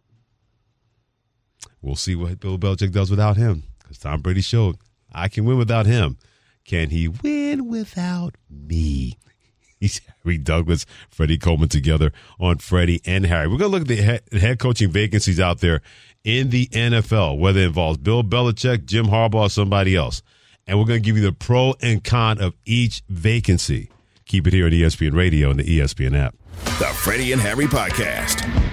We'll 1.82 1.96
see 1.96 2.16
what 2.16 2.40
Bill 2.40 2.60
Belichick 2.60 2.92
does 2.92 3.10
without 3.10 3.38
him 3.38 3.64
because 3.80 3.98
Tom 3.98 4.22
Brady 4.22 4.42
showed 4.42 4.78
I 5.14 5.28
can 5.28 5.46
win 5.46 5.58
without 5.58 5.86
him. 5.86 6.18
Can 6.66 6.90
he 6.90 7.08
win 7.08 7.68
without 7.68 8.36
me? 8.50 9.18
He's 9.80 10.00
Harry 10.24 10.38
Douglas, 10.38 10.86
Freddie 11.10 11.38
Coleman 11.38 11.68
together 11.68 12.12
on 12.40 12.60
Freddie 12.60 13.02
and 13.06 13.26
Harry. 13.26 13.48
We're 13.48 13.58
going 13.58 13.72
to 13.72 13.78
look 13.78 13.90
at 13.90 14.24
the 14.30 14.40
head 14.40 14.60
coaching 14.60 14.92
vacancies 14.92 15.40
out 15.42 15.60
there 15.60 15.82
in 16.24 16.52
the 16.52 16.68
NFL, 16.68 17.38
whether 17.38 17.60
it 17.60 17.66
involves 17.66 17.98
Bill 17.98 18.24
Belichick, 18.24 18.86
Jim 18.86 19.08
Harbaugh, 19.08 19.36
or 19.36 19.50
somebody 19.50 19.96
else. 19.96 20.22
And 20.66 20.80
we're 20.80 20.86
going 20.86 21.02
to 21.02 21.06
give 21.06 21.18
you 21.18 21.24
the 21.24 21.34
pro 21.34 21.76
and 21.82 22.02
con 22.02 22.40
of 22.40 22.54
each 22.66 23.04
vacancy. 23.10 23.90
Keep 24.26 24.48
it 24.48 24.54
here 24.54 24.66
on 24.66 24.72
ESPN 24.72 25.14
Radio 25.14 25.50
and 25.50 25.60
the 25.60 25.80
ESPN 25.80 26.18
app. 26.18 26.36
The 26.80 26.86
Freddie 26.86 27.34
and 27.34 27.42
Harry 27.42 27.66
Podcast. 27.66 28.73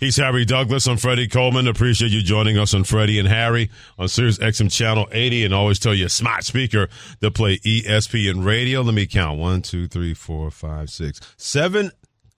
He's 0.00 0.16
Harry 0.16 0.46
Douglas. 0.46 0.86
I'm 0.86 0.96
Freddie 0.96 1.28
Coleman. 1.28 1.68
Appreciate 1.68 2.10
you 2.10 2.22
joining 2.22 2.56
us 2.56 2.72
on 2.72 2.84
Freddie 2.84 3.18
and 3.18 3.28
Harry 3.28 3.70
on 3.98 4.08
Sirius 4.08 4.38
XM 4.38 4.72
Channel 4.72 5.06
80. 5.12 5.44
And 5.44 5.52
always 5.52 5.78
tell 5.78 5.92
your 5.92 6.08
smart 6.08 6.44
speaker 6.44 6.88
to 7.20 7.30
play 7.30 7.58
ESPN 7.58 8.42
Radio. 8.42 8.80
Let 8.80 8.94
me 8.94 9.06
count. 9.06 9.38
One, 9.38 9.60
two, 9.60 9.88
three, 9.88 10.14
four, 10.14 10.50
five, 10.50 10.88
six, 10.88 11.20
seven 11.36 11.92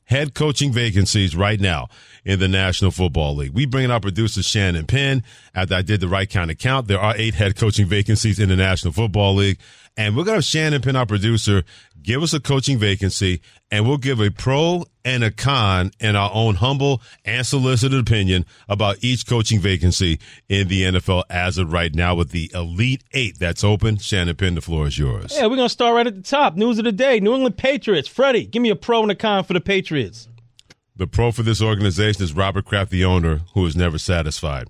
head 0.07 0.35
coaching 0.35 0.73
vacancies 0.73 1.37
right 1.37 1.61
now 1.61 1.87
in 2.25 2.41
the 2.41 2.49
National 2.49 2.91
Football 2.91 3.37
League. 3.37 3.53
We 3.53 3.65
bring 3.65 3.85
in 3.85 3.91
our 3.93 4.01
producer 4.01 4.43
Shannon 4.43 4.87
Penn. 4.87 5.23
After 5.55 5.77
I 5.77 5.83
did 5.83 6.01
the 6.01 6.09
right 6.09 6.29
kind 6.29 6.51
of 6.51 6.59
count, 6.59 6.89
there 6.89 7.01
are 7.01 7.15
eight 7.17 7.35
head 7.35 7.55
coaching 7.55 7.87
vacancies 7.87 8.41
in 8.41 8.49
the 8.49 8.57
National 8.57 8.93
Football 8.93 9.37
League. 9.37 9.59
And 9.97 10.17
we're 10.17 10.25
going 10.25 10.35
to 10.35 10.39
have 10.39 10.45
Shannon 10.45 10.81
Penn, 10.81 10.97
our 10.97 11.05
producer, 11.05 11.65
give 12.03 12.23
us 12.23 12.33
a 12.33 12.41
coaching 12.41 12.79
vacancy, 12.79 13.43
and 13.71 13.87
we'll 13.87 13.99
give 13.99 14.21
a 14.21 14.31
pro 14.31 14.85
and 15.05 15.23
a 15.23 15.31
con 15.31 15.91
in 16.01 16.17
our 16.17 16.31
own 16.33 16.55
humble 16.55 17.03
and 17.27 17.45
solicited 17.45 17.99
opinion 17.99 18.47
about 18.71 18.97
each 19.03 19.27
coaching 19.27 19.61
vacancy 19.61 20.19
in 20.49 20.69
the 20.69 20.83
NFL 20.83 21.25
as 21.29 21.59
of 21.59 21.73
right 21.73 21.95
now 21.95 22.15
with 22.15 22.31
the 22.31 22.51
Elite 22.55 23.05
Eight 23.13 23.39
that's 23.39 23.63
open. 23.63 23.99
Shannon 23.99 24.35
Penn, 24.35 24.55
the 24.55 24.63
floor 24.63 24.87
is 24.87 24.99
yours. 24.99 25.35
Yeah, 25.37 25.43
we're 25.43 25.57
going 25.57 25.67
to 25.67 25.69
start 25.69 25.95
right 25.95 26.07
at 26.07 26.15
the 26.15 26.23
top. 26.23 26.57
News 26.57 26.79
of 26.79 26.85
the 26.85 26.93
day 26.93 27.21
New 27.21 27.35
England 27.35 27.59
Patriots. 27.59 28.09
Freddie, 28.09 28.47
give 28.47 28.63
me 28.63 28.71
a 28.71 28.77
pro 28.77 29.03
and 29.03 29.11
a 29.11 29.15
con 29.15 29.45
for 29.45 29.53
the 29.53 29.61
Patriots. 29.61 30.27
The 30.97 31.07
pro 31.07 31.33
for 31.33 31.43
this 31.43 31.61
organization 31.61 32.23
is 32.23 32.33
Robert 32.33 32.65
Kraft, 32.65 32.91
the 32.91 33.05
owner, 33.05 33.41
who 33.55 33.67
is 33.67 33.77
never 33.77 33.99
satisfied. 33.99 34.69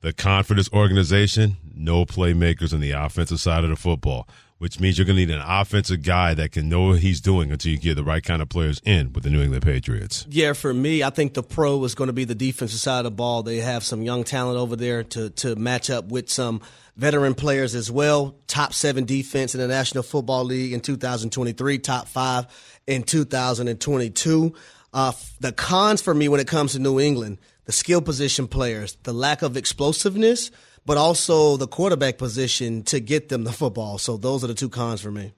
The 0.00 0.12
con 0.12 0.42
for 0.42 0.54
this 0.54 0.70
organization, 0.72 1.56
no 1.74 2.04
playmakers 2.04 2.72
on 2.74 2.80
the 2.80 2.90
offensive 2.90 3.40
side 3.40 3.64
of 3.64 3.70
the 3.70 3.76
football 3.76 4.28
which 4.64 4.80
means 4.80 4.96
you're 4.96 5.04
going 5.04 5.16
to 5.16 5.26
need 5.26 5.30
an 5.30 5.42
offensive 5.46 6.02
guy 6.02 6.32
that 6.32 6.52
can 6.52 6.70
know 6.70 6.88
what 6.88 7.00
he's 7.00 7.20
doing 7.20 7.52
until 7.52 7.70
you 7.70 7.76
get 7.76 7.96
the 7.96 8.02
right 8.02 8.24
kind 8.24 8.40
of 8.40 8.48
players 8.48 8.80
in 8.82 9.12
with 9.12 9.22
the 9.22 9.28
New 9.28 9.42
England 9.42 9.62
Patriots. 9.62 10.26
Yeah, 10.30 10.54
for 10.54 10.72
me, 10.72 11.02
I 11.02 11.10
think 11.10 11.34
the 11.34 11.42
pro 11.42 11.84
is 11.84 11.94
going 11.94 12.06
to 12.06 12.14
be 12.14 12.24
the 12.24 12.34
defensive 12.34 12.80
side 12.80 13.00
of 13.00 13.04
the 13.04 13.10
ball. 13.10 13.42
They 13.42 13.58
have 13.58 13.84
some 13.84 14.00
young 14.00 14.24
talent 14.24 14.56
over 14.56 14.74
there 14.74 15.04
to 15.04 15.28
to 15.28 15.54
match 15.56 15.90
up 15.90 16.06
with 16.06 16.30
some 16.30 16.62
veteran 16.96 17.34
players 17.34 17.74
as 17.74 17.90
well. 17.90 18.36
Top 18.46 18.72
seven 18.72 19.04
defense 19.04 19.54
in 19.54 19.60
the 19.60 19.68
National 19.68 20.02
Football 20.02 20.44
League 20.44 20.72
in 20.72 20.80
2023, 20.80 21.78
top 21.80 22.08
five 22.08 22.46
in 22.86 23.02
2022. 23.02 24.54
Uh, 24.94 25.12
the 25.40 25.52
cons 25.52 26.00
for 26.00 26.14
me 26.14 26.26
when 26.30 26.40
it 26.40 26.48
comes 26.48 26.72
to 26.72 26.78
New 26.78 26.98
England, 26.98 27.36
the 27.66 27.72
skill 27.72 28.00
position 28.00 28.48
players, 28.48 28.96
the 29.02 29.12
lack 29.12 29.42
of 29.42 29.58
explosiveness 29.58 30.50
but 30.86 30.96
also 30.96 31.56
the 31.56 31.66
quarterback 31.66 32.18
position 32.18 32.82
to 32.84 33.00
get 33.00 33.28
them 33.28 33.44
the 33.44 33.52
football. 33.60 33.98
So 33.98 34.16
those 34.16 34.44
are 34.44 34.48
the 34.48 34.54
two 34.54 34.68
cons 34.68 35.00
for 35.00 35.10
me. 35.10 35.32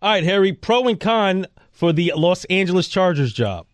All 0.00 0.10
right, 0.10 0.24
Harry, 0.24 0.52
pro 0.52 0.88
and 0.88 0.98
con 0.98 1.46
for 1.70 1.92
the 1.92 2.12
Los 2.16 2.44
Angeles 2.46 2.88
Chargers 2.88 3.32
job. 3.32 3.66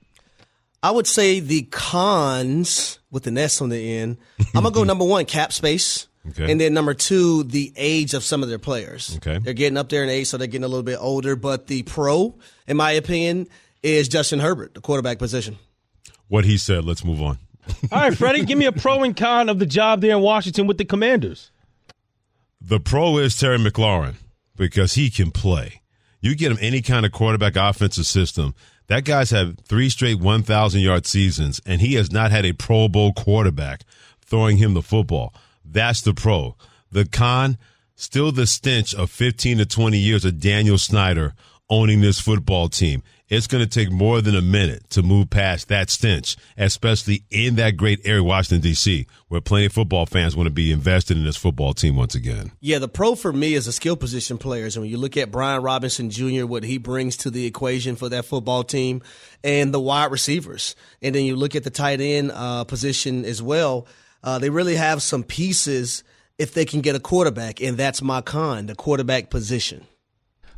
I 0.82 0.90
would 0.90 1.06
say 1.06 1.40
the 1.40 1.62
cons 1.62 2.98
with 3.10 3.24
the 3.24 3.40
S 3.40 3.60
on 3.60 3.68
the 3.68 3.98
end. 3.98 4.18
I'm 4.54 4.62
gonna 4.62 4.70
go 4.70 4.84
number 4.84 5.04
one, 5.04 5.24
cap 5.24 5.52
space. 5.52 6.06
Okay. 6.30 6.50
And 6.50 6.60
then 6.60 6.74
number 6.74 6.94
two, 6.94 7.44
the 7.44 7.72
age 7.76 8.12
of 8.14 8.22
some 8.22 8.42
of 8.42 8.48
their 8.48 8.58
players. 8.58 9.16
Okay. 9.16 9.38
They're 9.38 9.54
getting 9.54 9.78
up 9.78 9.88
there 9.88 10.04
in 10.04 10.10
age, 10.10 10.26
so 10.26 10.36
they're 10.36 10.46
getting 10.46 10.64
a 10.64 10.68
little 10.68 10.82
bit 10.82 10.98
older. 11.00 11.36
But 11.36 11.66
the 11.66 11.82
pro, 11.84 12.38
in 12.66 12.76
my 12.76 12.92
opinion, 12.92 13.48
is 13.82 14.08
Justin 14.08 14.38
Herbert, 14.38 14.74
the 14.74 14.80
quarterback 14.80 15.18
position. 15.18 15.58
What 16.28 16.44
he 16.44 16.58
said. 16.58 16.84
Let's 16.84 17.04
move 17.04 17.22
on. 17.22 17.38
All 17.92 18.00
right, 18.00 18.16
Freddie, 18.16 18.44
give 18.44 18.58
me 18.58 18.66
a 18.66 18.72
pro 18.72 19.02
and 19.02 19.16
con 19.16 19.48
of 19.48 19.58
the 19.58 19.66
job 19.66 20.00
there 20.00 20.16
in 20.16 20.22
Washington 20.22 20.66
with 20.66 20.78
the 20.78 20.84
Commanders. 20.84 21.50
The 22.60 22.80
pro 22.80 23.18
is 23.18 23.36
Terry 23.36 23.58
McLaurin 23.58 24.16
because 24.56 24.94
he 24.94 25.10
can 25.10 25.30
play. 25.30 25.82
You 26.20 26.34
get 26.34 26.50
him 26.50 26.58
any 26.60 26.82
kind 26.82 27.06
of 27.06 27.12
quarterback 27.12 27.56
offensive 27.56 28.06
system. 28.06 28.54
That 28.88 29.04
guy's 29.04 29.30
had 29.30 29.64
three 29.64 29.90
straight 29.90 30.18
1,000 30.18 30.80
yard 30.80 31.06
seasons, 31.06 31.60
and 31.64 31.80
he 31.80 31.94
has 31.94 32.10
not 32.10 32.30
had 32.30 32.44
a 32.44 32.52
Pro 32.52 32.88
Bowl 32.88 33.12
quarterback 33.12 33.82
throwing 34.20 34.56
him 34.56 34.74
the 34.74 34.82
football. 34.82 35.34
That's 35.64 36.00
the 36.00 36.14
pro. 36.14 36.56
The 36.90 37.04
con, 37.04 37.58
still 37.94 38.32
the 38.32 38.46
stench 38.46 38.94
of 38.94 39.10
15 39.10 39.58
to 39.58 39.66
20 39.66 39.98
years 39.98 40.24
of 40.24 40.40
Daniel 40.40 40.78
Snyder 40.78 41.34
owning 41.70 42.00
this 42.00 42.20
football 42.20 42.68
team. 42.68 43.02
It's 43.28 43.46
going 43.46 43.62
to 43.62 43.68
take 43.68 43.90
more 43.90 44.22
than 44.22 44.34
a 44.34 44.40
minute 44.40 44.88
to 44.90 45.02
move 45.02 45.28
past 45.28 45.68
that 45.68 45.90
stench, 45.90 46.36
especially 46.56 47.24
in 47.30 47.56
that 47.56 47.76
great 47.76 48.00
area, 48.06 48.22
Washington, 48.22 48.62
D.C., 48.62 49.06
where 49.28 49.42
plenty 49.42 49.66
of 49.66 49.72
football 49.74 50.06
fans 50.06 50.34
want 50.34 50.46
to 50.46 50.50
be 50.50 50.72
invested 50.72 51.18
in 51.18 51.24
this 51.24 51.36
football 51.36 51.74
team 51.74 51.94
once 51.94 52.14
again. 52.14 52.52
Yeah, 52.60 52.78
the 52.78 52.88
pro 52.88 53.14
for 53.14 53.30
me 53.30 53.52
is 53.52 53.66
the 53.66 53.72
skill 53.72 53.96
position 53.96 54.38
players. 54.38 54.76
And 54.76 54.82
when 54.82 54.90
you 54.90 54.96
look 54.96 55.18
at 55.18 55.30
Brian 55.30 55.62
Robinson 55.62 56.08
Jr., 56.08 56.46
what 56.46 56.64
he 56.64 56.78
brings 56.78 57.18
to 57.18 57.30
the 57.30 57.44
equation 57.44 57.96
for 57.96 58.08
that 58.08 58.24
football 58.24 58.64
team, 58.64 59.02
and 59.44 59.74
the 59.74 59.80
wide 59.80 60.10
receivers. 60.10 60.74
And 61.02 61.14
then 61.14 61.24
you 61.26 61.36
look 61.36 61.54
at 61.54 61.64
the 61.64 61.70
tight 61.70 62.00
end 62.00 62.32
uh, 62.32 62.64
position 62.64 63.26
as 63.26 63.42
well. 63.42 63.86
Uh, 64.24 64.38
they 64.38 64.48
really 64.48 64.76
have 64.76 65.02
some 65.02 65.22
pieces 65.22 66.02
if 66.38 66.54
they 66.54 66.64
can 66.64 66.80
get 66.80 66.96
a 66.96 67.00
quarterback, 67.00 67.60
and 67.60 67.76
that's 67.76 68.00
my 68.00 68.22
con, 68.22 68.66
the 68.66 68.74
quarterback 68.74 69.28
position. 69.28 69.86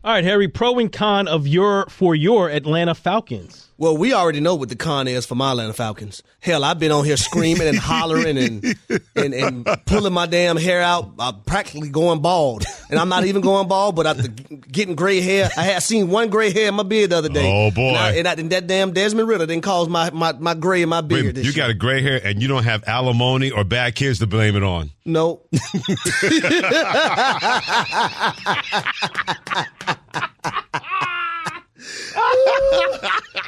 All 0.03 0.14
right, 0.14 0.24
Harry, 0.24 0.48
pro 0.48 0.78
and 0.78 0.90
con 0.90 1.28
of 1.28 1.46
your 1.46 1.84
for 1.90 2.14
your 2.14 2.48
Atlanta 2.48 2.94
Falcons. 2.94 3.68
Well, 3.76 3.98
we 3.98 4.14
already 4.14 4.40
know 4.40 4.55
what 4.55 4.70
the 4.70 4.76
con 4.76 5.09
is 5.09 5.26
for 5.26 5.34
my 5.34 5.51
Atlanta 5.51 5.74
Falcons. 5.74 6.22
Hell, 6.40 6.64
I've 6.64 6.78
been 6.78 6.90
on 6.90 7.05
here 7.05 7.18
screaming 7.18 7.68
and 7.68 7.76
hollering 7.78 8.38
and, 8.38 8.76
and 9.14 9.34
and 9.34 9.66
pulling 9.84 10.14
my 10.14 10.24
damn 10.24 10.57
hair 10.57 10.80
out, 10.80 11.12
I'm 11.18 11.42
practically 11.42 11.90
going 11.90 12.20
bald. 12.20 12.64
And 12.88 12.98
I'm 12.98 13.11
not 13.11 13.26
even 13.26 13.42
going 13.42 13.68
bald, 13.68 13.94
but 13.94 14.07
after 14.07 14.28
getting 14.28 14.94
gray 14.94 15.20
hair, 15.20 15.51
I 15.55 15.64
had 15.64 15.82
seen 15.82 16.09
one 16.09 16.30
gray 16.30 16.51
hair 16.51 16.68
in 16.68 16.74
my 16.74 16.82
beard 16.82 17.11
the 17.11 17.18
other 17.18 17.28
day. 17.28 17.51
Oh, 17.51 17.70
boy. 17.70 17.88
And, 17.90 17.96
I, 17.96 18.12
and, 18.12 18.28
I, 18.28 18.32
and 18.32 18.51
that 18.53 18.66
damn 18.66 18.92
Desmond 18.92 19.28
Ridder 19.28 19.46
didn't 19.46 19.64
cause 19.64 19.88
my, 19.88 20.11
my, 20.11 20.32
my 20.32 20.55
gray 20.55 20.80
in 20.80 20.88
my 20.88 21.03
beard. 21.03 21.26
Wait, 21.26 21.34
this 21.34 21.44
you 21.44 21.53
year. 21.53 21.64
got 21.64 21.70
a 21.70 21.74
gray 21.74 22.03
hair 22.03 22.20
and 22.24 22.40
you 22.40 22.48
don't 22.48 22.64
have 22.64 22.84
alimony 22.86 23.51
or 23.51 23.64
bad 23.64 23.94
kids 23.94 24.18
to 24.20 24.26
blame 24.26 24.57
it 24.57 24.62
on. 24.62 24.90
Nope. 25.11 25.48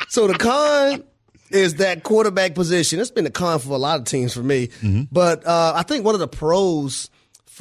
so 0.09 0.27
the 0.27 0.37
con 0.39 1.05
is 1.51 1.77
that 1.77 2.03
quarterback 2.03 2.55
position. 2.57 2.99
It's 2.99 3.13
been 3.13 3.27
a 3.27 3.31
con 3.31 3.61
for 3.61 3.71
a 3.71 3.79
lot 3.79 4.01
of 4.01 4.07
teams 4.07 4.35
for 4.35 4.43
me. 4.43 4.69
Mm-hmm. 4.69 5.03
But 5.13 5.47
uh, 5.47 5.75
I 5.77 5.85
think 5.85 6.05
one 6.05 6.15
of 6.15 6.21
the 6.21 6.29
pros 6.29 7.11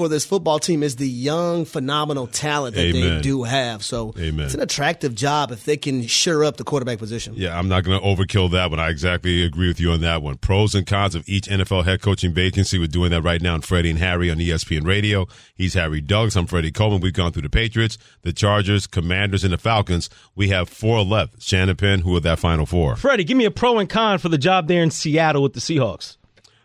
for 0.02 0.10
this 0.10 0.26
football 0.26 0.58
team 0.58 0.82
is 0.82 0.96
the 0.96 1.08
young, 1.08 1.64
phenomenal 1.64 2.26
talent 2.26 2.76
that 2.76 2.92
they 2.92 3.22
do 3.22 3.44
have. 3.44 3.84
So 3.84 4.14
Amen. 4.18 4.46
it's 4.46 4.56
an 4.56 4.62
attractive 4.62 5.14
job 5.14 5.52
if 5.52 5.64
they 5.66 5.78
can 5.78 6.08
sure 6.08 6.44
up 6.44 6.58
the 6.58 6.64
quarterback 6.64 6.98
position. 6.98 7.34
Yeah, 7.36 7.58
I'm 7.58 7.68
not 7.68 7.84
going 7.84 8.00
to 8.00 8.06
overkill 8.06 8.52
that 8.52 8.72
one. 8.72 8.80
I 8.80 8.90
exactly 8.90 9.44
agree 9.44 9.68
with 9.68 9.80
you 9.80 9.92
on 9.92 10.02
that 10.02 10.24
one. 10.24 10.38
Pros 10.38 10.74
and 10.74 10.88
cons 10.88 11.14
of 11.14 11.28
each 11.30 11.48
NFL 11.48 11.86
head 11.86 12.02
coaching 12.02 12.34
vacancy. 12.34 12.80
We're 12.80 12.88
doing 12.88 13.12
that 13.12 13.22
right 13.22 13.42
now 13.42 13.54
in 13.56 13.62
Freddie 13.62 13.92
and 13.92 14.00
Harry 14.00 14.32
on 14.32 14.38
ESPN 14.38 14.86
Radio. 14.86 15.28
He's 15.54 15.76
Harry 15.76 16.02
Douglas. 16.02 16.36
I'm 16.36 16.48
Freddie 16.48 16.72
Coleman. 16.72 17.02
We've 17.02 17.14
gone 17.14 17.32
through 17.32 17.44
the 17.44 17.50
Patriots, 17.50 18.00
the 18.24 18.34
Chargers, 18.34 18.88
Commanders, 18.88 19.44
and 19.44 19.54
the 19.54 19.60
Falcons. 19.60 20.10
We 20.36 20.50
have 20.50 20.68
four 20.68 21.04
left. 21.04 21.42
Shannon 21.42 21.76
Penn, 21.76 22.02
who 22.02 22.16
are 22.16 22.22
that 22.22 22.40
final 22.40 22.66
four? 22.66 22.96
Freddie, 22.96 23.24
give 23.24 23.38
me 23.38 23.46
a 23.46 23.52
pro 23.52 23.78
and 23.78 23.90
con 23.90 24.18
for 24.18 24.30
the 24.30 24.38
job 24.40 24.68
there 24.68 24.82
in 24.82 24.90
Seattle 24.90 25.44
with 25.44 25.54
the 25.54 25.60
Seahawks. 25.60 26.18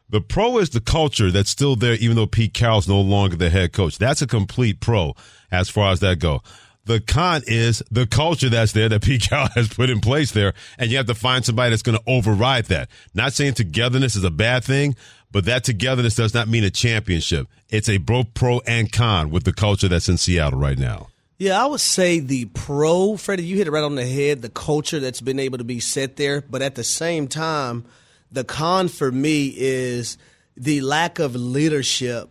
The 0.09 0.21
pro 0.21 0.59
is 0.59 0.71
the 0.71 0.81
culture 0.81 1.33
that's 1.33 1.51
still 1.51 1.75
there, 1.75 1.95
even 1.95 2.17
though 2.17 2.27
Pete 2.27 2.55
Carroll's 2.55 2.87
no 2.87 3.01
longer 3.01 3.37
the 3.37 3.51
head 3.51 3.73
coach. 3.73 3.99
That's 3.99 4.23
a 4.23 4.27
complete 4.27 4.79
pro 4.81 5.15
as 5.51 5.69
far 5.69 5.91
as 5.93 6.01
that 6.01 6.21
go. 6.21 6.43
The 6.85 7.01
con 7.01 7.43
is 7.49 7.83
the 7.91 8.07
culture 8.07 8.49
that's 8.49 8.71
there 8.71 8.89
that 8.89 9.03
Pete 9.05 9.23
Carroll 9.23 9.49
has 9.57 9.69
put 9.69 9.91
in 9.91 10.01
place 10.01 10.31
there, 10.31 10.55
and 10.79 10.91
you 10.91 10.97
have 10.97 11.07
to 11.07 11.15
find 11.15 11.45
somebody 11.45 11.71
that's 11.71 11.83
going 11.83 11.99
to 11.99 12.05
override 12.07 12.67
that. 12.67 12.89
Not 13.15 13.33
saying 13.33 13.55
togetherness 13.55 14.15
is 14.15 14.23
a 14.23 14.31
bad 14.31 14.63
thing, 14.63 14.95
but 15.33 15.45
that 15.47 15.65
togetherness 15.65 16.15
does 16.15 16.33
not 16.33 16.47
mean 16.47 16.63
a 16.63 16.71
championship. 16.71 17.49
It's 17.69 17.89
a 17.89 17.99
both 17.99 18.33
pro 18.35 18.61
and 18.61 18.91
con 18.93 19.31
with 19.31 19.43
the 19.43 19.53
culture 19.53 19.89
that's 19.89 20.09
in 20.09 20.19
Seattle 20.19 20.61
right 20.61 20.79
now. 20.79 21.09
Yeah, 21.39 21.63
I 21.63 21.67
would 21.67 21.81
say 21.81 22.21
the 22.21 22.47
pro, 22.47 23.17
Freddie, 23.17 23.45
you 23.45 23.57
hit 23.57 23.67
it 23.67 23.71
right 23.73 23.85
on 23.85 23.97
the 23.97 24.07
head, 24.07 24.41
the 24.41 24.49
culture 24.49 25.01
that's 25.01 25.21
been 25.21 25.41
able 25.41 25.59
to 25.59 25.65
be 25.65 25.81
set 25.81 26.17
there. 26.17 26.41
But 26.41 26.63
at 26.63 26.77
the 26.77 26.85
same 26.85 27.27
time, 27.27 27.85
the 28.33 28.45
con 28.45 28.89
for 28.89 29.11
me 29.13 29.53
is 29.57 30.19
the 30.57 30.81
lack 30.81 31.19
of 31.19 31.35
leadership 31.37 32.31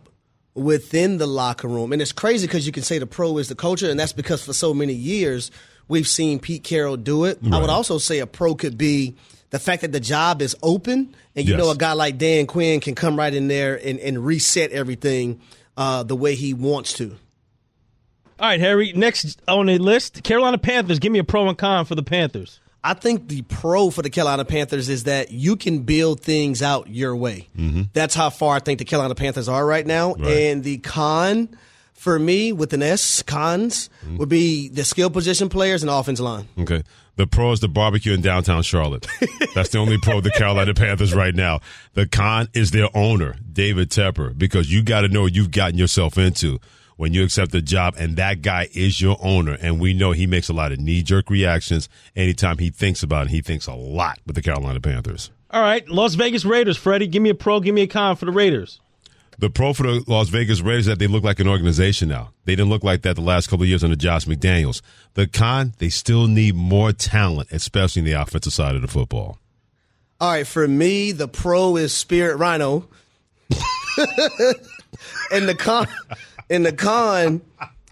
within 0.54 1.18
the 1.18 1.26
locker 1.26 1.68
room. 1.68 1.92
And 1.92 2.00
it's 2.00 2.12
crazy 2.12 2.46
because 2.46 2.66
you 2.66 2.72
can 2.72 2.82
say 2.82 2.98
the 2.98 3.06
pro 3.06 3.38
is 3.38 3.48
the 3.48 3.54
culture, 3.54 3.90
and 3.90 3.98
that's 4.00 4.12
because 4.12 4.44
for 4.44 4.52
so 4.52 4.72
many 4.74 4.92
years 4.94 5.50
we've 5.88 6.08
seen 6.08 6.38
Pete 6.38 6.64
Carroll 6.64 6.96
do 6.96 7.24
it. 7.24 7.38
I 7.52 7.60
would 7.60 7.70
also 7.70 7.98
say 7.98 8.18
a 8.20 8.26
pro 8.26 8.54
could 8.54 8.76
be 8.78 9.14
the 9.50 9.58
fact 9.58 9.82
that 9.82 9.92
the 9.92 10.00
job 10.00 10.42
is 10.42 10.56
open, 10.62 11.14
and 11.36 11.46
you 11.46 11.52
Yes. 11.54 11.58
know 11.62 11.70
a 11.70 11.76
guy 11.76 11.92
like 11.92 12.18
Dan 12.18 12.46
Quinn 12.46 12.80
can 12.80 12.94
come 12.94 13.16
right 13.16 13.32
in 13.32 13.46
there 13.48 13.76
and, 13.82 14.00
and 14.00 14.24
reset 14.24 14.72
everything 14.72 15.40
uh, 15.76 16.02
the 16.02 16.16
way 16.16 16.34
he 16.34 16.52
wants 16.54 16.94
to. 16.94 17.16
All 18.40 18.48
right, 18.48 18.60
Harry, 18.60 18.92
next 18.94 19.40
on 19.48 19.66
the 19.66 19.78
list, 19.78 20.22
Carolina 20.24 20.58
Panthers. 20.58 20.98
Give 20.98 21.12
me 21.12 21.18
a 21.20 21.24
pro 21.24 21.48
and 21.48 21.56
con 21.56 21.84
for 21.84 21.94
the 21.94 22.02
Panthers. 22.02 22.60
I 22.88 22.94
think 22.94 23.28
the 23.28 23.42
pro 23.42 23.90
for 23.90 24.02
the 24.02 24.10
Carolina 24.10 24.44
Panthers 24.44 24.88
is 24.88 25.04
that 25.04 25.32
you 25.32 25.56
can 25.56 25.80
build 25.80 26.20
things 26.20 26.62
out 26.62 26.88
your 26.88 27.16
way. 27.16 27.48
Mm-hmm. 27.58 27.82
That's 27.92 28.14
how 28.14 28.30
far 28.30 28.56
I 28.56 28.58
think 28.60 28.78
the 28.78 28.84
Carolina 28.84 29.14
Panthers 29.14 29.48
are 29.48 29.66
right 29.66 29.84
now. 29.86 30.14
And 30.14 30.62
the 30.62 30.78
con 30.78 31.48
for 31.94 32.18
me 32.18 32.52
with 32.52 32.72
an 32.72 32.82
S, 32.82 33.22
cons, 33.22 33.90
Mm-hmm. 34.04 34.18
would 34.18 34.28
be 34.28 34.68
the 34.68 34.84
skill 34.84 35.10
position 35.10 35.48
players 35.48 35.82
and 35.82 35.90
offensive 35.90 36.24
line. 36.24 36.46
Okay. 36.60 36.84
The 37.16 37.26
pro 37.26 37.50
is 37.50 37.58
the 37.60 37.68
barbecue 37.68 38.12
in 38.12 38.20
downtown 38.20 38.62
Charlotte. 38.62 39.06
That's 39.54 39.70
the 39.70 39.78
only 39.78 39.98
pro 39.98 40.18
of 40.18 40.24
the 40.24 40.30
Carolina 40.30 40.74
Panthers 40.74 41.12
right 41.14 41.34
now. 41.34 41.60
The 41.94 42.06
con 42.06 42.48
is 42.54 42.70
their 42.70 42.88
owner, 42.94 43.34
David 43.52 43.90
Tepper, 43.90 44.36
because 44.38 44.70
you 44.72 44.82
got 44.84 45.00
to 45.00 45.08
know 45.08 45.22
what 45.22 45.34
you've 45.34 45.50
gotten 45.50 45.76
yourself 45.78 46.18
into 46.18 46.60
when 46.96 47.12
you 47.12 47.24
accept 47.24 47.52
the 47.52 47.62
job, 47.62 47.94
and 47.98 48.16
that 48.16 48.42
guy 48.42 48.68
is 48.72 49.00
your 49.00 49.16
owner. 49.20 49.56
And 49.60 49.80
we 49.80 49.94
know 49.94 50.12
he 50.12 50.26
makes 50.26 50.48
a 50.48 50.52
lot 50.52 50.72
of 50.72 50.80
knee 50.80 51.02
jerk 51.02 51.30
reactions 51.30 51.88
anytime 52.14 52.58
he 52.58 52.70
thinks 52.70 53.02
about 53.02 53.26
it. 53.26 53.30
He 53.30 53.40
thinks 53.40 53.66
a 53.66 53.74
lot 53.74 54.18
with 54.26 54.34
the 54.34 54.42
Carolina 54.42 54.80
Panthers. 54.80 55.30
All 55.50 55.62
right, 55.62 55.88
Las 55.88 56.14
Vegas 56.14 56.44
Raiders. 56.44 56.76
Freddie, 56.76 57.06
give 57.06 57.22
me 57.22 57.30
a 57.30 57.34
pro, 57.34 57.60
give 57.60 57.74
me 57.74 57.82
a 57.82 57.86
con 57.86 58.16
for 58.16 58.24
the 58.24 58.32
Raiders. 58.32 58.80
The 59.38 59.50
pro 59.50 59.74
for 59.74 59.82
the 59.82 60.04
Las 60.06 60.30
Vegas 60.30 60.62
Raiders 60.62 60.84
is 60.84 60.86
that 60.86 60.98
they 60.98 61.06
look 61.06 61.22
like 61.22 61.40
an 61.40 61.48
organization 61.48 62.08
now. 62.08 62.32
They 62.46 62.56
didn't 62.56 62.70
look 62.70 62.82
like 62.82 63.02
that 63.02 63.16
the 63.16 63.22
last 63.22 63.48
couple 63.48 63.64
of 63.64 63.68
years 63.68 63.84
under 63.84 63.96
Josh 63.96 64.24
McDaniels. 64.24 64.80
The 65.12 65.26
con, 65.26 65.74
they 65.78 65.90
still 65.90 66.26
need 66.26 66.54
more 66.54 66.92
talent, 66.92 67.50
especially 67.52 68.00
in 68.00 68.06
the 68.06 68.12
offensive 68.12 68.54
side 68.54 68.74
of 68.74 68.82
the 68.82 68.88
football. 68.88 69.38
All 70.18 70.30
right, 70.30 70.46
for 70.46 70.66
me, 70.66 71.12
the 71.12 71.28
pro 71.28 71.76
is 71.76 71.92
Spirit 71.92 72.36
Rhino. 72.36 72.88
and 75.30 75.46
the 75.46 75.54
con, 75.54 75.86
and 76.50 76.64
the 76.64 76.72
con, 76.72 77.42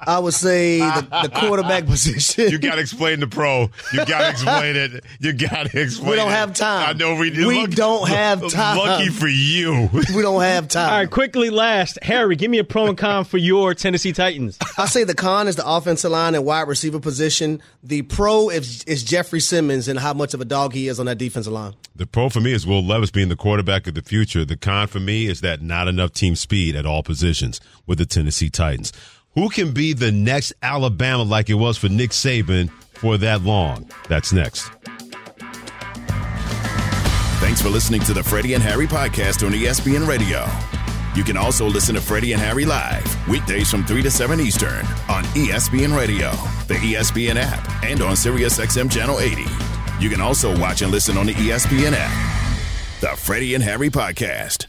I 0.00 0.18
would 0.18 0.34
say 0.34 0.78
the, 0.80 1.08
the 1.22 1.28
quarterback 1.30 1.86
position. 1.86 2.50
You 2.50 2.58
got 2.58 2.74
to 2.74 2.80
explain 2.80 3.20
the 3.20 3.26
pro. 3.26 3.70
You 3.92 4.04
got 4.04 4.20
to 4.22 4.30
explain 4.30 4.76
it. 4.76 5.04
You 5.20 5.32
got 5.32 5.70
to 5.70 5.80
explain. 5.80 6.10
We 6.10 6.16
don't 6.16 6.28
it. 6.30 6.34
have 6.34 6.52
time. 6.54 6.88
I 6.90 6.92
know 6.92 7.14
we 7.14 7.30
We 7.30 7.60
look- 7.62 7.70
don't 7.70 8.08
have 8.08 8.46
time. 8.50 8.76
Lucky 8.76 9.08
for 9.08 9.28
you. 9.28 9.88
we 9.92 10.20
don't 10.22 10.42
have 10.42 10.68
time. 10.68 10.90
All 10.92 10.98
right, 10.98 11.10
quickly 11.10 11.48
last, 11.50 11.98
Harry, 12.02 12.36
give 12.36 12.50
me 12.50 12.58
a 12.58 12.64
pro 12.64 12.86
and 12.88 12.98
con 12.98 13.24
for 13.24 13.38
your 13.38 13.72
Tennessee 13.72 14.12
Titans. 14.12 14.58
I 14.76 14.86
say 14.86 15.04
the 15.04 15.14
con 15.14 15.48
is 15.48 15.56
the 15.56 15.66
offensive 15.66 16.10
line 16.10 16.34
and 16.34 16.44
wide 16.44 16.68
receiver 16.68 17.00
position. 17.00 17.62
The 17.82 18.02
pro 18.02 18.50
is, 18.50 18.82
is 18.84 19.04
Jeffrey 19.04 19.40
Simmons 19.40 19.88
and 19.88 19.98
how 19.98 20.12
much 20.12 20.34
of 20.34 20.40
a 20.40 20.44
dog 20.44 20.74
he 20.74 20.88
is 20.88 21.00
on 21.00 21.06
that 21.06 21.18
defensive 21.18 21.52
line. 21.52 21.74
The 21.96 22.06
pro 22.06 22.28
for 22.28 22.40
me 22.40 22.52
is 22.52 22.66
Will 22.66 22.84
Levis 22.84 23.10
being 23.10 23.28
the 23.28 23.36
quarterback 23.36 23.86
of 23.86 23.94
the 23.94 24.02
future. 24.02 24.44
The 24.44 24.56
con 24.56 24.88
for 24.88 25.00
me 25.00 25.26
is 25.26 25.40
that 25.42 25.62
not 25.62 25.86
enough 25.88 26.12
team 26.12 26.34
speed 26.34 26.74
at 26.76 26.84
all 26.84 27.02
positions 27.02 27.60
with 27.86 27.98
the 27.98 28.06
Tennessee 28.06 28.50
Titans. 28.50 28.92
Who 29.34 29.48
can 29.48 29.72
be 29.72 29.92
the 29.92 30.12
next 30.12 30.52
Alabama 30.62 31.24
like 31.24 31.50
it 31.50 31.54
was 31.54 31.76
for 31.76 31.88
Nick 31.88 32.10
Saban 32.10 32.70
for 32.94 33.18
that 33.18 33.42
long? 33.42 33.90
That's 34.08 34.32
next. 34.32 34.70
Thanks 37.40 37.60
for 37.60 37.68
listening 37.68 38.00
to 38.02 38.14
the 38.14 38.22
Freddie 38.22 38.54
and 38.54 38.62
Harry 38.62 38.86
podcast 38.86 39.44
on 39.44 39.52
ESPN 39.52 40.06
Radio. 40.06 40.46
You 41.16 41.24
can 41.24 41.36
also 41.36 41.66
listen 41.66 41.94
to 41.96 42.00
Freddie 42.00 42.32
and 42.32 42.40
Harry 42.40 42.64
live 42.64 43.28
weekdays 43.28 43.70
from 43.70 43.84
3 43.84 44.02
to 44.02 44.10
7 44.10 44.40
Eastern 44.40 44.84
on 45.08 45.24
ESPN 45.34 45.96
Radio, 45.96 46.30
the 46.68 46.74
ESPN 46.74 47.36
app, 47.36 47.84
and 47.84 48.00
on 48.02 48.14
SiriusXM 48.14 48.90
Channel 48.90 49.20
80. 49.20 49.44
You 50.00 50.10
can 50.10 50.20
also 50.20 50.56
watch 50.58 50.82
and 50.82 50.90
listen 50.90 51.16
on 51.18 51.26
the 51.26 51.34
ESPN 51.34 51.92
app. 51.96 53.00
The 53.00 53.16
Freddie 53.16 53.54
and 53.54 53.62
Harry 53.62 53.90
podcast. 53.90 54.66